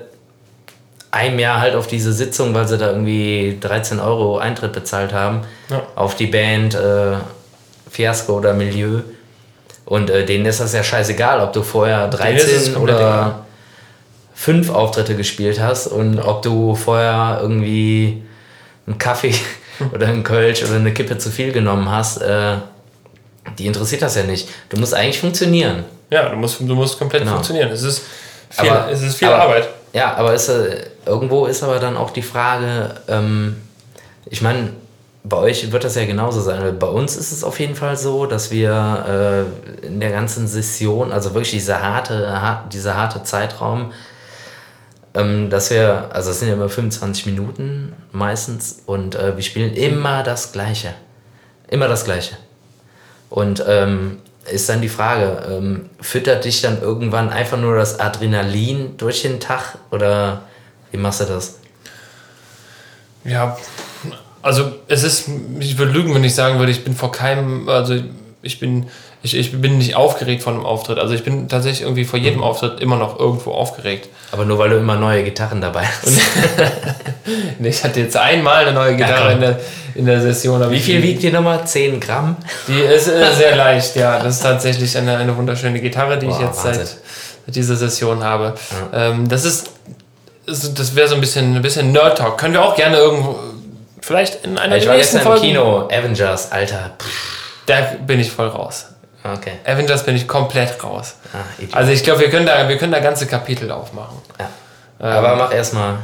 einem 1.11 1.39
Jahr 1.39 1.61
halt 1.61 1.75
auf 1.75 1.88
diese 1.88 2.11
Sitzung, 2.11 2.53
weil 2.53 2.67
sie 2.67 2.77
da 2.77 2.91
irgendwie 2.91 3.57
13 3.61 3.99
Euro 3.99 4.38
Eintritt 4.38 4.73
bezahlt 4.73 5.13
haben, 5.13 5.41
Ja. 5.69 5.83
auf 5.95 6.15
die 6.15 6.27
Band 6.27 6.75
äh, 6.75 7.13
Fiasco 7.89 8.33
oder 8.33 8.53
Milieu. 8.53 8.99
Und 9.85 10.09
äh, 10.09 10.25
denen 10.25 10.45
ist 10.45 10.59
das 10.59 10.73
ja 10.73 10.83
scheißegal, 10.83 11.39
ob 11.39 11.53
du 11.53 11.61
vorher 11.63 12.07
Denen 12.09 12.35
ist 12.35 12.43
es 12.51 12.51
13 12.65 12.73
komplett 12.73 12.97
egal. 12.97 13.07
oder 13.27 13.45
fünf 14.33 14.69
Auftritte 14.69 15.15
gespielt 15.15 15.61
hast 15.61 15.88
und 15.88 16.19
ob 16.19 16.41
du 16.41 16.75
vorher 16.75 17.39
irgendwie 17.41 18.23
einen 18.88 18.97
Kaffee 18.97 19.33
oder 19.93 20.07
einen 20.07 20.23
Kölsch 20.23 20.63
oder 20.63 20.75
eine 20.75 20.93
Kippe 20.93 21.17
zu 21.17 21.29
viel 21.29 21.51
genommen 21.51 21.89
hast, 21.89 22.21
äh, 22.21 22.55
die 23.57 23.67
interessiert 23.67 24.01
das 24.01 24.15
ja 24.15 24.23
nicht. 24.23 24.49
Du 24.69 24.77
musst 24.77 24.93
eigentlich 24.93 25.19
funktionieren. 25.19 25.83
Ja, 26.09 26.29
du 26.29 26.35
musst, 26.35 26.59
du 26.59 26.75
musst 26.75 26.97
komplett 26.99 27.21
Genau. 27.23 27.33
funktionieren. 27.35 27.69
Es 27.71 27.83
ist 27.83 28.01
viel, 28.49 28.69
Aber- 28.69 28.91
es 28.91 29.01
ist 29.01 29.15
viel 29.15 29.27
aber- 29.27 29.43
Arbeit. 29.43 29.69
Ja, 29.93 30.13
aber 30.15 30.33
ist, 30.33 30.49
äh, 30.49 30.88
irgendwo 31.05 31.45
ist 31.45 31.63
aber 31.63 31.79
dann 31.79 31.95
auch 31.95 32.09
die 32.11 32.21
Frage, 32.21 32.95
ähm, 33.07 33.61
ich 34.25 34.41
meine, 34.41 34.73
bei 35.23 35.38
euch 35.38 35.71
wird 35.71 35.83
das 35.83 35.95
ja 35.95 36.05
genauso 36.05 36.41
sein. 36.41 36.77
Bei 36.77 36.88
uns 36.88 37.15
ist 37.15 37.31
es 37.31 37.43
auf 37.43 37.59
jeden 37.59 37.75
Fall 37.75 37.95
so, 37.97 38.25
dass 38.25 38.51
wir 38.51 39.47
äh, 39.81 39.85
in 39.88 39.99
der 39.99 40.11
ganzen 40.11 40.47
Session, 40.47 41.11
also 41.11 41.33
wirklich 41.33 41.51
dieser 41.51 41.81
harte, 41.81 42.29
har- 42.41 42.65
dieser 42.71 42.95
harte 42.95 43.23
Zeitraum, 43.23 43.91
ähm, 45.15 45.49
dass 45.49 45.71
wir, 45.71 46.10
also 46.13 46.32
es 46.32 46.39
sind 46.39 46.49
ja 46.49 46.54
immer 46.56 46.69
25 46.69 47.25
Minuten 47.25 47.93
meistens 48.12 48.84
und 48.86 49.15
äh, 49.15 49.36
wir 49.36 49.43
spielen 49.43 49.73
immer 49.73 50.23
das 50.23 50.51
Gleiche. 50.51 50.93
Immer 51.67 51.88
das 51.88 52.06
Gleiche. 52.06 52.38
Und 53.30 53.63
ähm, 53.67 54.19
ist 54.51 54.69
dann 54.69 54.82
die 54.82 54.89
Frage, 54.89 55.43
ähm, 55.49 55.89
füttert 55.99 56.45
dich 56.45 56.62
dann 56.62 56.82
irgendwann 56.82 57.30
einfach 57.30 57.58
nur 57.58 57.75
das 57.75 57.99
Adrenalin 57.99 58.97
durch 58.97 59.23
den 59.23 59.39
Tag 59.39 59.78
oder 59.89 60.43
wie 60.91 60.97
machst 60.97 61.21
du 61.21 61.25
das? 61.25 61.60
Ja, 63.23 63.58
also 64.41 64.73
es 64.88 65.04
ist, 65.04 65.30
ich 65.60 65.78
würde 65.80 65.91
lügen, 65.91 66.13
wenn 66.13 66.23
ich 66.23 66.36
sagen 66.36 66.60
würde, 66.60 66.71
ich 66.71 66.84
bin 66.84 66.95
vor 66.95 67.12
keinem, 67.12 67.67
also 67.67 67.95
ich 68.43 68.60
bin, 68.60 68.88
ich, 69.25 69.35
ich 69.35 69.59
bin 69.59 69.77
nicht 69.79 69.95
aufgeregt 69.95 70.43
von 70.43 70.53
einem 70.53 70.65
Auftritt. 70.65 70.99
Also 70.99 71.13
ich 71.15 71.23
bin 71.23 71.47
tatsächlich 71.49 71.81
irgendwie 71.81 72.05
vor 72.05 72.19
Mhm. 72.19 72.25
jedem 72.25 72.43
Auftritt 72.43 72.79
immer 72.79 72.95
noch 72.95 73.19
irgendwo 73.19 73.51
aufgeregt. 73.51 74.07
Aber 74.31 74.45
nur 74.45 74.57
weil 74.59 74.69
du 74.69 74.77
immer 74.77 74.95
neue 74.95 75.23
Gitarren 75.23 75.59
dabei 75.61 75.83
hast. 75.85 76.07
Ich 77.63 77.83
hatte 77.83 78.01
jetzt 78.01 78.15
einmal 78.17 78.65
eine 78.65 78.73
neue 78.73 78.95
Gitarre 78.95 79.23
komm. 79.23 79.31
in, 79.33 79.39
der, 79.41 79.59
in 79.95 80.05
der 80.05 80.21
Session. 80.21 80.69
Wie 80.69 80.75
ich- 80.75 80.83
viel 80.83 81.01
wiegt 81.01 81.23
die 81.23 81.31
nochmal? 81.31 81.65
10 81.65 81.99
Gramm? 81.99 82.35
Die 82.67 82.79
ist 82.79 83.07
äh, 83.07 83.33
sehr 83.35 83.55
leicht, 83.65 83.95
ja. 83.95 84.19
Das 84.21 84.35
ist 84.35 84.43
tatsächlich 84.43 84.95
eine, 84.97 85.17
eine 85.17 85.35
wunderschöne 85.35 85.79
Gitarre, 85.81 86.17
die 86.19 86.27
ich 86.27 86.33
Boah, 86.33 86.41
jetzt 86.45 86.61
seit, 86.61 86.77
Wahnsinn. 86.77 86.97
seit 87.47 87.55
dieser 87.55 87.75
Session 87.75 88.23
habe. 88.23 88.53
Ähm, 88.93 89.27
das 89.27 89.43
ist, 89.45 89.71
das 90.45 90.95
wäre 90.95 91.07
so 91.07 91.15
ein 91.15 91.21
bisschen, 91.21 91.55
ein 91.55 91.61
bisschen 91.63 91.91
Nerd-Talk. 91.91 92.38
Können 92.38 92.53
wir 92.53 92.63
auch 92.63 92.75
gerne 92.75 92.97
irgendwo, 92.97 93.39
vielleicht 94.01 94.45
in 94.45 94.59
einer 94.59 94.75
Ich 94.75 94.83
der 94.83 94.91
war 94.91 94.97
gestern 94.99 95.21
im 95.21 95.25
Folgen. 95.27 95.41
Kino, 95.41 95.88
Avengers, 95.91 96.51
Alter. 96.51 96.91
Pff, 97.01 97.63
Da 97.65 97.75
bin 98.05 98.19
ich 98.19 98.31
voll 98.31 98.49
raus. 98.49 98.85
Okay. 99.33 99.53
Avengers 99.65 100.05
bin 100.05 100.15
ich 100.15 100.27
komplett 100.27 100.83
raus. 100.83 101.15
Ah. 101.33 101.38
Also 101.71 101.91
ich 101.91 102.03
glaube, 102.03 102.19
wir 102.21 102.29
können 102.29 102.45
da, 102.45 102.69
wir 102.69 102.77
können 102.77 102.91
da 102.91 102.99
ganze 102.99 103.25
Kapitel 103.25 103.71
aufmachen. 103.71 104.17
ja. 104.39 104.49
Aber 104.99 105.35
mach 105.35 105.53
erstmal. 105.53 105.97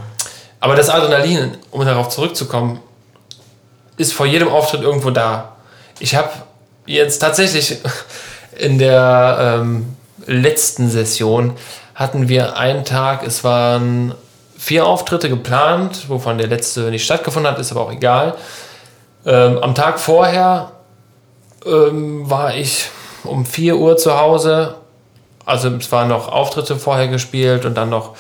Aber 0.59 0.75
das 0.75 0.89
Adrenalin, 0.89 1.57
um 1.71 1.85
darauf 1.85 2.09
zurückzukommen, 2.09 2.79
ist 3.97 4.13
vor 4.13 4.25
jedem 4.25 4.49
Auftritt 4.49 4.81
irgendwo 4.81 5.11
da. 5.11 5.55
Ich 5.99 6.15
habe 6.15 6.29
jetzt 6.85 7.19
tatsächlich 7.19 7.77
in 8.57 8.79
der 8.79 9.59
ähm, 9.61 9.95
letzten 10.25 10.89
Session 10.89 11.55
hatten 11.93 12.27
wir 12.27 12.57
einen 12.57 12.85
Tag, 12.85 13.23
es 13.23 13.43
waren 13.43 14.15
vier 14.57 14.85
Auftritte 14.85 15.29
geplant, 15.29 16.09
wovon 16.09 16.37
der 16.37 16.47
letzte 16.47 16.91
nicht 16.91 17.05
stattgefunden 17.05 17.51
hat, 17.51 17.59
ist 17.59 17.71
aber 17.71 17.81
auch 17.81 17.91
egal. 17.91 18.35
Ähm, 19.25 19.59
am 19.59 19.75
Tag 19.75 19.99
vorher 19.99 20.71
ähm, 21.65 22.29
war 22.29 22.55
ich 22.55 22.89
um 23.23 23.45
4 23.45 23.77
Uhr 23.77 23.97
zu 23.97 24.19
Hause. 24.19 24.75
Also 25.45 25.69
es 25.69 25.91
waren 25.91 26.07
noch 26.07 26.31
Auftritte 26.31 26.77
vorher 26.77 27.07
gespielt 27.07 27.65
und 27.65 27.75
dann 27.75 27.89
noch 27.89 28.15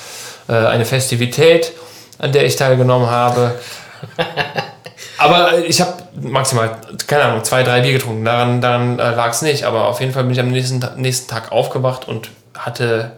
äh, 0.47 0.53
eine 0.53 0.85
Festivität, 0.85 1.71
an 2.17 2.31
der 2.31 2.45
ich 2.45 2.55
teilgenommen 2.55 3.09
habe. 3.09 3.55
Aber 5.17 5.59
ich 5.59 5.79
habe 5.81 5.93
maximal, 6.19 6.77
keine 7.05 7.23
Ahnung, 7.23 7.43
zwei, 7.43 7.61
drei 7.61 7.81
Bier 7.81 7.93
getrunken. 7.93 8.25
Daran, 8.25 8.59
daran 8.59 8.97
äh, 8.97 9.11
lag 9.11 9.29
es 9.29 9.43
nicht. 9.43 9.65
Aber 9.65 9.87
auf 9.87 9.99
jeden 9.99 10.13
Fall 10.13 10.23
bin 10.23 10.33
ich 10.33 10.39
am 10.39 10.49
nächsten, 10.49 10.83
nächsten 10.95 11.29
Tag 11.29 11.51
aufgewacht 11.51 12.07
und 12.07 12.29
hatte 12.57 13.11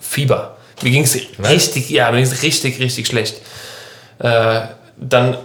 Fieber. 0.00 0.56
Mir 0.82 0.90
ging 0.90 1.02
es 1.02 1.18
richtig, 1.38 1.90
ja, 1.90 2.10
mir 2.10 2.18
ging's 2.18 2.42
richtig, 2.42 2.80
richtig 2.80 3.06
schlecht. 3.06 3.42
Äh, 4.18 4.60
dann 4.96 5.36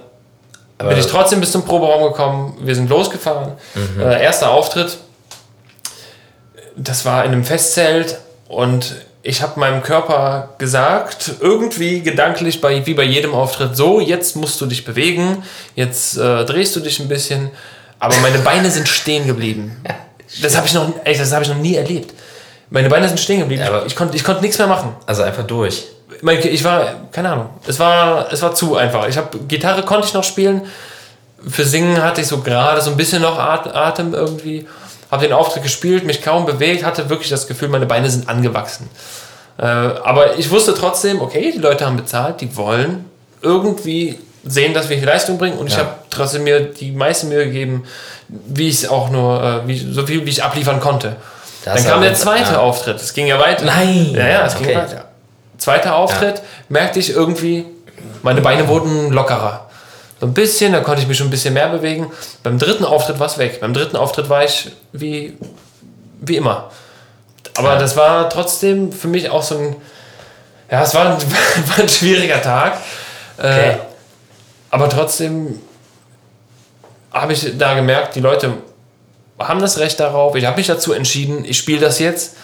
Aber 0.78 0.90
bin 0.90 0.98
ich 0.98 1.08
trotzdem 1.08 1.42
bis 1.42 1.52
zum 1.52 1.66
Proberaum 1.66 2.04
gekommen. 2.04 2.58
Wir 2.62 2.76
sind 2.76 2.90
losgefahren. 2.90 3.54
Äh, 4.00 4.24
erster 4.24 4.52
Auftritt. 4.52 4.98
Das 6.76 7.06
war 7.06 7.24
in 7.26 7.32
einem 7.32 7.44
Festzelt 7.46 8.18
und 8.48 8.96
ich 9.24 9.42
habe 9.42 9.60
meinem 9.60 9.82
Körper 9.82 10.50
gesagt, 10.58 11.32
irgendwie 11.40 12.02
gedanklich, 12.02 12.62
bei, 12.62 12.86
wie 12.86 12.94
bei 12.94 13.04
jedem 13.04 13.34
Auftritt, 13.34 13.76
so, 13.76 14.00
jetzt 14.00 14.36
musst 14.36 14.60
du 14.62 14.66
dich 14.66 14.86
bewegen, 14.86 15.44
jetzt 15.76 16.18
äh, 16.18 16.46
drehst 16.46 16.76
du 16.76 16.80
dich 16.80 17.00
ein 17.00 17.08
bisschen, 17.08 17.50
aber 17.98 18.16
meine 18.18 18.40
Beine 18.40 18.70
sind 18.70 18.88
stehen 18.88 19.26
geblieben. 19.26 19.82
Das 20.42 20.56
habe 20.56 20.68
ich, 20.68 20.74
noch- 20.74 20.92
ey, 21.06 21.18
das 21.18 21.32
hab 21.34 21.42
ich 21.42 21.50
noch 21.50 21.58
nie 21.58 21.76
erlebt. 21.76 22.14
Meine 22.70 22.90
Beine 22.90 23.08
sind 23.08 23.20
stehen 23.20 23.40
geblieben. 23.40 23.62
Ja, 23.64 23.70
aber- 23.70 23.86
ich 23.86 23.96
konnte 23.96 24.16
ich 24.18 24.24
konnt 24.24 24.42
nichts 24.42 24.58
mehr 24.58 24.68
machen. 24.68 24.96
also 25.06 25.24
einfach 25.24 25.44
durch. 25.44 25.86
Ich 26.44 26.64
war, 26.64 26.94
keine 27.12 27.32
Ahnung, 27.32 27.50
es 27.68 27.78
war, 27.80 28.32
es 28.32 28.42
war 28.42 28.54
zu 28.56 28.76
einfach. 28.76 29.08
Ich 29.08 29.18
habe 29.18 29.38
Gitarre 29.48 29.84
konnte 29.84 30.08
ich 30.08 30.14
noch 30.14 30.24
spielen. 30.24 30.62
Für 31.48 31.64
Singen 31.66 32.02
hatte 32.02 32.22
ich 32.22 32.28
so 32.28 32.40
gerade 32.42 32.82
so 32.82 32.90
ein 32.92 32.98
bisschen 32.98 33.22
noch 33.22 33.38
At- 33.38 33.74
Atem 33.76 34.14
irgendwie. 34.14 34.68
Habe 35.16 35.28
den 35.28 35.34
Auftritt 35.34 35.64
gespielt, 35.64 36.06
mich 36.06 36.22
kaum 36.22 36.46
bewegt, 36.46 36.84
hatte 36.84 37.10
wirklich 37.10 37.30
das 37.30 37.48
Gefühl, 37.48 37.70
meine 37.70 37.86
Beine 37.86 38.10
sind 38.10 38.28
angewachsen. 38.28 38.90
Äh, 39.58 39.64
aber 39.64 40.38
ich 40.38 40.52
wusste 40.52 40.74
trotzdem, 40.74 41.22
okay, 41.22 41.54
die 41.56 41.60
Leute 41.60 41.86
haben 41.86 41.96
bezahlt, 41.96 42.42
die 42.42 42.58
wollen 42.58 43.06
irgendwie 43.42 44.20
sehen, 44.44 44.74
dass 44.74 44.90
wir 44.90 44.98
hier 44.98 45.06
Leistung 45.08 45.38
bringen 45.38 45.58
und 45.58 45.68
ich 45.68 45.74
Ja. 45.74 45.80
habe 45.80 45.90
trotzdem 46.10 46.44
mir 46.44 46.60
die 46.60 46.92
meiste 46.92 47.28
Mühe 47.28 47.46
gegeben, 47.46 47.86
wie 48.28 48.68
ich 48.68 48.84
es 48.84 48.90
auch 48.90 49.10
nur, 49.10 49.42
äh, 49.42 49.68
wie, 49.68 49.78
so 49.80 50.06
viel 50.06 50.26
wie 50.26 50.30
ich 50.30 50.44
abliefern 50.44 50.82
konnte. 50.82 51.16
Das 51.64 51.82
Dann 51.84 51.94
kam 51.94 52.02
der 52.02 52.14
zweite 52.14 52.54
ja. 52.54 52.60
Auftritt. 52.60 52.98
Es 52.98 53.14
ging 53.14 53.28
ja 53.28 53.40
weiter. 53.40 53.64
Nein! 53.64 54.12
Ja, 54.14 54.28
ja, 54.28 54.46
es 54.46 54.56
Okay. 54.56 54.66
ging 54.66 54.76
weiter. 54.78 55.06
Zweiter 55.58 55.96
Auftritt 55.96 56.42
merkte 56.68 57.00
ich 57.00 57.12
irgendwie, 57.12 57.66
meine 58.22 58.42
Beine 58.42 58.68
wurden 58.68 59.12
lockerer. 59.14 59.65
So 60.20 60.28
ein 60.28 60.34
bisschen, 60.34 60.72
da 60.72 60.80
konnte 60.80 61.02
ich 61.02 61.08
mich 61.08 61.18
schon 61.18 61.28
ein 61.28 61.32
bisschen 61.32 61.54
mehr 61.54 61.70
bewegen. 61.70 62.12
Beim 62.42 62.58
dritten 62.58 62.86
Auftritt 62.86 63.20
war 63.20 63.28
es 63.28 63.38
weg. 63.38 63.60
Beim 63.60 63.74
dritten 63.74 63.98
Auftritt 63.98 64.30
war 64.30 64.44
ich 64.44 64.72
wie, 64.94 65.38
wie 66.22 66.38
immer. 66.38 66.72
Aber 67.58 67.76
das 67.76 67.96
war 67.96 68.30
trotzdem 68.30 68.92
für 68.92 69.08
mich 69.08 69.30
auch 69.30 69.44
so 69.44 69.58
ein, 69.58 69.76
Ja, 70.72 70.84
es 70.84 70.94
war 70.94 71.06
ein, 71.06 71.18
war 71.70 71.80
ein 71.80 71.90
schwieriger 71.90 72.42
Tag. 72.42 72.78
Okay. 73.38 73.72
Äh, 73.72 73.78
aber 74.70 74.90
trotzdem 74.90 75.60
habe 77.12 77.34
ich 77.34 77.58
da 77.58 77.74
gemerkt, 77.74 78.16
die 78.16 78.20
Leute 78.20 78.54
haben 79.40 79.60
das 79.60 79.78
Recht 79.80 80.00
darauf. 80.00 80.36
Ich 80.36 80.46
habe 80.46 80.58
mich 80.58 80.68
dazu 80.68 80.94
entschieden, 80.94 81.46
ich 81.46 81.58
spiele 81.58 81.80
das 81.80 82.00
jetzt. 82.00 82.36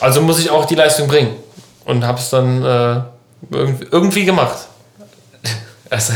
Also 0.00 0.20
muss 0.20 0.38
ich 0.38 0.50
auch 0.50 0.64
die 0.64 0.74
Leistung 0.74 1.08
bringen. 1.08 1.36
Und 1.84 2.04
habe 2.04 2.18
es 2.18 2.28
dann 2.30 2.64
äh, 2.64 3.00
irgendwie, 3.50 3.86
irgendwie 3.90 4.24
gemacht. 4.24 4.58
Also, 5.90 6.12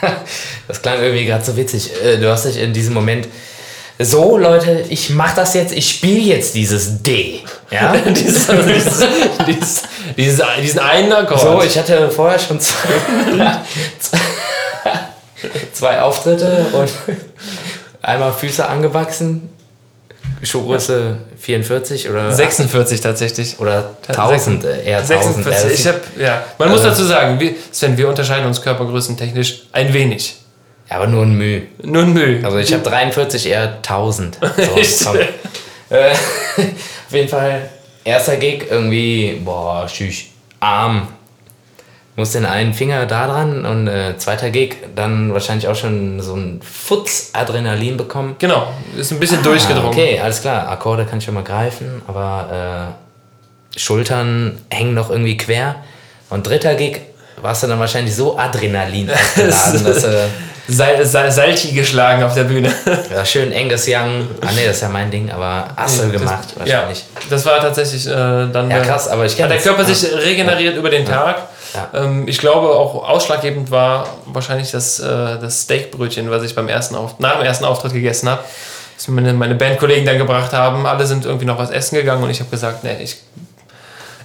das 0.68 0.82
klang 0.82 1.00
irgendwie 1.00 1.24
gerade 1.24 1.44
so 1.44 1.56
witzig. 1.56 1.90
Äh, 2.02 2.18
Du 2.18 2.30
hast 2.30 2.44
dich 2.44 2.58
in 2.58 2.72
diesem 2.72 2.94
Moment 2.94 3.28
so, 4.00 4.38
Leute, 4.38 4.84
ich 4.90 5.10
mach 5.10 5.34
das 5.34 5.54
jetzt, 5.54 5.72
ich 5.72 5.90
spiele 5.90 6.20
jetzt 6.20 6.54
dieses 6.54 7.02
D. 7.02 7.40
Ja? 7.70 7.92
dieses, 8.06 8.46
dieses, 8.46 9.04
dieses, 9.46 9.82
dieses, 10.16 10.42
diesen 10.62 10.78
einen 10.78 11.12
Akkord. 11.12 11.40
So, 11.40 11.62
ich 11.62 11.76
hatte 11.76 12.08
vorher 12.10 12.38
schon 12.38 12.60
zwei, 12.60 13.58
zwei 15.72 16.00
Auftritte 16.00 16.66
und 16.72 16.90
einmal 18.02 18.32
Füße 18.32 18.66
angewachsen, 18.66 19.50
Schuhgröße 20.42 21.18
44 21.38 22.08
oder 22.10 22.32
46 22.32 23.00
tatsächlich. 23.00 23.58
oder 23.58 23.96
1000, 24.06 24.64
äh, 24.64 24.84
eher 24.84 24.98
1000. 24.98 25.44
46. 25.44 25.70
Äh, 25.70 25.74
Ich 25.74 25.86
hab, 25.88 26.18
ja. 26.18 26.44
Man 26.58 26.68
muss 26.70 26.80
Äh. 26.80 26.84
dazu 26.84 27.04
sagen, 27.04 27.40
wir, 27.40 27.54
Sven, 27.72 27.96
wir 27.96 28.08
unterscheiden 28.08 28.46
uns 28.46 28.62
körpergrößentechnisch 28.62 29.64
ein 29.72 29.92
wenig. 29.92 30.36
ja, 30.90 30.96
aber 30.96 31.06
nur 31.06 31.22
ein 31.24 31.34
Mühe. 31.36 31.62
Nur 31.82 32.02
ein 32.04 32.12
Müll. 32.12 32.40
Also 32.44 32.58
ich 32.58 32.72
habe 32.72 32.82
43, 32.82 33.46
eher 33.48 33.74
1000. 33.78 34.38
Echt? 34.76 34.98
So, 34.98 35.14
äh, 35.14 36.10
auf 36.12 37.12
jeden 37.12 37.28
Fall, 37.28 37.68
erster 38.04 38.36
Gig 38.36 38.66
irgendwie, 38.70 39.40
boah, 39.44 39.86
tschüss, 39.86 40.24
arm. 40.60 41.08
Muss 42.18 42.32
den 42.32 42.46
einen 42.46 42.74
Finger 42.74 43.06
da 43.06 43.28
dran 43.28 43.64
und 43.64 43.86
äh, 43.86 44.18
zweiter 44.18 44.50
Gig, 44.50 44.74
dann 44.96 45.32
wahrscheinlich 45.32 45.68
auch 45.68 45.76
schon 45.76 46.20
so 46.20 46.34
ein 46.34 46.60
Futz 46.60 47.30
Adrenalin 47.32 47.96
bekommen. 47.96 48.34
Genau, 48.40 48.72
ist 48.96 49.12
ein 49.12 49.20
bisschen 49.20 49.40
durchgedrungen. 49.44 49.90
Ah, 49.90 49.92
okay, 49.92 50.18
alles 50.18 50.40
klar. 50.40 50.68
Akkorde 50.68 51.04
kann 51.04 51.18
ich 51.18 51.24
schon 51.24 51.34
mal 51.34 51.44
greifen, 51.44 52.02
aber 52.08 52.96
äh, 53.76 53.78
Schultern 53.78 54.58
hängen 54.68 54.94
noch 54.94 55.10
irgendwie 55.10 55.36
quer. 55.36 55.76
Und 56.28 56.44
dritter 56.44 56.74
Gig 56.74 57.02
warst 57.40 57.62
du 57.62 57.68
dann 57.68 57.78
wahrscheinlich 57.78 58.16
so 58.16 58.36
Adrenalin 58.36 59.10
aufgeladen, 59.12 59.84
dass 59.84 60.02
äh, 60.02 60.24
Sal 60.70 61.04
Sal 61.06 61.32
Salti 61.32 61.72
geschlagen 61.72 62.22
auf 62.22 62.34
der 62.34 62.44
Bühne. 62.44 62.70
ja, 63.10 63.24
schön 63.24 63.52
Angus 63.54 63.86
Young. 63.88 64.28
Ah 64.42 64.50
nee, 64.54 64.66
das 64.66 64.76
ist 64.76 64.82
ja 64.82 64.88
mein 64.90 65.10
Ding, 65.10 65.30
aber 65.30 65.68
Assel 65.76 66.10
gemacht 66.10 66.48
ja, 66.56 66.58
wahrscheinlich. 66.58 67.04
das 67.30 67.46
war 67.46 67.60
tatsächlich 67.60 68.06
äh, 68.06 68.10
dann. 68.10 68.70
Ja, 68.70 68.80
krass, 68.80 69.08
aber 69.08 69.24
ich 69.24 69.32
Hat 69.32 69.38
kenne 69.38 69.54
der 69.54 69.62
Körper 69.62 69.84
sich 69.84 70.12
regeneriert 70.12 70.76
über 70.76 70.90
den 70.90 71.06
Tag. 71.06 71.48
Ja. 71.74 72.04
Ähm, 72.04 72.28
ich 72.28 72.38
glaube, 72.38 72.68
auch 72.68 73.08
ausschlaggebend 73.08 73.70
war 73.70 74.08
wahrscheinlich 74.26 74.70
das, 74.70 75.00
äh, 75.00 75.06
das 75.40 75.62
Steakbrötchen, 75.62 76.30
was 76.30 76.42
ich 76.42 76.54
beim 76.54 76.68
ersten 76.68 76.94
Auf 76.96 77.18
nach 77.18 77.36
dem 77.36 77.46
ersten 77.46 77.64
Auftritt 77.64 77.94
gegessen 77.94 78.28
habe. 78.28 78.42
Das 78.96 79.08
meine, 79.08 79.32
meine 79.32 79.54
Bandkollegen 79.54 80.04
dann 80.04 80.18
gebracht 80.18 80.52
haben. 80.52 80.86
Alle 80.86 81.06
sind 81.06 81.24
irgendwie 81.24 81.46
noch 81.46 81.58
was 81.58 81.70
essen 81.70 81.94
gegangen 81.94 82.22
und 82.22 82.30
ich 82.30 82.40
habe 82.40 82.50
gesagt, 82.50 82.84
nee, 82.84 82.96
ich, 83.02 83.16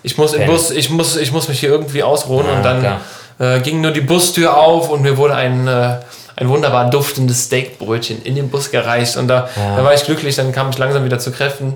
ich 0.01 0.17
muss 0.17 0.33
im. 0.33 0.45
Bus, 0.45 0.71
ich 0.71 0.89
muss, 0.89 1.15
ich 1.15 1.31
muss 1.31 1.47
mich 1.47 1.59
hier 1.59 1.69
irgendwie 1.69 2.03
ausruhen. 2.03 2.47
Ja, 2.47 2.53
und 2.53 2.63
dann 2.63 2.99
äh, 3.39 3.61
ging 3.61 3.81
nur 3.81 3.91
die 3.91 4.01
Bustür 4.01 4.57
auf 4.57 4.89
und 4.89 5.01
mir 5.01 5.17
wurde 5.17 5.35
ein, 5.35 5.67
äh, 5.67 5.97
ein 6.35 6.49
wunderbar 6.49 6.89
duftendes 6.89 7.45
Steakbrötchen 7.45 8.21
in 8.23 8.35
den 8.35 8.49
Bus 8.49 8.71
gereicht. 8.71 9.17
Und 9.17 9.27
da, 9.27 9.49
Ja. 9.55 9.77
da 9.77 9.83
war 9.83 9.93
ich 9.93 10.03
glücklich, 10.03 10.35
dann 10.35 10.51
kam 10.51 10.69
ich 10.69 10.77
langsam 10.77 11.03
wieder 11.05 11.19
zu 11.19 11.31
Kräften. 11.31 11.73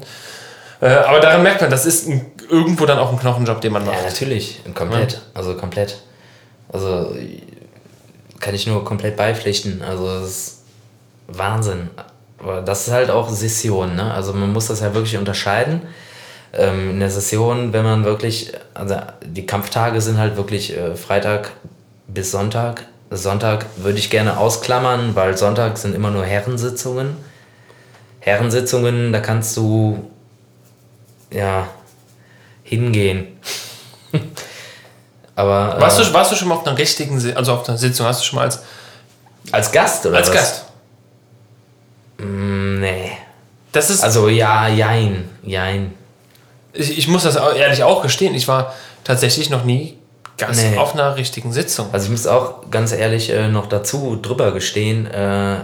Äh, 0.81 0.87
aber 0.89 1.19
daran 1.19 1.43
merkt 1.43 1.61
man, 1.61 1.69
das 1.69 1.85
ist 1.85 2.07
ein, 2.07 2.25
irgendwo 2.49 2.85
dann 2.85 2.99
auch 2.99 3.11
ein 3.11 3.19
Knochenjob, 3.19 3.61
den 3.61 3.73
man 3.73 3.85
macht. 3.85 3.97
Ja, 3.97 4.03
natürlich, 4.03 4.61
komplett. 4.73 5.21
Also 5.33 5.55
komplett. 5.55 5.97
Also 6.71 7.15
kann 8.39 8.53
ich 8.53 8.67
nur 8.67 8.83
komplett 8.85 9.15
beipflichten. 9.17 9.81
Also 9.81 10.07
es 10.09 10.29
ist 10.29 10.57
Wahnsinn. 11.27 11.89
Aber 12.39 12.61
das 12.61 12.87
ist 12.87 12.93
halt 12.93 13.09
auch 13.09 13.29
Session, 13.29 13.95
ne? 13.95 14.13
Also 14.13 14.33
man 14.33 14.53
muss 14.53 14.67
das 14.67 14.81
ja 14.81 14.93
wirklich 14.93 15.17
unterscheiden. 15.17 15.81
Ähm, 16.53 16.91
in 16.91 16.99
der 16.99 17.09
Session, 17.09 17.73
wenn 17.73 17.83
man 17.83 18.05
wirklich, 18.05 18.53
also 18.73 18.95
die 19.25 19.45
Kampftage 19.45 19.99
sind 20.01 20.17
halt 20.19 20.37
wirklich 20.37 20.75
äh, 20.77 20.95
Freitag 20.95 21.51
bis 22.07 22.31
Sonntag. 22.31 22.83
Sonntag 23.09 23.65
würde 23.77 23.97
ich 23.99 24.09
gerne 24.09 24.37
ausklammern, 24.37 25.15
weil 25.15 25.37
Sonntag 25.37 25.77
sind 25.77 25.95
immer 25.95 26.11
nur 26.11 26.25
Herrensitzungen. 26.25 27.15
Herrensitzungen, 28.19 29.13
da 29.13 29.19
kannst 29.21 29.55
du 29.55 30.09
ja 31.31 31.67
hingehen. 32.63 33.39
Aber 35.35 35.77
äh, 35.77 35.81
Warst, 35.81 35.99
du, 35.99 36.13
warst 36.13 36.31
du 36.31 36.35
schon 36.35 36.47
mal 36.49 36.55
auf 36.55 36.65
einer 36.67 36.77
richtigen, 36.77 37.15
also 37.35 37.53
auf 37.53 37.69
einer 37.69 37.77
Sitzung, 37.77 38.05
hast 38.07 38.21
du 38.21 38.25
schon 38.25 38.37
mal 38.37 38.43
als, 38.45 38.59
als 39.51 39.71
Gast 39.71 40.05
oder 40.05 40.17
als 40.17 40.29
was? 40.29 40.35
Gast? 40.35 40.65
Mm, 42.17 42.79
Nee. 42.79 43.11
Das 43.71 43.89
ist, 43.89 44.03
Also 44.03 44.27
ja, 44.29 44.67
jein, 44.67 45.29
jein. 45.43 45.93
ich, 46.73 46.97
ich 46.97 47.07
muss 47.07 47.23
das 47.23 47.35
ehrlich 47.35 47.83
auch 47.83 48.01
gestehen, 48.01 48.33
ich 48.33 48.47
war 48.47 48.73
tatsächlich 49.03 49.49
noch 49.49 49.63
nie 49.63 49.97
Gast 50.37 50.61
Nee. 50.61 50.77
auf 50.77 50.93
einer 50.93 51.15
richtigen 51.15 51.51
Sitzung. 51.51 51.87
Also 51.91 52.05
ich 52.05 52.11
muss 52.11 52.27
auch 52.27 52.69
ganz 52.69 52.91
ehrlich 52.91 53.29
äh, 53.31 53.47
noch 53.47 53.67
dazu 53.67 54.17
drüber 54.21 54.51
gestehen, 54.51 55.07
äh, 55.07 55.57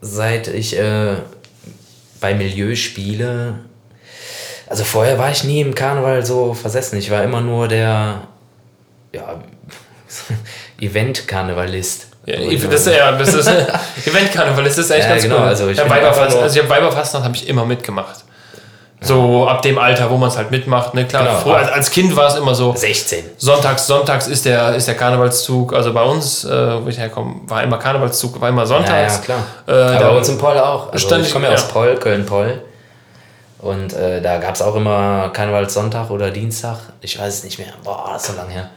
seit 0.00 0.48
ich 0.48 0.78
äh, 0.78 1.16
bei 2.20 2.34
Milieu 2.34 2.74
spiele, 2.76 3.60
also 4.68 4.82
vorher 4.84 5.18
war 5.18 5.30
ich 5.30 5.44
nie 5.44 5.60
im 5.60 5.74
Karneval 5.74 6.26
so 6.26 6.52
versessen. 6.54 6.98
Ich 6.98 7.10
war 7.10 7.22
immer 7.22 7.40
nur 7.40 7.68
der 7.68 8.22
ja, 9.12 9.40
Event-Karnevalist. 10.80 12.08
Ja, 12.26 12.36
das, 12.38 12.86
ist 12.86 12.86
ja, 12.88 13.12
das 13.12 13.32
ist 13.34 13.48
Eventkarneval, 14.06 14.64
das 14.64 14.76
ist 14.78 14.90
echt 14.90 15.04
Ja, 15.04 15.10
ganz 15.10 15.22
genau, 15.22 15.36
cool. 15.36 15.42
also 15.42 15.68
ich 15.68 15.78
ja, 15.78 15.88
Weiberfastnacht, 15.88 16.42
also 16.42 16.56
ich 16.56 16.62
hab 16.64 16.68
Weiberfastnacht 16.68 17.24
habe 17.24 17.36
ich 17.36 17.48
immer 17.48 17.64
mitgemacht. 17.64 18.24
So 19.02 19.46
ab 19.46 19.60
dem 19.62 19.78
Alter, 19.78 20.10
wo 20.10 20.16
man 20.16 20.30
es 20.30 20.36
halt 20.38 20.50
mitmacht. 20.50 20.94
Ne? 20.94 21.04
Klar, 21.06 21.24
Genau. 21.24 21.38
früher, 21.38 21.56
als, 21.56 21.68
als 21.70 21.90
Kind 21.90 22.16
war 22.16 22.28
es 22.28 22.34
immer 22.36 22.54
so, 22.54 22.74
16. 22.74 23.24
Sonntags, 23.36 23.86
sonntags 23.86 24.26
ist 24.26 24.46
der, 24.46 24.74
ist 24.74 24.88
der 24.88 24.94
Karnevalszug, 24.96 25.74
also 25.74 25.92
bei 25.92 26.02
uns, 26.02 26.44
äh, 26.44 26.82
wo 26.82 26.88
ich 26.88 26.98
herkomme, 26.98 27.36
war 27.46 27.62
immer 27.62 27.76
Karnevalszug, 27.78 28.40
war 28.40 28.48
immer 28.48 28.62
Ja, 28.62 28.66
sonntags. 28.66 29.16
ja, 29.16 29.22
klar. 29.22 29.38
Äh, 29.66 29.96
Aber 29.96 30.10
bei 30.12 30.16
uns 30.16 30.28
im 30.30 30.38
Poll 30.38 30.58
auch. 30.58 30.92
Also 30.92 31.06
Stand 31.06 31.26
ich 31.26 31.32
komme 31.32 31.44
ja 31.44 31.50
ja. 31.50 31.56
aus 31.56 31.68
Poll, 31.68 31.96
Köln-Poll. 31.96 32.62
Und 33.58 33.92
äh, 33.94 34.20
da 34.22 34.38
gab 34.38 34.54
es 34.54 34.62
auch 34.62 34.74
immer 34.76 35.30
Karnevalssonntag 35.32 36.10
oder 36.10 36.30
Dienstag. 36.30 36.78
Ich 37.00 37.18
weiß 37.18 37.34
es 37.38 37.44
nicht 37.44 37.58
mehr. 37.58 37.68
Boah, 37.84 38.10
das 38.12 38.22
ist 38.28 38.32
so 38.34 38.36
lange 38.40 38.52
her. 38.52 38.70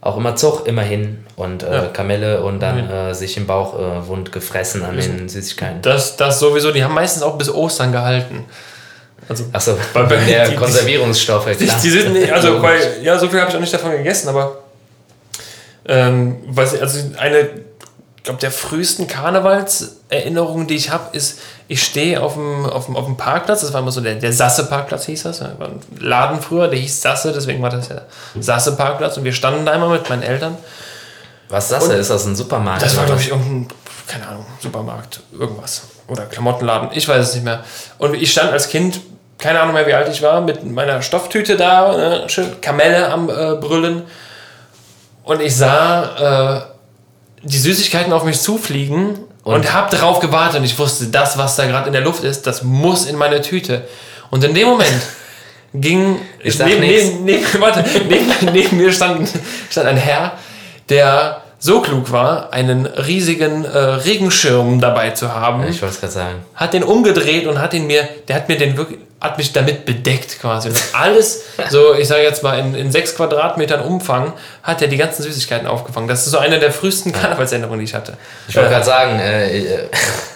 Auch 0.00 0.16
immer 0.16 0.36
Zug, 0.36 0.66
immer 0.66 0.82
hin. 0.82 1.24
Und 1.36 1.62
äh, 1.62 1.74
Ja. 1.74 1.82
Kamelle 1.88 2.42
und 2.42 2.60
dann 2.60 2.88
äh, 2.90 3.14
sich 3.14 3.36
im 3.36 3.46
Bauch 3.46 3.74
äh, 3.78 4.06
wund 4.06 4.32
gefressen 4.32 4.84
an 4.84 4.96
den 4.96 5.28
Süßigkeiten. 5.28 5.82
Das, 5.82 6.16
das 6.16 6.38
sowieso, 6.40 6.72
die 6.72 6.84
haben 6.84 6.94
meistens 6.94 7.22
auch 7.22 7.36
bis 7.36 7.50
Ostern 7.52 7.92
gehalten. 7.92 8.44
Also, 9.28 9.44
Achso, 9.52 9.76
Bei- 9.92 10.02
bei- 10.04 10.16
der 10.24 10.48
die- 10.50 10.56
Konservierungsstoffe, 10.56 11.46
die, 11.58 11.66
die 11.66 11.90
sind 11.90 12.12
nicht, 12.12 12.32
also, 12.32 12.62
weil, 12.62 13.02
ja, 13.02 13.18
so 13.18 13.28
viel 13.28 13.40
habe 13.40 13.50
ich 13.50 13.56
auch 13.56 13.60
nicht 13.60 13.74
davon 13.74 13.90
gegessen, 13.90 14.28
aber 14.28 14.58
ähm, 15.88 16.36
was, 16.46 16.78
also 16.80 16.98
eine, 17.18 17.48
ich 18.16 18.22
glaube, 18.22 18.40
der 18.40 18.50
frühesten 18.50 19.06
Karnevalserinnerungen, 19.06 20.66
die 20.66 20.74
ich 20.74 20.90
habe, 20.90 21.16
ist, 21.16 21.38
ich 21.68 21.82
stehe 21.82 22.20
auf 22.22 22.34
dem, 22.34 22.66
auf, 22.66 22.86
dem, 22.86 22.96
auf 22.96 23.04
dem 23.06 23.16
Parkplatz, 23.16 23.60
das 23.60 23.72
war 23.72 23.80
immer 23.80 23.92
so 23.92 24.00
der, 24.00 24.16
der 24.16 24.32
Sasse-Parkplatz 24.32 25.06
hieß 25.06 25.24
das, 25.24 25.40
war 25.40 25.48
ein 25.68 25.80
Laden 26.00 26.40
früher, 26.40 26.68
der 26.68 26.78
hieß 26.78 27.02
Sasse, 27.02 27.32
deswegen 27.32 27.62
war 27.62 27.70
das 27.70 27.88
ja 27.88 28.02
Sasse-Parkplatz 28.40 29.16
und 29.16 29.24
wir 29.24 29.32
standen 29.32 29.64
da 29.64 29.74
immer 29.74 29.88
mit 29.88 30.08
meinen 30.08 30.22
Eltern. 30.22 30.56
Was 31.48 31.64
ist 31.70 31.72
das? 31.72 31.88
Ist 31.88 32.10
das 32.10 32.26
ein 32.26 32.34
Supermarkt? 32.34 32.82
Das 32.82 32.96
war, 32.96 33.06
glaube 33.06 33.20
ich, 33.20 33.28
irgendein, 33.28 33.68
keine 34.08 34.26
Ahnung, 34.26 34.46
Supermarkt, 34.60 35.20
irgendwas. 35.38 35.82
Oder 36.08 36.24
Klamottenladen, 36.26 36.90
ich 36.92 37.06
weiß 37.08 37.28
es 37.28 37.34
nicht 37.34 37.44
mehr. 37.44 37.64
Und 37.98 38.14
ich 38.14 38.30
stand 38.32 38.50
als 38.52 38.68
Kind, 38.68 39.00
keine 39.38 39.60
Ahnung 39.60 39.74
mehr, 39.74 39.86
wie 39.86 39.92
alt 39.94 40.08
ich 40.08 40.22
war, 40.22 40.40
mit 40.40 40.64
meiner 40.64 41.02
Stofftüte 41.02 41.56
da, 41.56 41.96
ne, 41.96 42.24
schön 42.28 42.60
Kamelle 42.60 43.10
am 43.10 43.28
äh, 43.28 43.54
Brüllen. 43.56 44.02
Und 45.24 45.42
ich 45.42 45.54
sah 45.56 46.62
äh, 47.42 47.46
die 47.46 47.58
Süßigkeiten 47.58 48.12
auf 48.12 48.24
mich 48.24 48.40
zufliegen 48.40 49.18
und, 49.42 49.54
Und? 49.54 49.74
hab 49.74 49.90
darauf 49.90 50.20
gewartet. 50.20 50.60
Und 50.60 50.64
ich 50.64 50.78
wusste, 50.78 51.06
das, 51.06 51.36
was 51.36 51.56
da 51.56 51.66
gerade 51.66 51.86
in 51.88 51.92
der 51.92 52.02
Luft 52.02 52.24
ist, 52.24 52.46
das 52.46 52.62
muss 52.62 53.06
in 53.06 53.16
meine 53.16 53.40
Tüte. 53.42 53.82
Und 54.30 54.42
in 54.44 54.54
dem 54.54 54.68
Moment 54.68 55.02
ging. 55.74 56.18
Ich 56.42 56.58
neben, 56.58 56.80
neben, 56.80 57.24
neben, 57.24 57.44
warte, 57.60 57.84
neben, 58.08 58.32
neben 58.52 58.76
mir 58.76 58.92
stand, 58.92 59.28
stand 59.70 59.86
ein 59.88 59.96
Herr, 59.96 60.32
der 60.88 61.42
so 61.58 61.80
klug 61.80 62.12
war, 62.12 62.52
einen 62.52 62.86
riesigen 62.86 63.64
äh, 63.64 63.78
Regenschirm 63.78 64.80
dabei 64.80 65.10
zu 65.10 65.34
haben, 65.34 65.62
Ich 65.68 65.80
wollte 65.82 65.94
es 65.94 66.00
gerade 66.00 66.12
sagen. 66.12 66.34
hat 66.54 66.74
den 66.74 66.82
umgedreht 66.84 67.46
und 67.46 67.60
hat 67.60 67.72
ihn 67.74 67.86
mir, 67.86 68.06
der 68.28 68.36
hat 68.36 68.48
mir 68.48 68.58
den 68.58 68.76
wirklich, 68.76 69.00
hat 69.20 69.38
mich 69.38 69.52
damit 69.52 69.86
bedeckt 69.86 70.38
quasi. 70.40 70.68
Und 70.68 70.82
alles, 70.92 71.42
so 71.70 71.94
ich 71.94 72.06
sage 72.06 72.22
jetzt 72.22 72.42
mal 72.42 72.58
in, 72.58 72.74
in 72.74 72.92
sechs 72.92 73.14
Quadratmetern 73.16 73.80
Umfang, 73.80 74.34
hat 74.62 74.82
er 74.82 74.88
die 74.88 74.96
ganzen 74.98 75.22
Süßigkeiten 75.22 75.66
aufgefangen. 75.66 76.06
Das 76.08 76.26
ist 76.26 76.32
so 76.32 76.38
eine 76.38 76.58
der 76.58 76.70
frühesten 76.70 77.12
Karnevalsänderungen, 77.12 77.78
die 77.80 77.84
ich 77.86 77.94
hatte. 77.94 78.16
Ich 78.48 78.56
wollte 78.56 78.70
gerade 78.70 78.84
sagen, 78.84 79.18
äh, 79.18 79.58
äh, 79.58 79.88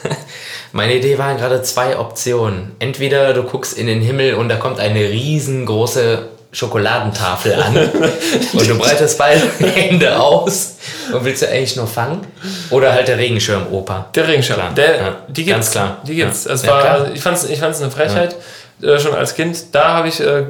meine 0.73 0.95
Idee 0.95 1.19
waren 1.19 1.37
gerade 1.37 1.63
zwei 1.63 1.99
Optionen. 1.99 2.73
Entweder 2.79 3.35
du 3.35 3.43
guckst 3.43 3.77
in 3.77 3.87
den 3.87 4.01
Himmel 4.01 4.35
und 4.35 4.49
da 4.49 4.57
kommt 4.57 4.81
eine 4.81 5.01
riesengroße 5.01 6.29
Schokoladentafel 6.53 7.55
an 7.55 7.77
und 8.55 8.69
du 8.69 8.77
breitest 8.77 9.17
beide 9.19 9.41
Hände 9.73 10.19
aus 10.19 10.77
und 11.13 11.25
willst 11.25 11.43
du 11.43 11.49
eigentlich 11.49 11.77
nur 11.77 11.87
fangen? 11.87 12.27
Oder 12.71 12.93
halt 12.93 13.07
der 13.07 13.19
Regenschirm, 13.19 13.69
Opa? 13.71 14.07
Der 14.15 14.27
Regenschirm. 14.27 14.57
Klar, 14.59 14.73
Der, 14.75 14.97
ja, 14.97 15.17
Die 15.29 15.45
gibt's. 15.45 15.55
ganz 15.55 15.71
klar. 15.71 15.99
Die 16.05 16.15
gibt's. 16.17 16.47
Ja. 16.47 16.53
Es 16.55 16.63
Ja, 16.63 16.71
war, 16.73 17.13
ich 17.13 17.21
fand 17.23 17.37
es 17.37 17.45
ich 17.49 17.61
fand's 17.61 17.81
eine 17.81 17.91
Frechheit, 17.93 18.35
äh, 18.83 18.99
schon 18.99 19.15
als 19.15 19.35
Kind. 19.35 19.59
Da 19.73 19.95
habe 19.95 20.09
ich, 20.09 20.21
äh, 20.21 20.41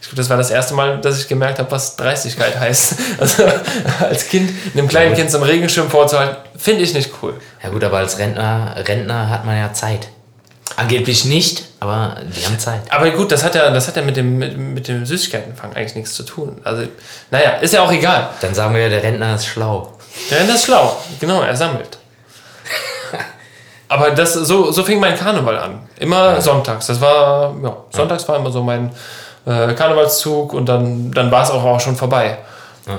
ich 0.00 0.08
glaube, 0.08 0.16
das 0.16 0.30
war 0.30 0.36
das 0.36 0.50
erste 0.50 0.74
Mal, 0.74 1.00
dass 1.00 1.20
ich 1.20 1.28
gemerkt 1.28 1.58
habe, 1.58 1.70
was 1.70 1.96
Dreistigkeit 1.96 2.58
heißt. 2.60 2.94
Also 3.18 3.44
als 4.00 4.28
Kind 4.28 4.50
einem 4.74 4.88
kleinen 4.88 5.14
Kind 5.14 5.30
zum 5.30 5.42
Regenschirm 5.42 5.90
vorzuhalten, 5.90 6.36
finde 6.56 6.82
ich 6.82 6.94
nicht 6.94 7.10
cool. 7.22 7.34
Ja 7.62 7.70
gut, 7.70 7.84
aber 7.84 7.98
als 7.98 8.18
Rentner, 8.18 8.74
Rentner 8.86 9.30
hat 9.30 9.44
man 9.44 9.56
ja 9.56 9.72
Zeit. 9.72 10.08
Angeblich 10.74 11.24
nicht, 11.24 11.64
aber 11.80 12.16
die 12.22 12.44
haben 12.44 12.58
Zeit. 12.58 12.80
Aber 12.90 13.08
gut, 13.10 13.30
das 13.30 13.44
hat 13.44 13.54
ja, 13.54 13.70
das 13.70 13.86
hat 13.86 13.96
ja 13.96 14.02
mit 14.02 14.16
dem, 14.16 14.36
mit, 14.36 14.58
mit 14.58 14.88
dem 14.88 15.06
Süßigkeitenfang 15.06 15.74
eigentlich 15.74 15.94
nichts 15.94 16.14
zu 16.14 16.24
tun. 16.24 16.60
Also, 16.64 16.82
naja, 17.30 17.52
ist 17.52 17.72
ja 17.72 17.82
auch 17.82 17.92
egal. 17.92 18.30
Dann 18.40 18.52
sagen 18.52 18.74
wir 18.74 18.82
ja, 18.82 18.88
der 18.88 19.02
Rentner 19.02 19.36
ist 19.36 19.46
schlau. 19.46 19.96
Der 20.30 20.40
Rentner 20.40 20.56
ist 20.56 20.64
schlau. 20.64 20.96
Genau, 21.20 21.40
er 21.42 21.56
sammelt. 21.56 21.98
Aber 23.88 24.10
das, 24.10 24.34
so, 24.34 24.72
so 24.72 24.82
fing 24.82 24.98
mein 25.00 25.16
Karneval 25.16 25.58
an. 25.58 25.80
Immer 25.98 26.40
sonntags. 26.40 26.86
Das 26.86 27.00
war, 27.00 27.54
ja, 27.62 27.76
sonntags 27.90 28.28
war 28.28 28.36
immer 28.36 28.50
so 28.50 28.62
mein 28.62 28.90
äh, 29.46 29.72
Karnevalszug 29.74 30.52
und 30.52 30.68
dann, 30.68 31.12
dann 31.12 31.30
war 31.30 31.44
es 31.44 31.50
auch, 31.50 31.64
auch 31.64 31.80
schon 31.80 31.96
vorbei. 31.96 32.38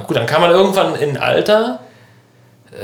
Gut, 0.05 0.17
dann 0.17 0.25
kam 0.25 0.41
man 0.41 0.51
irgendwann 0.51 0.95
in 0.95 1.17
Alter. 1.17 1.79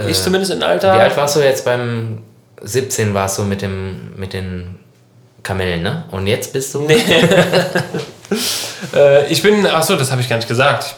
ich 0.07 0.21
zumindest 0.21 0.53
in 0.53 0.63
Alter. 0.63 0.95
Wie 0.95 0.99
alt 0.99 1.17
warst 1.17 1.35
du 1.35 1.41
jetzt 1.41 1.65
beim 1.65 2.23
17 2.61 3.13
warst 3.13 3.37
du 3.37 3.43
mit 3.43 3.61
dem 3.61 4.13
mit 4.15 4.31
den 4.31 4.79
Kamellen, 5.43 5.83
ne? 5.83 6.05
Und 6.11 6.27
jetzt 6.27 6.53
bist 6.53 6.73
du 6.73 6.87
Äh, 8.93 9.27
ich 9.27 9.41
bin, 9.41 9.65
ach 9.65 9.83
so, 9.83 9.95
das 9.95 10.11
habe 10.11 10.21
ich 10.21 10.29
gar 10.29 10.35
nicht 10.35 10.47
gesagt. 10.47 10.95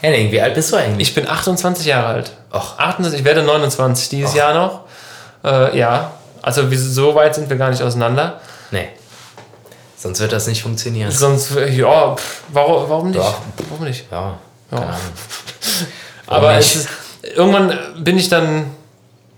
Henning, 0.00 0.30
wie 0.30 0.40
alt 0.40 0.54
bist 0.54 0.72
du 0.72 0.76
eigentlich? 0.76 1.08
Ich 1.08 1.14
bin 1.14 1.28
28 1.28 1.86
Jahre 1.86 2.06
alt. 2.06 2.32
Och. 2.52 2.78
28, 2.78 3.20
ich 3.20 3.24
werde 3.24 3.42
29 3.42 4.08
dieses 4.08 4.34
Jahr 4.34 4.54
noch. 4.54 4.80
Äh, 5.44 5.76
ja, 5.78 6.12
also 6.48 6.66
so 6.74 7.14
weit 7.14 7.34
sind 7.34 7.50
wir 7.50 7.58
gar 7.58 7.68
nicht 7.68 7.82
auseinander. 7.82 8.40
Nee. 8.70 8.88
Sonst 9.96 10.20
wird 10.20 10.32
das 10.32 10.46
nicht 10.46 10.62
funktionieren. 10.62 11.10
Sonst, 11.10 11.52
ja, 11.54 12.14
pff, 12.14 12.42
warum, 12.52 12.88
warum 12.88 13.10
nicht? 13.10 13.20
Doch. 13.20 13.38
Warum 13.68 13.84
nicht? 13.84 14.10
Ja, 14.10 14.38
keine 14.70 14.86
Ahnung. 14.86 14.98
Aber 16.26 16.56
nicht? 16.56 16.74
ist, 16.74 16.88
irgendwann 17.36 17.78
bin 17.98 18.16
ich 18.16 18.30
dann 18.30 18.70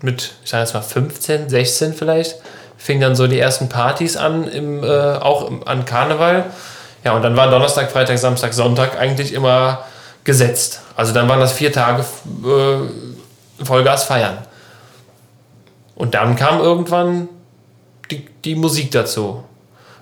mit, 0.02 0.34
ich 0.44 0.50
sage 0.50 0.62
jetzt 0.62 0.74
mal 0.74 0.82
15, 0.82 1.48
16 1.48 1.94
vielleicht, 1.94 2.36
fing 2.76 3.00
dann 3.00 3.16
so 3.16 3.26
die 3.26 3.40
ersten 3.40 3.68
Partys 3.68 4.16
an, 4.16 4.46
im, 4.46 4.84
äh, 4.84 4.86
auch 4.86 5.48
im, 5.48 5.66
an 5.66 5.84
Karneval. 5.84 6.44
Ja, 7.04 7.12
und 7.12 7.22
dann 7.22 7.36
waren 7.36 7.50
Donnerstag, 7.50 7.90
Freitag, 7.90 8.18
Samstag, 8.18 8.52
Sonntag 8.52 8.98
eigentlich 8.98 9.32
immer 9.32 9.84
gesetzt. 10.22 10.82
Also 10.94 11.12
dann 11.12 11.28
waren 11.28 11.40
das 11.40 11.52
vier 11.52 11.72
Tage 11.72 12.04
äh, 12.44 13.64
Vollgas 13.64 14.04
feiern. 14.04 14.38
Und 16.00 16.14
dann 16.14 16.34
kam 16.34 16.60
irgendwann 16.60 17.28
die, 18.10 18.26
die 18.42 18.54
Musik 18.54 18.90
dazu. 18.90 19.44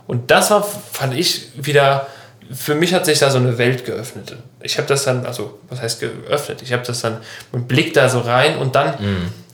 Und 0.07 0.30
das 0.30 0.53
war, 0.53 0.62
fand 0.62 1.12
ich, 1.12 1.49
wieder, 1.57 2.07
für 2.55 2.76
mich 2.76 2.94
hat 2.94 3.05
sich 3.05 3.18
da 3.18 3.30
so 3.30 3.38
eine 3.38 3.59
Welt 3.59 3.84
geöffnet. 3.84 4.36
Ich 4.62 4.78
habe 4.78 4.86
das 4.86 5.03
dann, 5.03 5.26
also, 5.26 5.59
was 5.68 5.82
heißt 5.82 5.99
geöffnet? 5.99 6.62
Ich 6.62 6.72
habe 6.72 6.84
das 6.84 7.01
dann 7.01 7.16
mit 7.51 7.66
Blick 7.66 7.94
da 7.94 8.09
so 8.09 8.20
rein 8.20 8.59
und 8.59 8.76
dann 8.76 8.94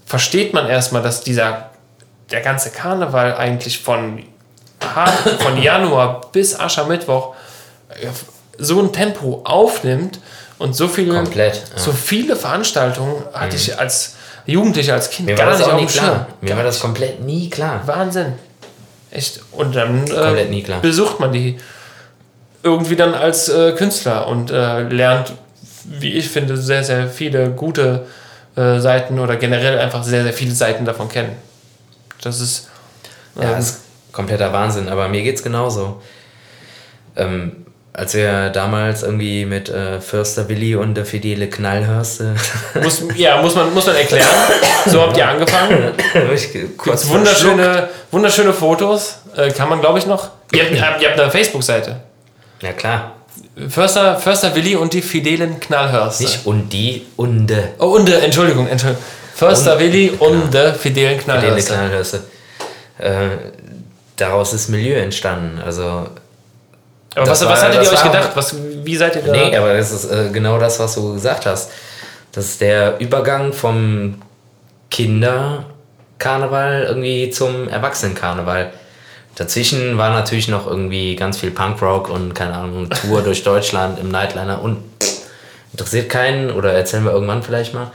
versteht 0.04 0.52
man 0.52 0.68
erstmal, 0.68 1.00
dass 1.00 1.22
dieser, 1.22 1.70
der 2.30 2.42
ganze 2.42 2.68
Karneval 2.68 3.36
eigentlich 3.36 3.78
von, 3.78 4.22
von 5.38 5.62
Januar 5.62 6.30
bis 6.30 6.60
Aschermittwoch 6.60 7.36
äh, 7.88 8.08
so 8.58 8.82
ein 8.82 8.92
Tempo 8.92 9.40
aufnimmt 9.46 10.20
und 10.58 10.76
so 10.76 10.88
viele, 10.88 11.14
Komplett, 11.14 11.54
ja. 11.56 11.78
so 11.78 11.92
viele 11.92 12.36
Veranstaltungen 12.36 13.24
hatte 13.32 13.56
ich 13.56 13.78
als 13.78 14.16
Jugendlicher, 14.46 14.94
als 14.94 15.10
Kind 15.10 15.28
Mir 15.28 15.34
gar 15.36 15.50
das 15.50 15.58
nicht 15.58 15.68
auch 15.68 15.72
auf 15.74 15.78
dem 15.78 15.88
klar. 15.88 16.04
Schirm. 16.06 16.26
Mir 16.40 16.56
war 16.56 16.64
das 16.64 16.80
komplett 16.80 17.22
nie 17.22 17.48
klar. 17.48 17.82
Wahnsinn. 17.86 18.34
Echt. 19.10 19.40
Und 19.52 19.74
dann 19.74 20.06
äh, 20.06 20.64
besucht 20.82 21.20
man 21.20 21.32
die 21.32 21.56
irgendwie 22.62 22.96
dann 22.96 23.14
als 23.14 23.48
äh, 23.48 23.72
Künstler 23.72 24.26
und 24.26 24.50
äh, 24.50 24.82
lernt, 24.82 25.32
wie 25.84 26.14
ich 26.14 26.28
finde, 26.28 26.56
sehr, 26.56 26.82
sehr 26.82 27.08
viele 27.08 27.50
gute 27.50 28.06
äh, 28.56 28.80
Seiten 28.80 29.18
oder 29.20 29.36
generell 29.36 29.78
einfach 29.78 30.02
sehr, 30.02 30.24
sehr 30.24 30.32
viele 30.32 30.54
Seiten 30.54 30.84
davon 30.84 31.08
kennen. 31.08 31.36
Das 32.22 32.40
ist. 32.40 32.68
Ja, 33.36 33.52
ähm, 33.52 33.58
ist 33.58 33.80
kompletter 34.12 34.52
Wahnsinn, 34.52 34.88
aber 34.88 35.08
mir 35.08 35.22
geht's 35.22 35.42
genauso. 35.42 36.00
Ähm, 37.16 37.63
als 37.96 38.12
wir 38.14 38.50
damals 38.50 39.04
irgendwie 39.04 39.46
mit 39.46 39.68
äh, 39.68 40.00
Förster 40.00 40.48
Willi 40.48 40.74
und 40.74 40.94
der 40.94 41.06
Fidele 41.06 41.48
Knallhörste 41.48 42.34
muss, 42.82 43.04
ja, 43.16 43.40
muss 43.40 43.54
man, 43.54 43.72
muss 43.72 43.86
man 43.86 43.94
erklären. 43.94 44.26
So 44.86 45.00
habt 45.00 45.16
ihr 45.16 45.28
angefangen. 45.28 45.92
kurz 46.76 47.08
wunderschöne, 47.08 47.88
wunderschöne 48.10 48.52
Fotos. 48.52 49.18
Äh, 49.36 49.50
kann 49.52 49.68
man, 49.68 49.80
glaube 49.80 50.00
ich, 50.00 50.06
noch. 50.06 50.30
Ihr 50.52 50.64
habt, 50.82 51.00
ihr 51.00 51.08
habt 51.08 51.20
eine 51.20 51.30
Facebook-Seite. 51.30 52.00
Ja 52.60 52.72
klar, 52.72 53.12
Förster, 53.68 54.16
Förster 54.16 54.54
Willi 54.56 54.74
und 54.74 54.92
die 54.92 55.02
fidelen 55.02 55.60
Knallhörste. 55.60 56.24
nicht 56.24 56.46
und 56.46 56.70
die 56.70 57.06
und 57.16 57.46
der 57.46 57.74
Oh, 57.78 57.86
und, 57.86 58.08
äh, 58.08 58.18
Entschuldigung, 58.20 58.66
Entschuldigung. 58.66 59.04
Förster 59.36 59.78
Willi 59.78 60.10
und 60.10 60.52
der 60.52 60.74
fidelen 60.74 61.20
Fidele 61.20 61.38
Knallhörste. 61.38 61.74
Knallhörste. 61.74 62.24
Äh, 62.98 63.28
daraus 64.16 64.52
ist 64.52 64.68
Milieu 64.68 64.96
entstanden. 64.96 65.60
Also 65.64 66.08
Aber 67.14 67.26
was, 67.28 67.40
was 67.44 67.48
war- 67.48 67.68
hattet 67.68 67.84
ihr 67.84 67.92
euch 67.92 68.02
gedacht? 68.02 68.30
Was, 68.34 68.54
wie 68.84 68.96
seid 68.96 69.16
ihr 69.16 69.22
da? 69.22 69.32
Nee, 69.32 69.56
aber 69.56 69.74
das 69.76 69.90
ist 69.92 70.10
äh, 70.10 70.30
genau 70.32 70.58
das, 70.58 70.78
was 70.80 70.94
du 70.94 71.14
gesagt 71.14 71.46
hast. 71.46 71.70
Das 72.32 72.44
ist 72.46 72.60
der 72.60 72.98
Übergang 73.00 73.52
vom 73.52 74.20
Kinderkarneval 74.90 76.84
irgendwie 76.88 77.30
zum 77.30 77.68
Erwachsenenkarneval. 77.68 78.72
Dazwischen 79.36 79.98
war 79.98 80.10
natürlich 80.10 80.48
noch 80.48 80.66
irgendwie 80.66 81.16
ganz 81.16 81.38
viel 81.38 81.50
Punkrock 81.50 82.08
und 82.08 82.34
keine 82.34 82.54
Ahnung, 82.54 82.88
Tour 82.90 83.22
durch 83.22 83.42
Deutschland 83.42 83.98
im 83.98 84.08
Nightliner 84.10 84.62
und 84.62 84.78
pff, 85.02 85.22
interessiert 85.72 86.08
keinen 86.08 86.50
oder 86.52 86.72
erzählen 86.72 87.04
wir 87.04 87.12
irgendwann 87.12 87.42
vielleicht 87.42 87.74
mal. 87.74 87.90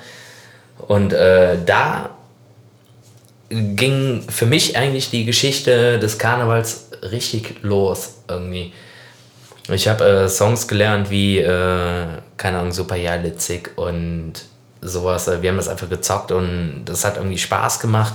Und 0.88 1.14
äh, 1.14 1.58
da 1.66 2.10
ging 3.50 4.24
für 4.30 4.46
mich 4.46 4.78
eigentlich 4.78 5.10
die 5.10 5.26
Geschichte 5.26 5.98
des 6.00 6.18
Karnevals 6.18 6.90
richtig 7.12 7.56
los 7.64 8.16
irgendwie. 8.28 8.74
Ich 9.72 9.88
habe 9.88 10.04
äh, 10.06 10.30
Songs 10.30 10.68
gelernt 10.68 11.10
wie, 11.10 11.40
äh, 11.40 12.06
keine 12.38 12.60
Ahnung, 12.60 12.72
Super 12.72 12.96
Jalitzig 12.96 13.72
und 13.78 14.34
sowas. 14.82 15.28
Äh, 15.28 15.42
Wir 15.42 15.50
haben 15.50 15.58
das 15.58 15.68
einfach 15.68 15.90
gezockt 15.90 16.32
und 16.32 16.84
das 16.86 17.06
hat 17.06 17.18
irgendwie 17.18 17.38
Spaß 17.38 17.80
gemacht. 17.80 18.14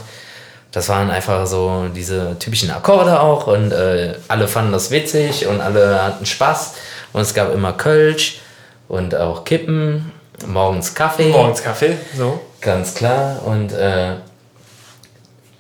Das 0.72 0.88
waren 0.88 1.10
einfach 1.10 1.46
so 1.46 1.86
diese 1.94 2.36
typischen 2.40 2.70
Akkorde 2.70 3.20
auch 3.20 3.46
und 3.46 3.70
äh, 3.70 4.14
alle 4.26 4.48
fanden 4.48 4.72
das 4.72 4.90
witzig 4.90 5.46
und 5.46 5.60
alle 5.60 6.02
hatten 6.02 6.26
Spaß. 6.26 6.74
Und 7.12 7.20
es 7.20 7.32
gab 7.32 7.54
immer 7.54 7.74
Kölsch 7.74 8.40
und 8.88 9.14
auch 9.14 9.44
Kippen, 9.44 10.10
morgens 10.46 10.94
Kaffee. 10.94 11.28
Morgens 11.28 11.62
Kaffee, 11.62 11.96
so. 12.16 12.40
Ganz 12.60 12.94
klar. 12.94 13.40
Und 13.44 13.72
äh, 13.72 14.14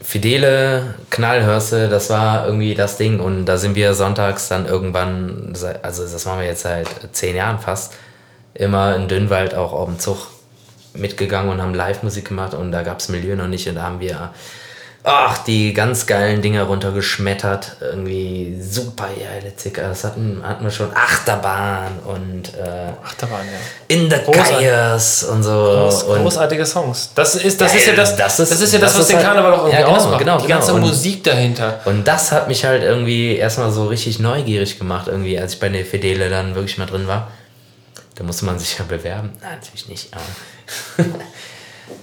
Fidele, 0.04 0.94
Knallhörste, 1.08 1.88
das 1.88 2.10
war 2.10 2.46
irgendwie 2.46 2.74
das 2.74 2.98
Ding. 2.98 3.20
Und 3.20 3.46
da 3.46 3.56
sind 3.56 3.74
wir 3.74 3.94
sonntags 3.94 4.48
dann 4.48 4.66
irgendwann, 4.66 5.54
also 5.82 6.02
das 6.02 6.26
machen 6.26 6.40
wir 6.40 6.46
jetzt 6.46 6.62
seit 6.62 6.86
zehn 7.12 7.34
Jahren 7.34 7.58
fast, 7.58 7.94
immer 8.52 8.94
in 8.96 9.08
Dünnwald 9.08 9.54
auch 9.54 9.72
auf 9.72 9.88
dem 9.88 9.98
Zug 9.98 10.28
mitgegangen 10.92 11.50
und 11.50 11.62
haben 11.62 11.74
Live-Musik 11.74 12.28
gemacht. 12.28 12.52
Und 12.52 12.70
da 12.70 12.82
gab 12.82 13.00
es 13.00 13.08
Milieu 13.08 13.34
noch 13.34 13.48
nicht. 13.48 13.66
Und 13.66 13.76
da 13.76 13.82
haben 13.82 14.00
wir 14.00 14.30
ach, 15.04 15.38
die 15.44 15.72
ganz 15.74 16.06
geilen 16.06 16.42
Dinger 16.42 16.64
runtergeschmettert. 16.64 17.76
Irgendwie 17.80 18.58
super 18.60 19.06
geile 19.08 19.54
Zicker. 19.54 19.82
Das 19.88 20.02
hatten, 20.02 20.42
hatten 20.42 20.64
wir 20.64 20.70
schon 20.70 20.88
Achterbahn 20.94 21.98
und 22.06 22.54
äh, 22.54 22.92
Achterbahn, 23.04 23.46
ja. 23.46 23.94
In 23.94 24.10
the. 24.10 24.16
Chaos 24.32 25.22
und 25.24 25.42
so. 25.42 25.50
Groß, 25.52 26.02
und 26.04 26.22
großartige 26.22 26.64
Songs. 26.66 27.10
Das 27.14 27.34
ist, 27.36 27.60
das 27.60 27.70
Geil, 27.72 27.80
ist 27.80 27.86
ja 27.86 27.94
das, 27.94 28.16
das 28.16 28.36
das 28.38 28.50
ist- 28.50 28.60
ist, 28.62 28.72
ja 28.72 28.78
das, 28.80 28.92
das 28.92 28.94
was 28.94 29.00
ist 29.02 29.08
den 29.10 29.16
halt- 29.18 29.26
Karneval 29.26 29.52
auch 29.52 29.58
irgendwie 29.58 29.76
ja, 29.76 29.82
genau, 29.86 29.96
ausmacht. 29.96 30.18
genau, 30.18 30.36
Die 30.38 30.46
genau. 30.46 30.58
ganze 30.58 30.74
Und- 30.74 30.80
Musik 30.80 31.22
dahinter. 31.24 31.80
Und 31.84 32.08
das 32.08 32.32
hat 32.32 32.48
mich 32.48 32.64
halt 32.64 32.82
irgendwie 32.82 33.36
erstmal 33.36 33.70
so 33.70 33.86
richtig 33.86 34.18
neugierig 34.18 34.78
gemacht, 34.78 35.08
irgendwie, 35.08 35.38
als 35.38 35.54
ich 35.54 35.60
bei 35.60 35.68
der 35.68 35.84
Fidele 35.84 36.30
dann 36.30 36.54
wirklich 36.54 36.78
mal 36.78 36.86
drin 36.86 37.06
war. 37.06 37.28
Da 38.16 38.24
musste 38.24 38.44
man 38.46 38.58
sich 38.58 38.78
ja 38.78 38.84
bewerben. 38.88 39.32
Nein, 39.42 39.56
natürlich 39.60 39.88
nicht, 39.88 40.08
aber. 40.14 41.04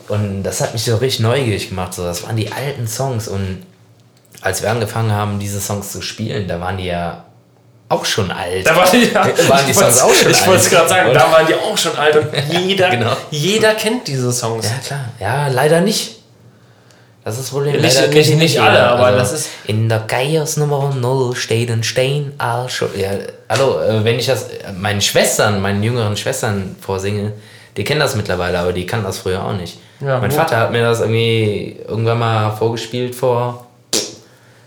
und 0.08 0.44
das 0.44 0.62
hat 0.62 0.74
mich 0.74 0.84
so 0.84 0.96
richtig 0.98 1.22
neugierig 1.22 1.70
gemacht. 1.70 1.94
So, 1.94 2.04
das 2.04 2.24
waren 2.24 2.36
die 2.36 2.52
alten 2.52 2.88
Songs. 2.88 3.28
Und 3.28 3.64
als 4.42 4.62
wir 4.62 4.70
angefangen 4.72 5.12
haben, 5.12 5.40
diese 5.40 5.60
Songs 5.60 5.92
zu 5.92 6.02
spielen, 6.02 6.48
da 6.48 6.60
waren 6.60 6.78
die 6.78 6.86
ja 6.86 7.26
auch 7.90 8.06
schon 8.06 8.32
alt. 8.32 8.66
Da 8.66 8.76
waren 8.76 8.90
die, 8.92 9.12
ja, 9.12 9.24
Waren 9.50 9.66
die 9.66 9.72
ich 9.72 9.78
Songs 9.78 10.02
auch 10.02 10.14
schon 10.14 10.32
Ich 10.32 10.38
alt. 10.40 10.48
wollte 10.48 10.62
es 10.64 10.70
gerade 10.70 10.90
sagen, 10.90 11.10
Und- 11.10 11.16
da 11.16 11.32
waren 11.32 11.46
die 11.48 11.56
auch 11.56 11.78
schon 11.78 11.96
alt 11.98 12.16
und 12.16 12.28
jeder, 12.50 12.90
Genau. 12.90 13.12
jeder 13.32 13.74
kennt 13.76 14.08
diese 14.08 14.32
Songs. 14.32 14.66
Ja, 14.70 14.78
klar. 14.86 15.06
Ja, 15.20 15.48
leider 15.48 15.82
nicht. 15.82 16.18
Das 17.24 17.38
ist 17.38 17.50
Problem. 17.52 17.80
Nicht- 17.80 17.96
leider 17.96 18.08
nicht- 18.14 18.36
nicht 18.38 18.60
alle, 18.60 18.82
aber 18.88 19.12
das 19.12 19.32
ist- 19.34 19.50
In 19.68 19.90
der 19.90 20.00
Geiers 20.00 20.58
Nummer 20.58 20.92
0 20.96 21.36
steht 21.36 21.70
ein 21.70 21.84
Stein. 21.84 22.32
Ja, 22.40 22.66
hallo, 23.50 23.80
äh, 23.82 24.04
wenn 24.04 24.18
ich 24.18 24.26
das 24.26 24.46
meinen 24.78 25.02
Schwestern, 25.02 25.62
meinen 25.62 25.84
jüngeren 25.84 26.16
Schwestern 26.18 26.76
vorsinge, 26.80 27.34
die 27.78 27.84
kennen 27.84 28.00
das 28.00 28.16
mittlerweile, 28.16 28.60
aber 28.60 28.74
die 28.74 28.86
kannten 28.86 29.06
das 29.06 29.20
früher 29.20 29.44
auch 29.44 29.54
nicht. 29.54 29.80
Ja, 30.02 30.20
mein. 30.20 30.32
Vater 30.32 30.58
hat 30.58 30.72
mir 30.72 30.82
das 30.82 31.00
irgendwie 31.00 31.78
irgendwann 31.88 32.20
mal 32.20 32.52
vorgespielt 32.52 33.16
vor 33.16 33.68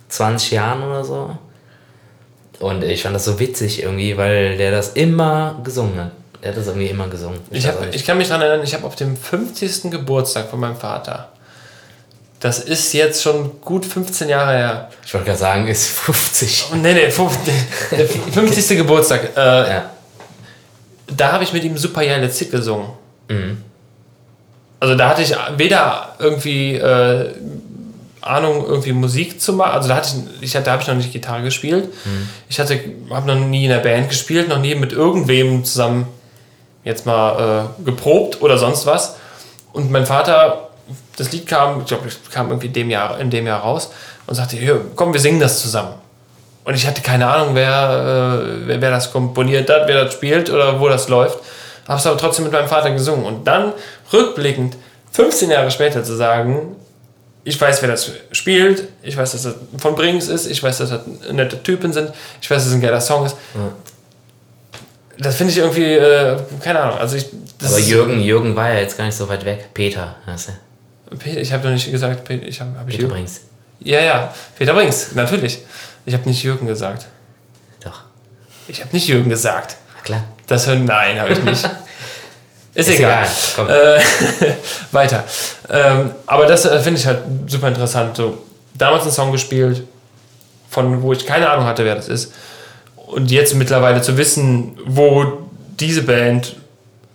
20 0.08 0.52
Jahren 0.52 0.82
oder 0.82 1.04
so. 1.04 1.36
Und 2.60 2.84
ich 2.84 3.02
fand 3.02 3.14
das 3.14 3.24
so 3.24 3.38
witzig 3.40 3.82
irgendwie, 3.82 4.16
weil 4.16 4.56
der 4.56 4.70
das 4.70 4.90
immer 4.90 5.60
gesungen 5.64 5.98
hat. 5.98 6.12
Der 6.42 6.50
hat 6.52 6.58
das 6.58 6.66
irgendwie 6.66 6.86
immer 6.88 7.08
gesungen. 7.08 7.40
Ich, 7.50 7.66
weiß 7.66 7.74
hab, 7.74 7.94
ich 7.94 8.04
kann 8.04 8.16
mich 8.18 8.28
daran 8.28 8.42
erinnern, 8.42 8.64
ich 8.64 8.74
habe 8.74 8.86
auf 8.86 8.96
dem 8.96 9.16
50. 9.16 9.90
Geburtstag 9.90 10.48
von 10.50 10.60
meinem 10.60 10.76
Vater, 10.76 11.30
das 12.38 12.60
ist 12.60 12.92
jetzt 12.92 13.22
schon 13.22 13.60
gut 13.62 13.86
15 13.86 14.28
Jahre 14.28 14.52
her. 14.52 14.90
ich 15.04 15.12
wollte 15.14 15.26
gerade 15.26 15.38
sagen, 15.38 15.66
ist 15.66 15.88
50. 15.88 16.66
Oh, 16.72 16.76
Nee, 16.76 16.92
nee, 16.92 17.10
50. 17.10 17.54
der 17.92 18.06
50. 18.06 18.76
Geburtstag. 18.76 19.30
Äh, 19.36 19.40
Ja. 19.40 19.90
Da 21.06 21.32
habe 21.32 21.44
ich 21.44 21.52
mit 21.52 21.64
ihm 21.64 21.76
Super 21.76 22.02
Jelle 22.02 22.30
Zick 22.30 22.50
gesungen. 22.50 22.88
Mhm. 23.28 23.62
Also 24.80 24.94
da 24.96 25.10
hatte 25.10 25.22
ich 25.22 25.34
weder 25.56 26.14
irgendwie 26.18 26.74
äh, 26.74 27.32
Ahnung, 28.20 28.64
irgendwie 28.66 28.92
Musik 28.92 29.40
zu 29.40 29.52
machen. 29.52 29.72
Also 29.72 29.88
da 29.88 29.96
hatte 29.96 30.08
ich, 30.08 30.42
ich 30.42 30.56
hatte, 30.56 30.66
da 30.66 30.72
habe 30.72 30.82
ich 30.82 30.88
noch 30.88 30.94
nicht 30.94 31.12
Gitarre 31.12 31.42
gespielt. 31.42 31.92
Mhm. 32.04 32.28
Ich 32.48 32.58
hatte, 32.58 32.80
habe 33.10 33.26
noch 33.26 33.46
nie 33.46 33.64
in 33.64 33.70
der 33.70 33.78
Band 33.78 34.08
gespielt, 34.08 34.48
noch 34.48 34.58
nie 34.58 34.74
mit 34.74 34.92
irgendwem 34.92 35.64
zusammen 35.64 36.06
jetzt 36.84 37.06
mal 37.06 37.68
äh, 37.80 37.84
geprobt 37.84 38.42
oder 38.42 38.58
sonst 38.58 38.86
was. 38.86 39.16
Und 39.72 39.90
mein 39.90 40.06
Vater, 40.06 40.70
das 41.16 41.32
Lied 41.32 41.46
kam, 41.46 41.80
ich 41.80 41.86
glaube, 41.86 42.08
es 42.08 42.18
kam 42.30 42.48
irgendwie 42.48 42.68
in 42.68 42.72
dem 42.72 42.90
Jahr, 42.90 43.18
in 43.18 43.30
dem 43.30 43.46
Jahr 43.46 43.60
raus 43.60 43.90
und 44.26 44.34
sagte, 44.34 44.56
komm, 44.94 45.12
wir 45.12 45.20
singen 45.20 45.40
das 45.40 45.60
zusammen. 45.60 45.94
Und 46.64 46.74
ich 46.74 46.86
hatte 46.86 47.02
keine 47.02 47.26
Ahnung, 47.26 47.54
wer, 47.54 48.40
äh, 48.66 48.80
wer, 48.80 48.90
das 48.90 49.12
komponiert 49.12 49.68
hat, 49.68 49.86
wer 49.86 50.04
das 50.04 50.14
spielt 50.14 50.50
oder 50.50 50.80
wo 50.80 50.88
das 50.88 51.08
läuft. 51.08 51.38
Habe 51.86 51.98
es 51.98 52.06
aber 52.06 52.16
trotzdem 52.16 52.44
mit 52.44 52.52
meinem 52.52 52.68
Vater 52.68 52.90
gesungen. 52.90 53.26
Und 53.26 53.46
dann 53.46 53.72
rückblickend, 54.12 54.76
15 55.12 55.50
Jahre 55.50 55.70
später 55.70 56.02
zu 56.02 56.16
sagen, 56.16 56.76
ich 57.44 57.60
weiß, 57.60 57.82
wer 57.82 57.90
das 57.90 58.10
spielt, 58.32 58.88
ich 59.02 59.16
weiß, 59.16 59.32
dass 59.32 59.42
das 59.42 59.54
von 59.76 59.94
Brings 59.94 60.28
ist, 60.28 60.46
ich 60.46 60.62
weiß, 60.62 60.78
dass 60.78 60.88
das 60.88 61.00
nette 61.30 61.62
Typen 61.62 61.92
sind, 61.92 62.10
ich 62.40 62.50
weiß, 62.50 62.62
dass 62.62 62.68
es 62.68 62.72
ein 62.72 62.80
geiler 62.80 63.02
Song 63.02 63.26
ist. 63.26 63.36
Das 65.18 65.36
finde 65.36 65.52
ich 65.52 65.58
irgendwie, 65.58 65.92
äh, 65.92 66.36
keine 66.62 66.80
Ahnung. 66.80 66.98
Also 66.98 67.16
ich, 67.16 67.26
Aber 67.62 67.78
Jürgen, 67.78 68.20
Jürgen 68.20 68.56
war 68.56 68.72
ja 68.72 68.80
jetzt 68.80 68.96
gar 68.96 69.04
nicht 69.04 69.14
so 69.14 69.28
weit 69.28 69.44
weg. 69.44 69.68
Peter, 69.74 70.16
hast 70.26 70.48
du? 70.48 71.16
Peter, 71.16 71.40
ich 71.40 71.52
habe 71.52 71.62
doch 71.62 71.70
nicht 71.70 71.90
gesagt, 71.90 72.24
Peter, 72.24 72.46
ich 72.46 72.60
hab 72.60 72.68
ich 72.68 72.86
Peter 72.86 72.98
Jürgen. 73.02 73.14
Brings. 73.14 73.40
Ja, 73.80 74.00
ja, 74.00 74.34
Peter 74.58 74.72
Brings, 74.72 75.14
natürlich. 75.14 75.60
Ich 76.06 76.14
habe 76.14 76.28
nicht 76.28 76.42
Jürgen 76.42 76.66
gesagt. 76.66 77.06
Doch. 77.82 78.02
Ich 78.68 78.80
habe 78.80 78.92
nicht 78.92 79.08
Jürgen 79.08 79.30
gesagt. 79.30 79.76
Na 79.96 80.02
klar. 80.02 80.24
Das 80.46 80.66
hören, 80.66 80.84
nein, 80.84 81.20
habe 81.20 81.32
ich 81.32 81.42
nicht. 81.42 81.64
Ist, 82.74 82.88
Ist 82.88 82.98
egal. 82.98 83.26
egal. 83.56 84.00
Äh, 84.00 84.52
weiter. 84.92 85.22
Ähm, 85.70 86.10
aber 86.26 86.46
das 86.46 86.64
äh, 86.64 86.80
finde 86.80 86.98
ich 86.98 87.06
halt 87.06 87.20
super 87.46 87.68
interessant. 87.68 88.16
So, 88.16 88.38
damals 88.74 89.04
einen 89.04 89.12
Song 89.12 89.30
gespielt, 89.30 89.84
von 90.68 91.00
wo 91.02 91.12
ich 91.12 91.24
keine 91.24 91.48
Ahnung 91.48 91.66
hatte, 91.66 91.84
wer 91.84 91.94
das 91.94 92.08
ist. 92.08 92.32
Und 92.96 93.30
jetzt 93.30 93.54
mittlerweile 93.54 94.02
zu 94.02 94.16
wissen, 94.16 94.76
wo 94.86 95.44
diese 95.78 96.02
Band 96.02 96.56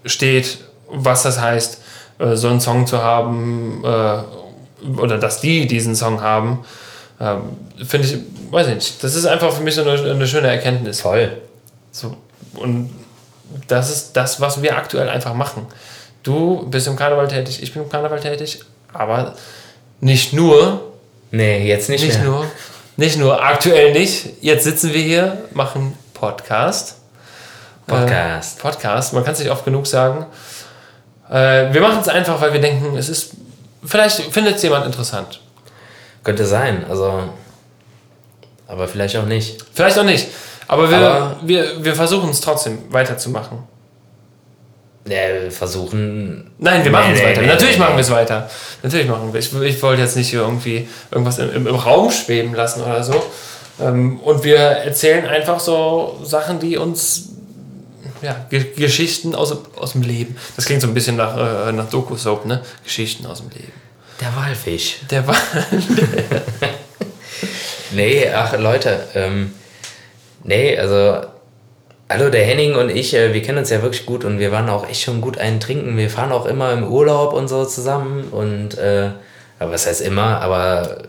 steht, 0.06 0.60
was 0.88 1.24
das 1.24 1.42
heißt, 1.42 1.82
äh, 2.20 2.36
so 2.36 2.48
einen 2.48 2.62
Song 2.62 2.88
zu 2.88 3.04
haben, 3.04 3.84
äh, 3.84 4.90
oder 4.98 5.18
dass 5.18 5.42
die 5.42 5.68
diesen 5.68 5.94
Song 5.94 6.22
haben, 6.22 6.60
ähm, 7.20 7.42
finde 7.86 8.08
ich, 8.08 8.18
weiß 8.52 8.68
ich 8.68 8.76
nicht. 8.76 9.04
Das 9.04 9.16
ist 9.16 9.26
einfach 9.26 9.52
für 9.52 9.64
mich 9.64 9.76
so 9.76 9.82
eine, 9.82 9.92
eine 10.12 10.28
schöne 10.28 10.48
Erkenntnis. 10.48 11.02
Voll. 11.02 11.38
So, 11.92 12.16
und 12.56 12.90
das 13.68 13.90
ist 13.90 14.14
das, 14.14 14.40
was 14.40 14.62
wir 14.62 14.78
aktuell 14.78 15.10
einfach 15.10 15.34
machen. 15.34 15.66
Du 16.24 16.68
bist 16.70 16.88
im 16.88 16.96
Karneval 16.96 17.28
tätig, 17.28 17.62
ich 17.64 17.74
bin 17.74 17.84
im 17.84 17.90
Karneval 17.90 18.20
tätig, 18.20 18.62
aber 18.94 19.36
nicht 20.00 20.34
nur, 20.34 20.82
Nee, 21.32 21.68
jetzt 21.68 21.90
nicht, 21.90 22.04
nicht 22.04 22.18
mehr. 22.18 22.26
nur, 22.26 22.46
nicht 22.98 23.18
nur, 23.18 23.44
aktuell 23.44 23.94
nicht. 23.94 24.42
Jetzt 24.42 24.64
sitzen 24.64 24.94
wir 24.94 25.02
hier, 25.02 25.38
machen 25.54 25.96
Podcast. 26.14 26.96
Podcast. 27.86 28.60
Äh, 28.60 28.62
Podcast, 28.62 29.14
man 29.14 29.24
kann 29.24 29.34
es 29.34 29.40
nicht 29.40 29.52
oft 29.52 29.64
genug 29.64 29.88
sagen. 29.88 30.26
Äh, 31.30 31.72
wir 31.74 31.82
machen 31.82 32.00
es 32.02 32.08
einfach, 32.08 32.42
weil 32.42 32.54
wir 32.54 32.62
denken, 32.62 32.98
es 32.98 33.10
ist, 33.10 33.32
vielleicht 33.86 34.22
findet 34.34 34.56
es 34.56 34.64
jemand 34.64 34.86
interessant. 34.86 35.40
Könnte 36.24 36.46
sein, 36.46 36.86
also. 36.90 37.24
Aber 38.68 38.88
vielleicht 38.88 39.16
auch 39.18 39.26
nicht. 39.26 39.66
Vielleicht 39.74 39.98
auch 39.98 40.04
nicht. 40.04 40.28
Aber 40.68 40.90
wir, 40.90 40.98
Aber- 40.98 41.36
wir, 41.44 41.84
wir 41.84 41.96
versuchen 41.96 42.30
es 42.30 42.42
trotzdem 42.42 42.78
weiterzumachen. 42.90 43.60
Ja, 45.08 45.42
wir 45.44 45.52
versuchen. 45.52 46.52
Nein, 46.60 46.84
wir 46.84 46.92
machen 46.92 47.14
es 47.14 47.20
nee, 47.20 47.26
weiter. 47.26 47.42
nee, 47.42 47.48
Natürlich 47.48 47.78
nee, 47.78 47.84
machen 47.84 47.96
wir 47.96 48.02
es 48.02 48.12
weiter. 48.12 48.50
Natürlich 48.84 49.08
machen 49.08 49.34
wir 49.34 49.40
es. 49.40 49.52
Ich, 49.52 49.60
ich 49.62 49.82
wollte 49.82 50.02
jetzt 50.04 50.16
nicht 50.16 50.30
hier 50.30 50.42
irgendwie 50.42 50.88
irgendwas 51.10 51.40
im, 51.40 51.52
im, 51.52 51.66
im 51.68 51.76
Raum 51.76 52.12
schweben 52.12 52.54
lassen 52.54 52.84
oder 52.84 53.04
so. 53.04 53.24
Ähm, 53.82 54.20
und 54.20 54.44
wir 54.44 54.58
erzählen 54.58 55.26
einfach 55.26 55.60
so 55.60 56.20
Sachen, 56.24 56.60
die 56.60 56.78
uns. 56.78 57.30
Ja, 58.22 58.36
Ge 58.50 58.66
Geschichten 58.76 59.34
aus, 59.34 59.56
aus 59.78 59.94
dem 59.94 60.02
Leben. 60.02 60.36
Das 60.58 60.66
klingt 60.66 60.82
so 60.82 60.88
ein 60.88 60.94
bisschen 60.94 61.16
nach, 61.16 61.70
äh, 61.70 61.72
nach 61.72 61.90
Doku-Soap, 61.90 62.46
ne? 62.46 62.62
Geschichten 62.84 63.26
aus 63.26 63.40
dem 63.40 63.50
Leben. 63.52 63.72
Der 64.20 64.36
Walfisch. 64.36 64.98
Der 65.10 65.26
war. 65.28 65.36
Nee, 67.92 68.30
ach 68.34 68.58
Leute, 68.58 69.00
ähm, 69.16 69.52
nee, 70.44 70.78
also, 70.78 71.22
hallo, 72.08 72.30
der 72.30 72.46
Henning 72.46 72.76
und 72.76 72.90
ich, 72.90 73.16
äh, 73.16 73.34
wir 73.34 73.42
kennen 73.42 73.58
uns 73.58 73.72
ja 73.72 73.82
wirklich 73.82 74.06
gut 74.06 74.24
und 74.24 74.38
wir 74.38 74.52
waren 74.52 74.70
auch 74.70 74.88
echt 74.88 75.02
schon 75.02 75.22
gut 75.22 75.40
einen 75.40 75.60
trinken. 75.60 75.98
Wir 75.98 76.10
fahren 76.10 76.32
auch 76.32 76.46
immer 76.46 76.72
im 76.74 76.88
Urlaub 76.88 77.34
und 77.34 77.48
so 77.48 77.66
zusammen 77.66 78.26
und, 78.32 78.78
äh, 78.78 79.10
aber 79.58 79.72
was 79.72 79.88
heißt 79.88 80.02
immer, 80.02 80.40
aber 80.40 81.00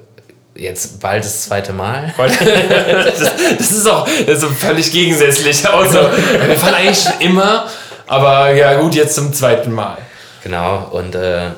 jetzt 0.55 1.01
bald 1.01 1.23
das 1.23 1.43
zweite 1.43 1.75
Mal. 1.75 2.15
das, 2.19 3.19
das 3.59 3.71
ist 3.71 3.87
auch 3.87 4.07
das 4.27 4.37
ist 4.37 4.41
so 4.41 4.49
völlig 4.49 4.91
gegensätzlich. 4.91 5.69
Also, 5.69 5.99
wir 6.01 6.57
fahren 6.57 6.75
eigentlich 6.75 6.99
schon 6.99 7.21
immer, 7.21 7.67
aber 8.07 8.53
ja, 8.53 8.81
gut, 8.81 8.95
jetzt 8.95 9.15
zum 9.15 9.35
zweiten 9.35 9.73
Mal. 9.73 9.99
Genau, 10.43 10.89
und, 10.93 11.15
äh, 11.15 11.51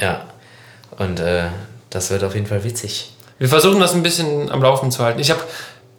ja, 0.00 0.22
und, 0.98 1.20
äh, 1.20 1.44
das 1.90 2.10
wird 2.10 2.24
auf 2.24 2.34
jeden 2.34 2.46
Fall 2.46 2.64
witzig. 2.64 3.12
Wir 3.38 3.48
versuchen 3.48 3.80
das 3.80 3.94
ein 3.94 4.02
bisschen 4.02 4.50
am 4.50 4.62
Laufen 4.62 4.90
zu 4.90 5.02
halten. 5.04 5.20
Ich 5.20 5.30
habe 5.30 5.40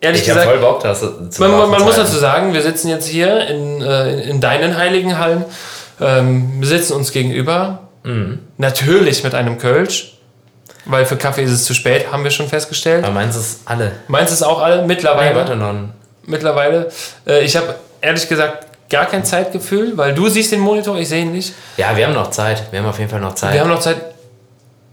ehrlich 0.02 0.22
Ich 0.22 0.28
gesagt. 0.28 0.46
voll 0.48 0.58
Bock, 0.60 0.82
das 0.84 1.00
zu 1.02 1.08
Man, 1.40 1.52
man, 1.52 1.70
man 1.70 1.80
zu 1.80 1.86
muss 1.86 1.96
dazu 1.96 2.18
sagen, 2.18 2.54
wir 2.54 2.62
sitzen 2.62 2.90
jetzt 2.90 3.08
hier 3.08 3.48
in, 3.48 3.82
äh, 3.82 4.14
in- 4.14 4.20
in 4.20 4.42
deinen 4.42 4.76
heiligen 4.78 5.18
Hallen. 5.18 5.46
Ähm, 6.00 6.54
wir 6.60 6.68
sitzen 6.68 6.94
uns 6.94 7.12
gegenüber. 7.12 7.88
Mhm. 8.04 8.40
Natürlich 8.58 9.24
mit 9.24 9.34
einem 9.36 9.58
Kölsch. 9.58 10.14
Weil 10.86 11.06
für 11.06 11.18
Kaffee 11.18 11.44
ist 11.44 11.52
es 11.52 11.66
zu 11.66 11.74
spät, 11.74 12.12
haben 12.14 12.24
wir 12.24 12.32
schon 12.32 12.48
festgestellt. 12.48 13.04
Aber 13.04 13.14
meinst 13.14 13.36
du 13.36 13.42
es 13.42 13.60
alle? 13.66 13.92
Meinst 14.08 14.32
du 14.32 14.36
es 14.36 14.44
auch 14.44 14.62
alle? 14.62 14.84
Mittlerweile. 14.86 15.32
Nee, 15.32 15.36
warte 15.36 15.56
noch. 15.58 15.74
mittlerweile. 16.26 16.90
Äh, 17.28 17.44
ich 17.44 17.58
habe 17.58 17.76
ehrlich 18.02 18.30
gesagt 18.30 18.67
gar 18.90 19.06
kein 19.06 19.26
Zeitgefühl, 19.26 19.98
weil 19.98 20.14
du 20.14 20.30
siehst 20.30 20.52
den 20.52 20.60
Monitor, 20.60 20.98
ich 20.98 21.10
sehe 21.10 21.24
ihn 21.24 21.32
nicht. 21.32 21.54
Ja, 21.78 21.96
wir 21.96 22.06
haben 22.08 22.14
noch 22.14 22.32
Zeit. 22.32 22.72
Wir 22.72 22.80
haben 22.80 22.88
auf 22.88 23.00
jeden 23.00 23.10
Fall 23.10 23.20
noch 23.20 23.36
Zeit. 23.36 23.54
Wir 23.54 23.62
haben 23.62 23.70
noch 23.70 23.80
Zeit. 23.80 23.98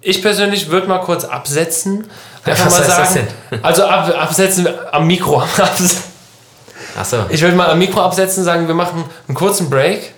Ich 0.01 0.21
persönlich 0.21 0.69
würde 0.71 0.87
mal 0.87 0.99
kurz 0.99 1.25
absetzen. 1.25 2.07
Einfach 2.45 2.67
Was 2.67 2.73
mal 2.73 2.81
heißt 2.81 2.99
das 2.99 3.15
sagen. 3.15 3.29
Also 3.63 3.85
ab, 3.87 4.15
absetzen 4.17 4.69
am 4.93 5.07
Mikro. 5.07 5.43
Achso. 6.97 7.27
Ich 7.31 7.41
würde 7.41 7.57
mal 7.57 7.71
am 7.71 7.79
Mikro 7.79 8.03
absetzen 8.03 8.41
und 8.41 8.45
sagen, 8.45 8.67
wir 8.69 8.75
machen 8.75 9.05
einen 9.27 9.35
kurzen 9.35 9.71
Break. 9.71 10.13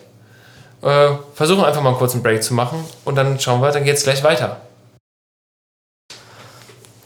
Äh, 0.83 1.09
versuchen 1.35 1.65
einfach 1.65 1.81
mal 1.81 1.91
einen 1.91 1.99
kurzen 1.99 2.23
Break 2.23 2.43
zu 2.43 2.53
machen 2.55 2.85
und 3.05 3.15
dann 3.17 3.41
schauen 3.41 3.61
wir, 3.63 3.71
dann 3.71 3.85
geht 3.85 3.97
es 3.97 4.03
gleich 4.03 4.23
weiter. 4.23 4.61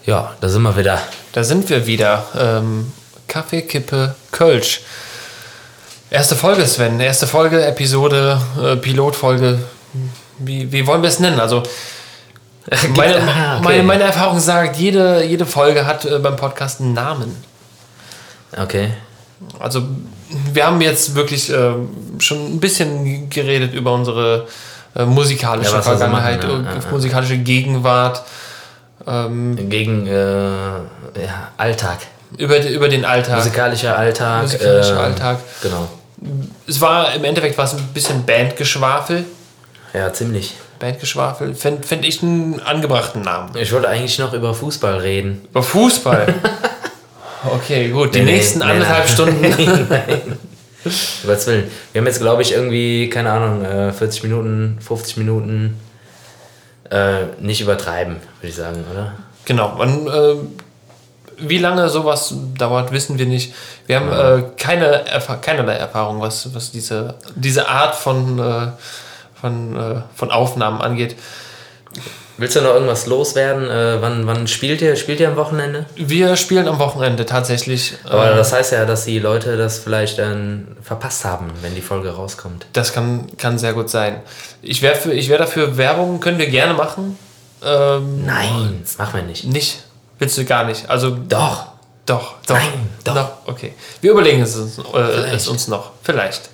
Ja, 0.05 0.33
da 0.41 0.49
sind 0.49 0.63
wir 0.63 0.75
wieder. 0.75 0.99
Da 1.31 1.43
sind 1.43 1.69
wir 1.69 1.85
wieder. 1.85 2.25
Ähm, 2.37 2.91
Kaffee, 3.27 3.61
Kippe, 3.61 4.15
Kölsch. 4.31 4.81
Erste 6.11 6.35
Folge, 6.35 6.65
Sven. 6.67 6.99
Erste 6.99 7.25
Folge, 7.25 7.65
Episode, 7.65 8.37
äh, 8.61 8.75
Pilotfolge. 8.75 9.59
Wie, 10.39 10.69
wie 10.69 10.85
wollen 10.85 11.01
wir 11.01 11.07
es 11.07 11.19
nennen? 11.21 11.39
Also, 11.39 11.63
meine, 12.97 13.15
Ah, 13.21 13.55
okay. 13.55 13.63
meine, 13.63 13.83
meine 13.83 14.03
Erfahrung 14.03 14.37
sagt, 14.41 14.75
jede, 14.75 15.23
jede 15.23 15.45
Folge 15.45 15.85
hat 15.85 16.03
äh, 16.03 16.19
beim 16.19 16.35
Podcast 16.35 16.81
einen 16.81 16.93
Namen. 16.93 17.33
Okay. 18.57 18.91
Also 19.57 19.83
wir 20.53 20.65
haben 20.67 20.81
jetzt 20.81 21.15
wirklich 21.15 21.49
ähm, 21.49 21.87
schon 22.19 22.55
ein 22.55 22.59
bisschen 22.59 23.29
geredet 23.29 23.73
über 23.73 23.93
unsere 23.93 24.47
äh, 24.95 25.05
musikalische 25.05 25.71
Ja, 25.71 25.81
Vergangenheit, 25.81 26.43
machen, 26.43 26.65
ja, 26.65 26.71
äh, 26.71 26.75
ja, 26.75 26.81
ja. 26.83 26.91
musikalische 26.91 27.37
Gegenwart, 27.37 28.21
ähm, 29.07 29.69
Gegen 29.69 30.05
äh, 30.07 30.11
ja, 30.11 31.47
Alltag. 31.57 31.99
über, 32.37 32.61
über 32.67 32.89
den 32.89 33.05
Alltag. 33.05 33.37
Musikalischer 33.37 33.97
Alltag. 33.97 34.41
Musikalischer 34.43 34.97
äh, 34.97 35.03
Alltag. 35.05 35.39
Genau. 35.63 35.87
Es 36.67 36.79
war 36.81 37.13
im 37.15 37.23
Endeffekt 37.23 37.57
war 37.57 37.65
es 37.65 37.73
ein 37.73 37.87
bisschen 37.93 38.25
Bandgeschwafel. 38.25 39.25
Ja, 39.93 40.13
ziemlich. 40.13 40.53
Bandgeschwafel. 40.79 41.53
Fände 41.55 41.85
fänd 41.87 42.05
ich 42.05 42.21
einen 42.23 42.59
angebrachten 42.59 43.21
Namen. 43.21 43.55
Ich 43.57 43.71
wollte 43.71 43.87
eigentlich 43.89 44.17
noch 44.19 44.33
über 44.33 44.53
Fußball 44.53 44.97
reden. 44.97 45.45
Über 45.49 45.63
Fußball. 45.63 46.33
Okay, 47.43 47.89
gut. 47.89 48.13
Die 48.13 48.19
Nee, 48.19 48.25
nee, 48.25 48.31
nächsten 48.33 48.59
nee, 48.59 48.65
anderthalb 48.65 49.05
nein. 49.05 49.07
Stunden. 49.15 49.87
Nein. 49.89 50.37
Gottes 51.25 51.47
Willen. 51.47 51.71
Wir 51.91 52.01
haben 52.01 52.05
jetzt, 52.05 52.19
glaube 52.19 52.43
ich, 52.43 52.51
irgendwie, 52.53 53.09
keine 53.09 53.31
Ahnung, 53.31 53.65
äh, 53.65 53.91
40 53.91 54.21
Minuten, 54.21 54.77
50 54.79 55.17
Minuten. 55.17 55.79
Äh, 56.91 57.23
nicht 57.39 57.61
übertreiben, 57.61 58.17
würde 58.39 58.47
ich 58.47 58.53
sagen, 58.55 58.83
oder? 58.91 59.13
Genau. 59.45 59.69
Man, 59.75 60.05
äh, 60.05 60.35
wie 61.41 61.57
lange 61.57 61.89
sowas 61.89 62.33
dauert, 62.57 62.91
wissen 62.91 63.17
wir 63.17 63.25
nicht. 63.25 63.53
Wir 63.87 63.99
haben 63.99 64.11
äh, 64.11 64.43
keine 64.57 65.07
Erfa 65.07 65.35
keinerlei 65.35 65.73
Erfahrung, 65.73 66.21
was, 66.21 66.53
was 66.53 66.71
diese, 66.71 67.15
diese 67.35 67.67
Art 67.67 67.95
von, 67.95 68.39
äh, 68.39 68.67
von, 69.39 69.75
äh, 69.75 70.01
von 70.15 70.31
Aufnahmen 70.31 70.81
angeht. 70.81 71.15
Willst 72.37 72.55
du 72.55 72.61
noch 72.61 72.73
irgendwas 72.73 73.05
loswerden? 73.05 73.69
Äh, 73.69 74.01
wann, 74.01 74.25
wann 74.25 74.47
spielt 74.47 74.81
ihr? 74.81 74.95
Spielt 74.95 75.19
ihr 75.19 75.27
am 75.27 75.35
Wochenende? 75.35 75.85
Wir 75.95 76.35
spielen 76.35 76.67
am 76.67 76.79
Wochenende 76.79 77.25
tatsächlich. 77.25 77.93
Aber 78.03 78.31
äh, 78.31 78.35
das 78.35 78.51
heißt 78.51 78.71
ja, 78.71 78.85
dass 78.85 79.05
die 79.05 79.19
Leute 79.19 79.57
das 79.57 79.77
vielleicht 79.77 80.17
dann 80.17 80.75
verpasst 80.81 81.23
haben, 81.23 81.51
wenn 81.61 81.75
die 81.75 81.81
Folge 81.81 82.09
rauskommt. 82.09 82.65
Das 82.73 82.93
kann, 82.93 83.27
kann 83.37 83.59
sehr 83.59 83.73
gut 83.73 83.91
sein. 83.91 84.21
Ich 84.63 84.81
wäre 84.81 84.97
wär 85.05 85.37
dafür, 85.37 85.77
Werbung 85.77 86.19
können 86.19 86.39
wir 86.39 86.47
gerne 86.47 86.73
machen. 86.73 87.19
Ähm, 87.63 88.25
Nein, 88.25 88.79
das 88.81 88.97
machen 88.97 89.17
wir 89.17 89.23
nicht. 89.23 89.45
nicht. 89.45 89.83
Willst 90.21 90.37
du 90.37 90.45
gar 90.45 90.63
nicht. 90.65 90.87
Also 90.89 91.09
Doch. 91.09 91.65
Doch, 92.05 92.35
doch. 92.47 92.55
Nein, 92.55 92.89
doch. 93.03 93.15
Noch, 93.15 93.29
okay. 93.47 93.73
Wir 94.01 94.11
überlegen 94.11 94.41
es 94.41 94.55
uns, 94.55 94.77
äh, 94.93 95.33
es 95.35 95.47
uns 95.47 95.67
noch. 95.67 95.91
Vielleicht. 96.03 96.49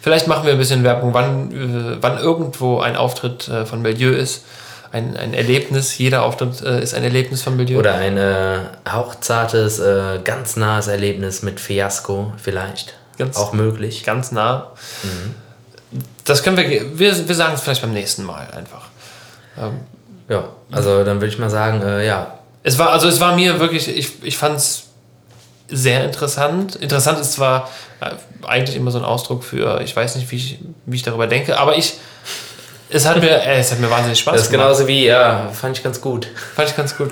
Vielleicht 0.00 0.26
machen 0.26 0.44
wir 0.46 0.52
ein 0.52 0.58
bisschen 0.58 0.82
Werbung, 0.84 1.12
wann, 1.14 1.50
äh, 1.52 1.96
wann 2.00 2.18
irgendwo 2.18 2.80
ein 2.80 2.96
Auftritt 2.96 3.48
äh, 3.48 3.64
von 3.66 3.82
Milieu 3.82 4.10
ist. 4.12 4.44
Ein, 4.90 5.16
ein 5.16 5.34
Erlebnis. 5.34 5.98
Jeder 5.98 6.22
Auftritt 6.22 6.62
äh, 6.62 6.82
ist 6.82 6.94
ein 6.94 7.02
Erlebnis 7.04 7.42
von 7.42 7.56
Milieu. 7.56 7.78
Oder 7.78 7.94
ein 7.94 8.16
äh, 8.16 8.58
hauchzartes, 8.90 9.78
äh, 9.78 10.20
ganz 10.24 10.56
nahes 10.56 10.86
Erlebnis 10.88 11.42
mit 11.42 11.60
Fiasco 11.60 12.32
vielleicht. 12.42 12.94
Ganz- 13.18 13.36
Auch 13.36 13.52
möglich. 13.52 14.04
Ganz 14.04 14.32
nah. 14.32 14.70
Das 16.24 16.42
können 16.42 16.56
wir, 16.56 16.98
wir, 16.98 17.28
wir 17.28 17.34
sagen 17.34 17.54
es 17.54 17.60
vielleicht 17.60 17.82
beim 17.82 17.92
nächsten 17.92 18.24
Mal 18.24 18.48
einfach. 18.56 18.86
Ähm, 19.58 19.80
Ja, 20.28 20.44
also 20.70 21.02
dann 21.04 21.16
würde 21.20 21.26
ich 21.32 21.38
mal 21.38 21.50
sagen, 21.50 21.82
äh, 21.82 22.06
ja, 22.06 22.38
Es 22.62 22.78
war, 22.78 22.90
also 22.90 23.08
es 23.08 23.20
war 23.20 23.34
mir 23.34 23.58
wirklich, 23.60 23.88
ich, 23.88 24.22
ich 24.22 24.36
fand 24.36 24.56
es 24.56 24.84
sehr 25.68 26.04
interessant. 26.04 26.76
Interessant 26.76 27.18
ist 27.20 27.32
zwar 27.32 27.68
äh, 28.00 28.10
eigentlich 28.46 28.76
immer 28.76 28.90
so 28.90 28.98
ein 28.98 29.04
Ausdruck 29.04 29.42
für, 29.42 29.80
ich 29.80 29.94
weiß 29.96 30.16
nicht, 30.16 30.30
wie 30.30 30.36
ich, 30.36 30.58
wie 30.86 30.96
ich 30.96 31.02
darüber 31.02 31.26
denke, 31.26 31.58
aber 31.58 31.76
ich, 31.76 31.94
es 32.90 33.06
hat 33.06 33.20
mir, 33.20 33.30
äh, 33.42 33.58
es 33.58 33.72
hat 33.72 33.80
mir 33.80 33.90
wahnsinnig 33.90 34.18
Spaß 34.18 34.34
das 34.34 34.42
ist 34.44 34.50
genauso 34.50 34.86
wie, 34.86 35.06
ja, 35.06 35.48
fand 35.52 35.76
ich 35.76 35.82
ganz 35.82 36.00
gut. 36.00 36.28
Fand 36.54 36.68
ich 36.68 36.76
ganz 36.76 36.96
gut. 36.96 37.10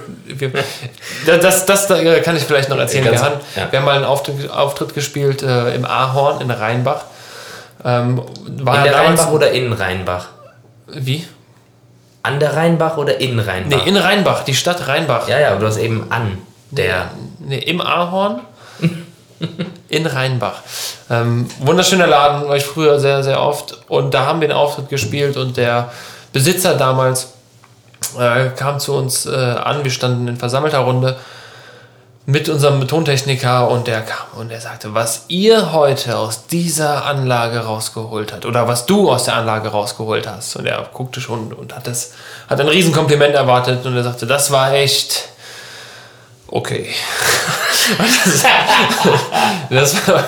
Das, 1.27 1.41
das, 1.41 1.87
das 1.87 1.91
äh, 1.91 2.21
kann 2.21 2.37
ich 2.37 2.45
vielleicht 2.45 2.69
noch 2.69 2.79
erzählen. 2.79 3.05
Ganz- 3.05 3.21
wir, 3.21 3.25
haben, 3.25 3.41
ja. 3.57 3.73
wir 3.73 3.79
haben 3.79 3.87
mal 3.87 3.97
einen 3.97 4.05
Auftritt, 4.05 4.51
Auftritt 4.51 4.95
gespielt 4.95 5.43
äh, 5.43 5.75
im 5.75 5.85
Ahorn 5.85 6.41
in 6.41 6.51
Rheinbach. 6.51 7.05
Ähm, 7.85 8.23
In 8.47 8.65
der 8.67 8.95
Rheinbach 8.95 9.31
oder 9.33 9.51
in 9.53 9.73
Rheinbach? 9.73 10.29
Wie? 10.87 11.27
An 12.23 12.39
der 12.39 12.55
Rheinbach 12.57 12.97
oder 12.97 13.21
in 13.21 13.39
Rheinbach? 13.39 13.85
Nee, 13.85 13.89
in 13.89 13.97
Rheinbach, 13.97 14.45
die 14.45 14.55
Stadt 14.55 14.87
Rheinbach. 14.89 15.29
ja, 15.29 15.39
ja, 15.41 15.51
aber 15.51 15.61
du 15.61 15.67
hast 15.67 15.79
eben 15.79 16.07
an 16.11 16.39
der. 16.71 17.11
Nee, 17.39 17.59
im 17.59 17.81
Ahorn. 17.81 18.41
In 19.89 20.07
Rheinbach. 20.07 20.61
Ähm, 21.09 21.49
wunderschöner 21.61 22.07
Laden, 22.07 22.47
war 22.47 22.57
ich 22.57 22.65
früher 22.65 23.01
sehr, 23.01 23.23
sehr 23.23 23.41
oft. 23.41 23.81
Und 23.89 24.13
da 24.13 24.27
haben 24.27 24.41
wir 24.41 24.49
einen 24.49 24.57
Auftritt 24.57 24.91
gespielt 24.91 25.37
und 25.37 25.57
der 25.57 25.91
Besitzer 26.33 26.75
damals 26.75 27.33
äh, 28.19 28.51
kam 28.51 28.79
zu 28.79 28.95
uns 28.95 29.27
äh, 29.27 29.31
an. 29.31 29.83
Wir 29.83 29.91
standen 29.91 30.29
in 30.29 30.37
versammelter 30.37 30.81
Runde 30.81 31.17
mit 32.31 32.49
unserem 32.49 32.87
Tontechniker 32.87 33.69
und 33.69 33.87
der 33.87 34.03
kam 34.03 34.27
und 34.37 34.51
er 34.51 34.61
sagte, 34.61 34.95
was 34.95 35.25
ihr 35.29 35.73
heute 35.73 36.17
aus 36.17 36.47
dieser 36.47 37.05
Anlage 37.05 37.61
rausgeholt 37.61 38.33
habt 38.33 38.47
oder 38.47 38.69
was 38.69 38.87
du 38.87 39.11
aus 39.11 39.25
der 39.25 39.35
Anlage 39.35 39.69
rausgeholt 39.69 40.29
hast. 40.29 40.57
Und 40.57 40.67
er 40.67 40.89
guckte 40.93 41.21
schon 41.21 41.53
und 41.53 41.75
hat 41.75 41.87
das, 41.87 42.13
hat 42.49 42.61
ein 42.61 42.69
Riesenkompliment 42.69 43.35
erwartet 43.35 43.85
und 43.85 43.97
er 43.97 44.05
sagte, 44.05 44.27
das 44.27 44.51
war 44.51 44.73
echt 44.73 45.29
okay. 46.47 46.95
das 49.71 50.07
war, 50.07 50.25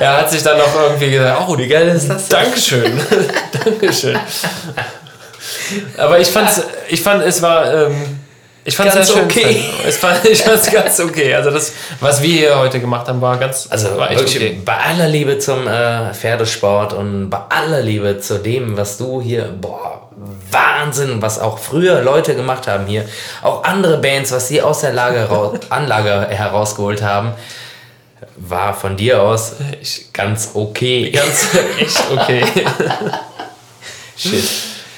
er 0.00 0.16
hat 0.18 0.30
sich 0.30 0.42
dann 0.42 0.58
noch 0.58 0.74
irgendwie 0.74 1.10
gesagt, 1.12 1.42
oh, 1.46 1.56
Wie 1.56 1.68
geil 1.68 1.88
ist 1.88 2.08
das? 2.08 2.28
Dankeschön. 2.28 3.00
Dankeschön. 3.64 4.18
Aber 5.96 6.18
ich 6.18 6.28
fand's, 6.28 6.62
ich 6.88 7.00
fand, 7.00 7.22
es 7.22 7.40
war, 7.42 7.72
ähm, 7.72 8.21
ich 8.64 8.76
fand 8.76 8.92
schön. 9.06 9.24
okay. 9.24 9.64
Es 9.86 9.96
fand, 9.96 10.24
ich 10.24 10.42
fand's 10.42 10.70
ganz 10.70 11.00
okay. 11.00 11.34
Also 11.34 11.50
das, 11.50 11.72
was 12.00 12.22
wir 12.22 12.28
hier 12.32 12.58
heute 12.58 12.78
gemacht 12.80 13.08
haben, 13.08 13.20
war 13.20 13.36
ganz, 13.38 13.66
Also 13.70 13.96
war 13.98 14.10
wirklich 14.10 14.36
okay. 14.36 14.60
bei 14.64 14.76
aller 14.76 15.08
Liebe 15.08 15.38
zum 15.38 15.66
äh, 15.66 16.12
Pferdesport 16.14 16.92
und 16.92 17.28
bei 17.30 17.38
aller 17.48 17.80
Liebe 17.80 18.18
zu 18.20 18.38
dem, 18.38 18.76
was 18.76 18.98
du 18.98 19.20
hier, 19.20 19.44
boah, 19.60 20.08
Wahnsinn, 20.50 21.20
was 21.22 21.38
auch 21.40 21.58
früher 21.58 22.02
Leute 22.02 22.36
gemacht 22.36 22.68
haben 22.68 22.86
hier, 22.86 23.04
auch 23.42 23.64
andere 23.64 23.98
Bands, 23.98 24.30
was 24.30 24.46
sie 24.48 24.62
aus 24.62 24.80
der 24.80 24.92
Lage 24.92 25.24
rau- 25.28 25.54
Anlage 25.70 26.28
herausgeholt 26.28 27.02
haben, 27.02 27.32
war 28.36 28.74
von 28.74 28.96
dir 28.96 29.20
aus 29.22 29.54
ganz 30.12 30.50
okay. 30.54 31.10
ganz 31.14 31.48
echt 31.80 31.98
okay. 32.16 32.44
Shit. 34.16 34.44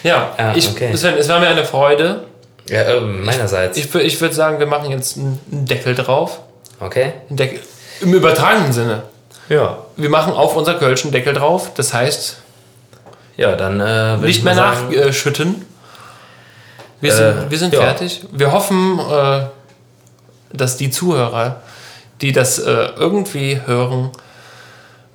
Ja, 0.02 0.32
Ah, 0.36 0.52
ich, 0.54 0.68
okay. 0.68 0.90
Es 0.92 1.28
war 1.28 1.40
mir 1.40 1.48
eine 1.48 1.64
Freude. 1.64 2.24
Ja, 2.68 2.80
äh, 2.82 3.00
meinerseits. 3.00 3.76
Ich, 3.76 3.94
ich 3.94 4.20
würde 4.20 4.34
sagen, 4.34 4.58
wir 4.58 4.66
machen 4.66 4.90
jetzt 4.90 5.16
einen 5.16 5.40
Deckel 5.46 5.94
drauf. 5.94 6.40
Okay? 6.80 7.12
Einen 7.28 7.36
Deckel, 7.36 7.60
Im 8.00 8.14
übertragenen 8.14 8.72
Sinne. 8.72 9.02
Ja. 9.48 9.78
Wir 9.96 10.08
machen 10.08 10.32
auf 10.32 10.56
unser 10.56 10.74
Kölsch 10.74 11.04
einen 11.04 11.12
Deckel 11.12 11.34
drauf. 11.34 11.72
Das 11.74 11.92
heißt, 11.92 12.38
Ja, 13.36 13.56
dann 13.56 13.80
äh, 13.80 14.16
nicht 14.18 14.44
mehr 14.44 14.54
nachschütten. 14.54 15.66
Wir 17.00 17.12
sind, 17.12 17.26
Äh, 17.26 17.50
wir 17.50 17.58
sind 17.58 17.74
ja. 17.74 17.80
fertig. 17.80 18.24
Wir 18.32 18.52
hoffen, 18.52 18.98
äh, 18.98 19.40
dass 20.52 20.76
die 20.76 20.90
Zuhörer, 20.90 21.60
die 22.20 22.32
das 22.32 22.58
äh, 22.58 22.88
irgendwie 22.96 23.60
hören, 23.66 24.10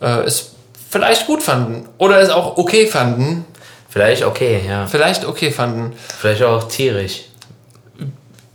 äh, 0.02 0.22
es 0.26 0.52
vielleicht 0.90 1.26
gut 1.28 1.42
fanden 1.42 1.88
oder 1.98 2.20
es 2.22 2.30
auch 2.30 2.58
okay 2.58 2.86
fanden. 2.88 3.46
Vielleicht 3.90 4.24
okay, 4.24 4.62
ja. 4.68 4.86
Vielleicht 4.86 5.26
okay 5.26 5.52
fanden. 5.52 5.94
Vielleicht 6.20 6.44
auch 6.44 6.68
tierisch. 6.68 7.24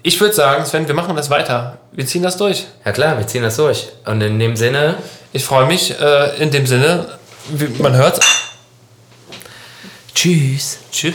Ich 0.07 0.21
würde 0.21 0.35
sagen, 0.35 0.67
Sven, 0.67 0.87
wir 0.87 0.95
machen 0.95 1.17
das 1.17 1.31
weiter. 1.31 1.79
Wir 1.93 2.05
ziehen 2.05 2.23
das 2.23 2.37
durch. 2.37 2.67
Ja 2.85 2.93
klar, 2.93 3.17
wir 3.17 3.27
ziehen 3.27 3.43
das 3.43 3.57
durch. 3.57 3.89
Und 4.05 4.21
in 4.21 4.39
dem 4.39 4.55
Sinne, 4.55 4.97
Ich 5.33 5.43
freue 5.45 5.65
mich 5.67 5.99
äh, 5.99 6.37
in 6.43 6.51
dem 6.51 6.67
Sinne, 6.67 7.07
wie, 7.49 7.69
man 7.83 7.95
hört. 7.97 8.21
tschüss. 10.15 10.77
Tschüss. 10.93 11.15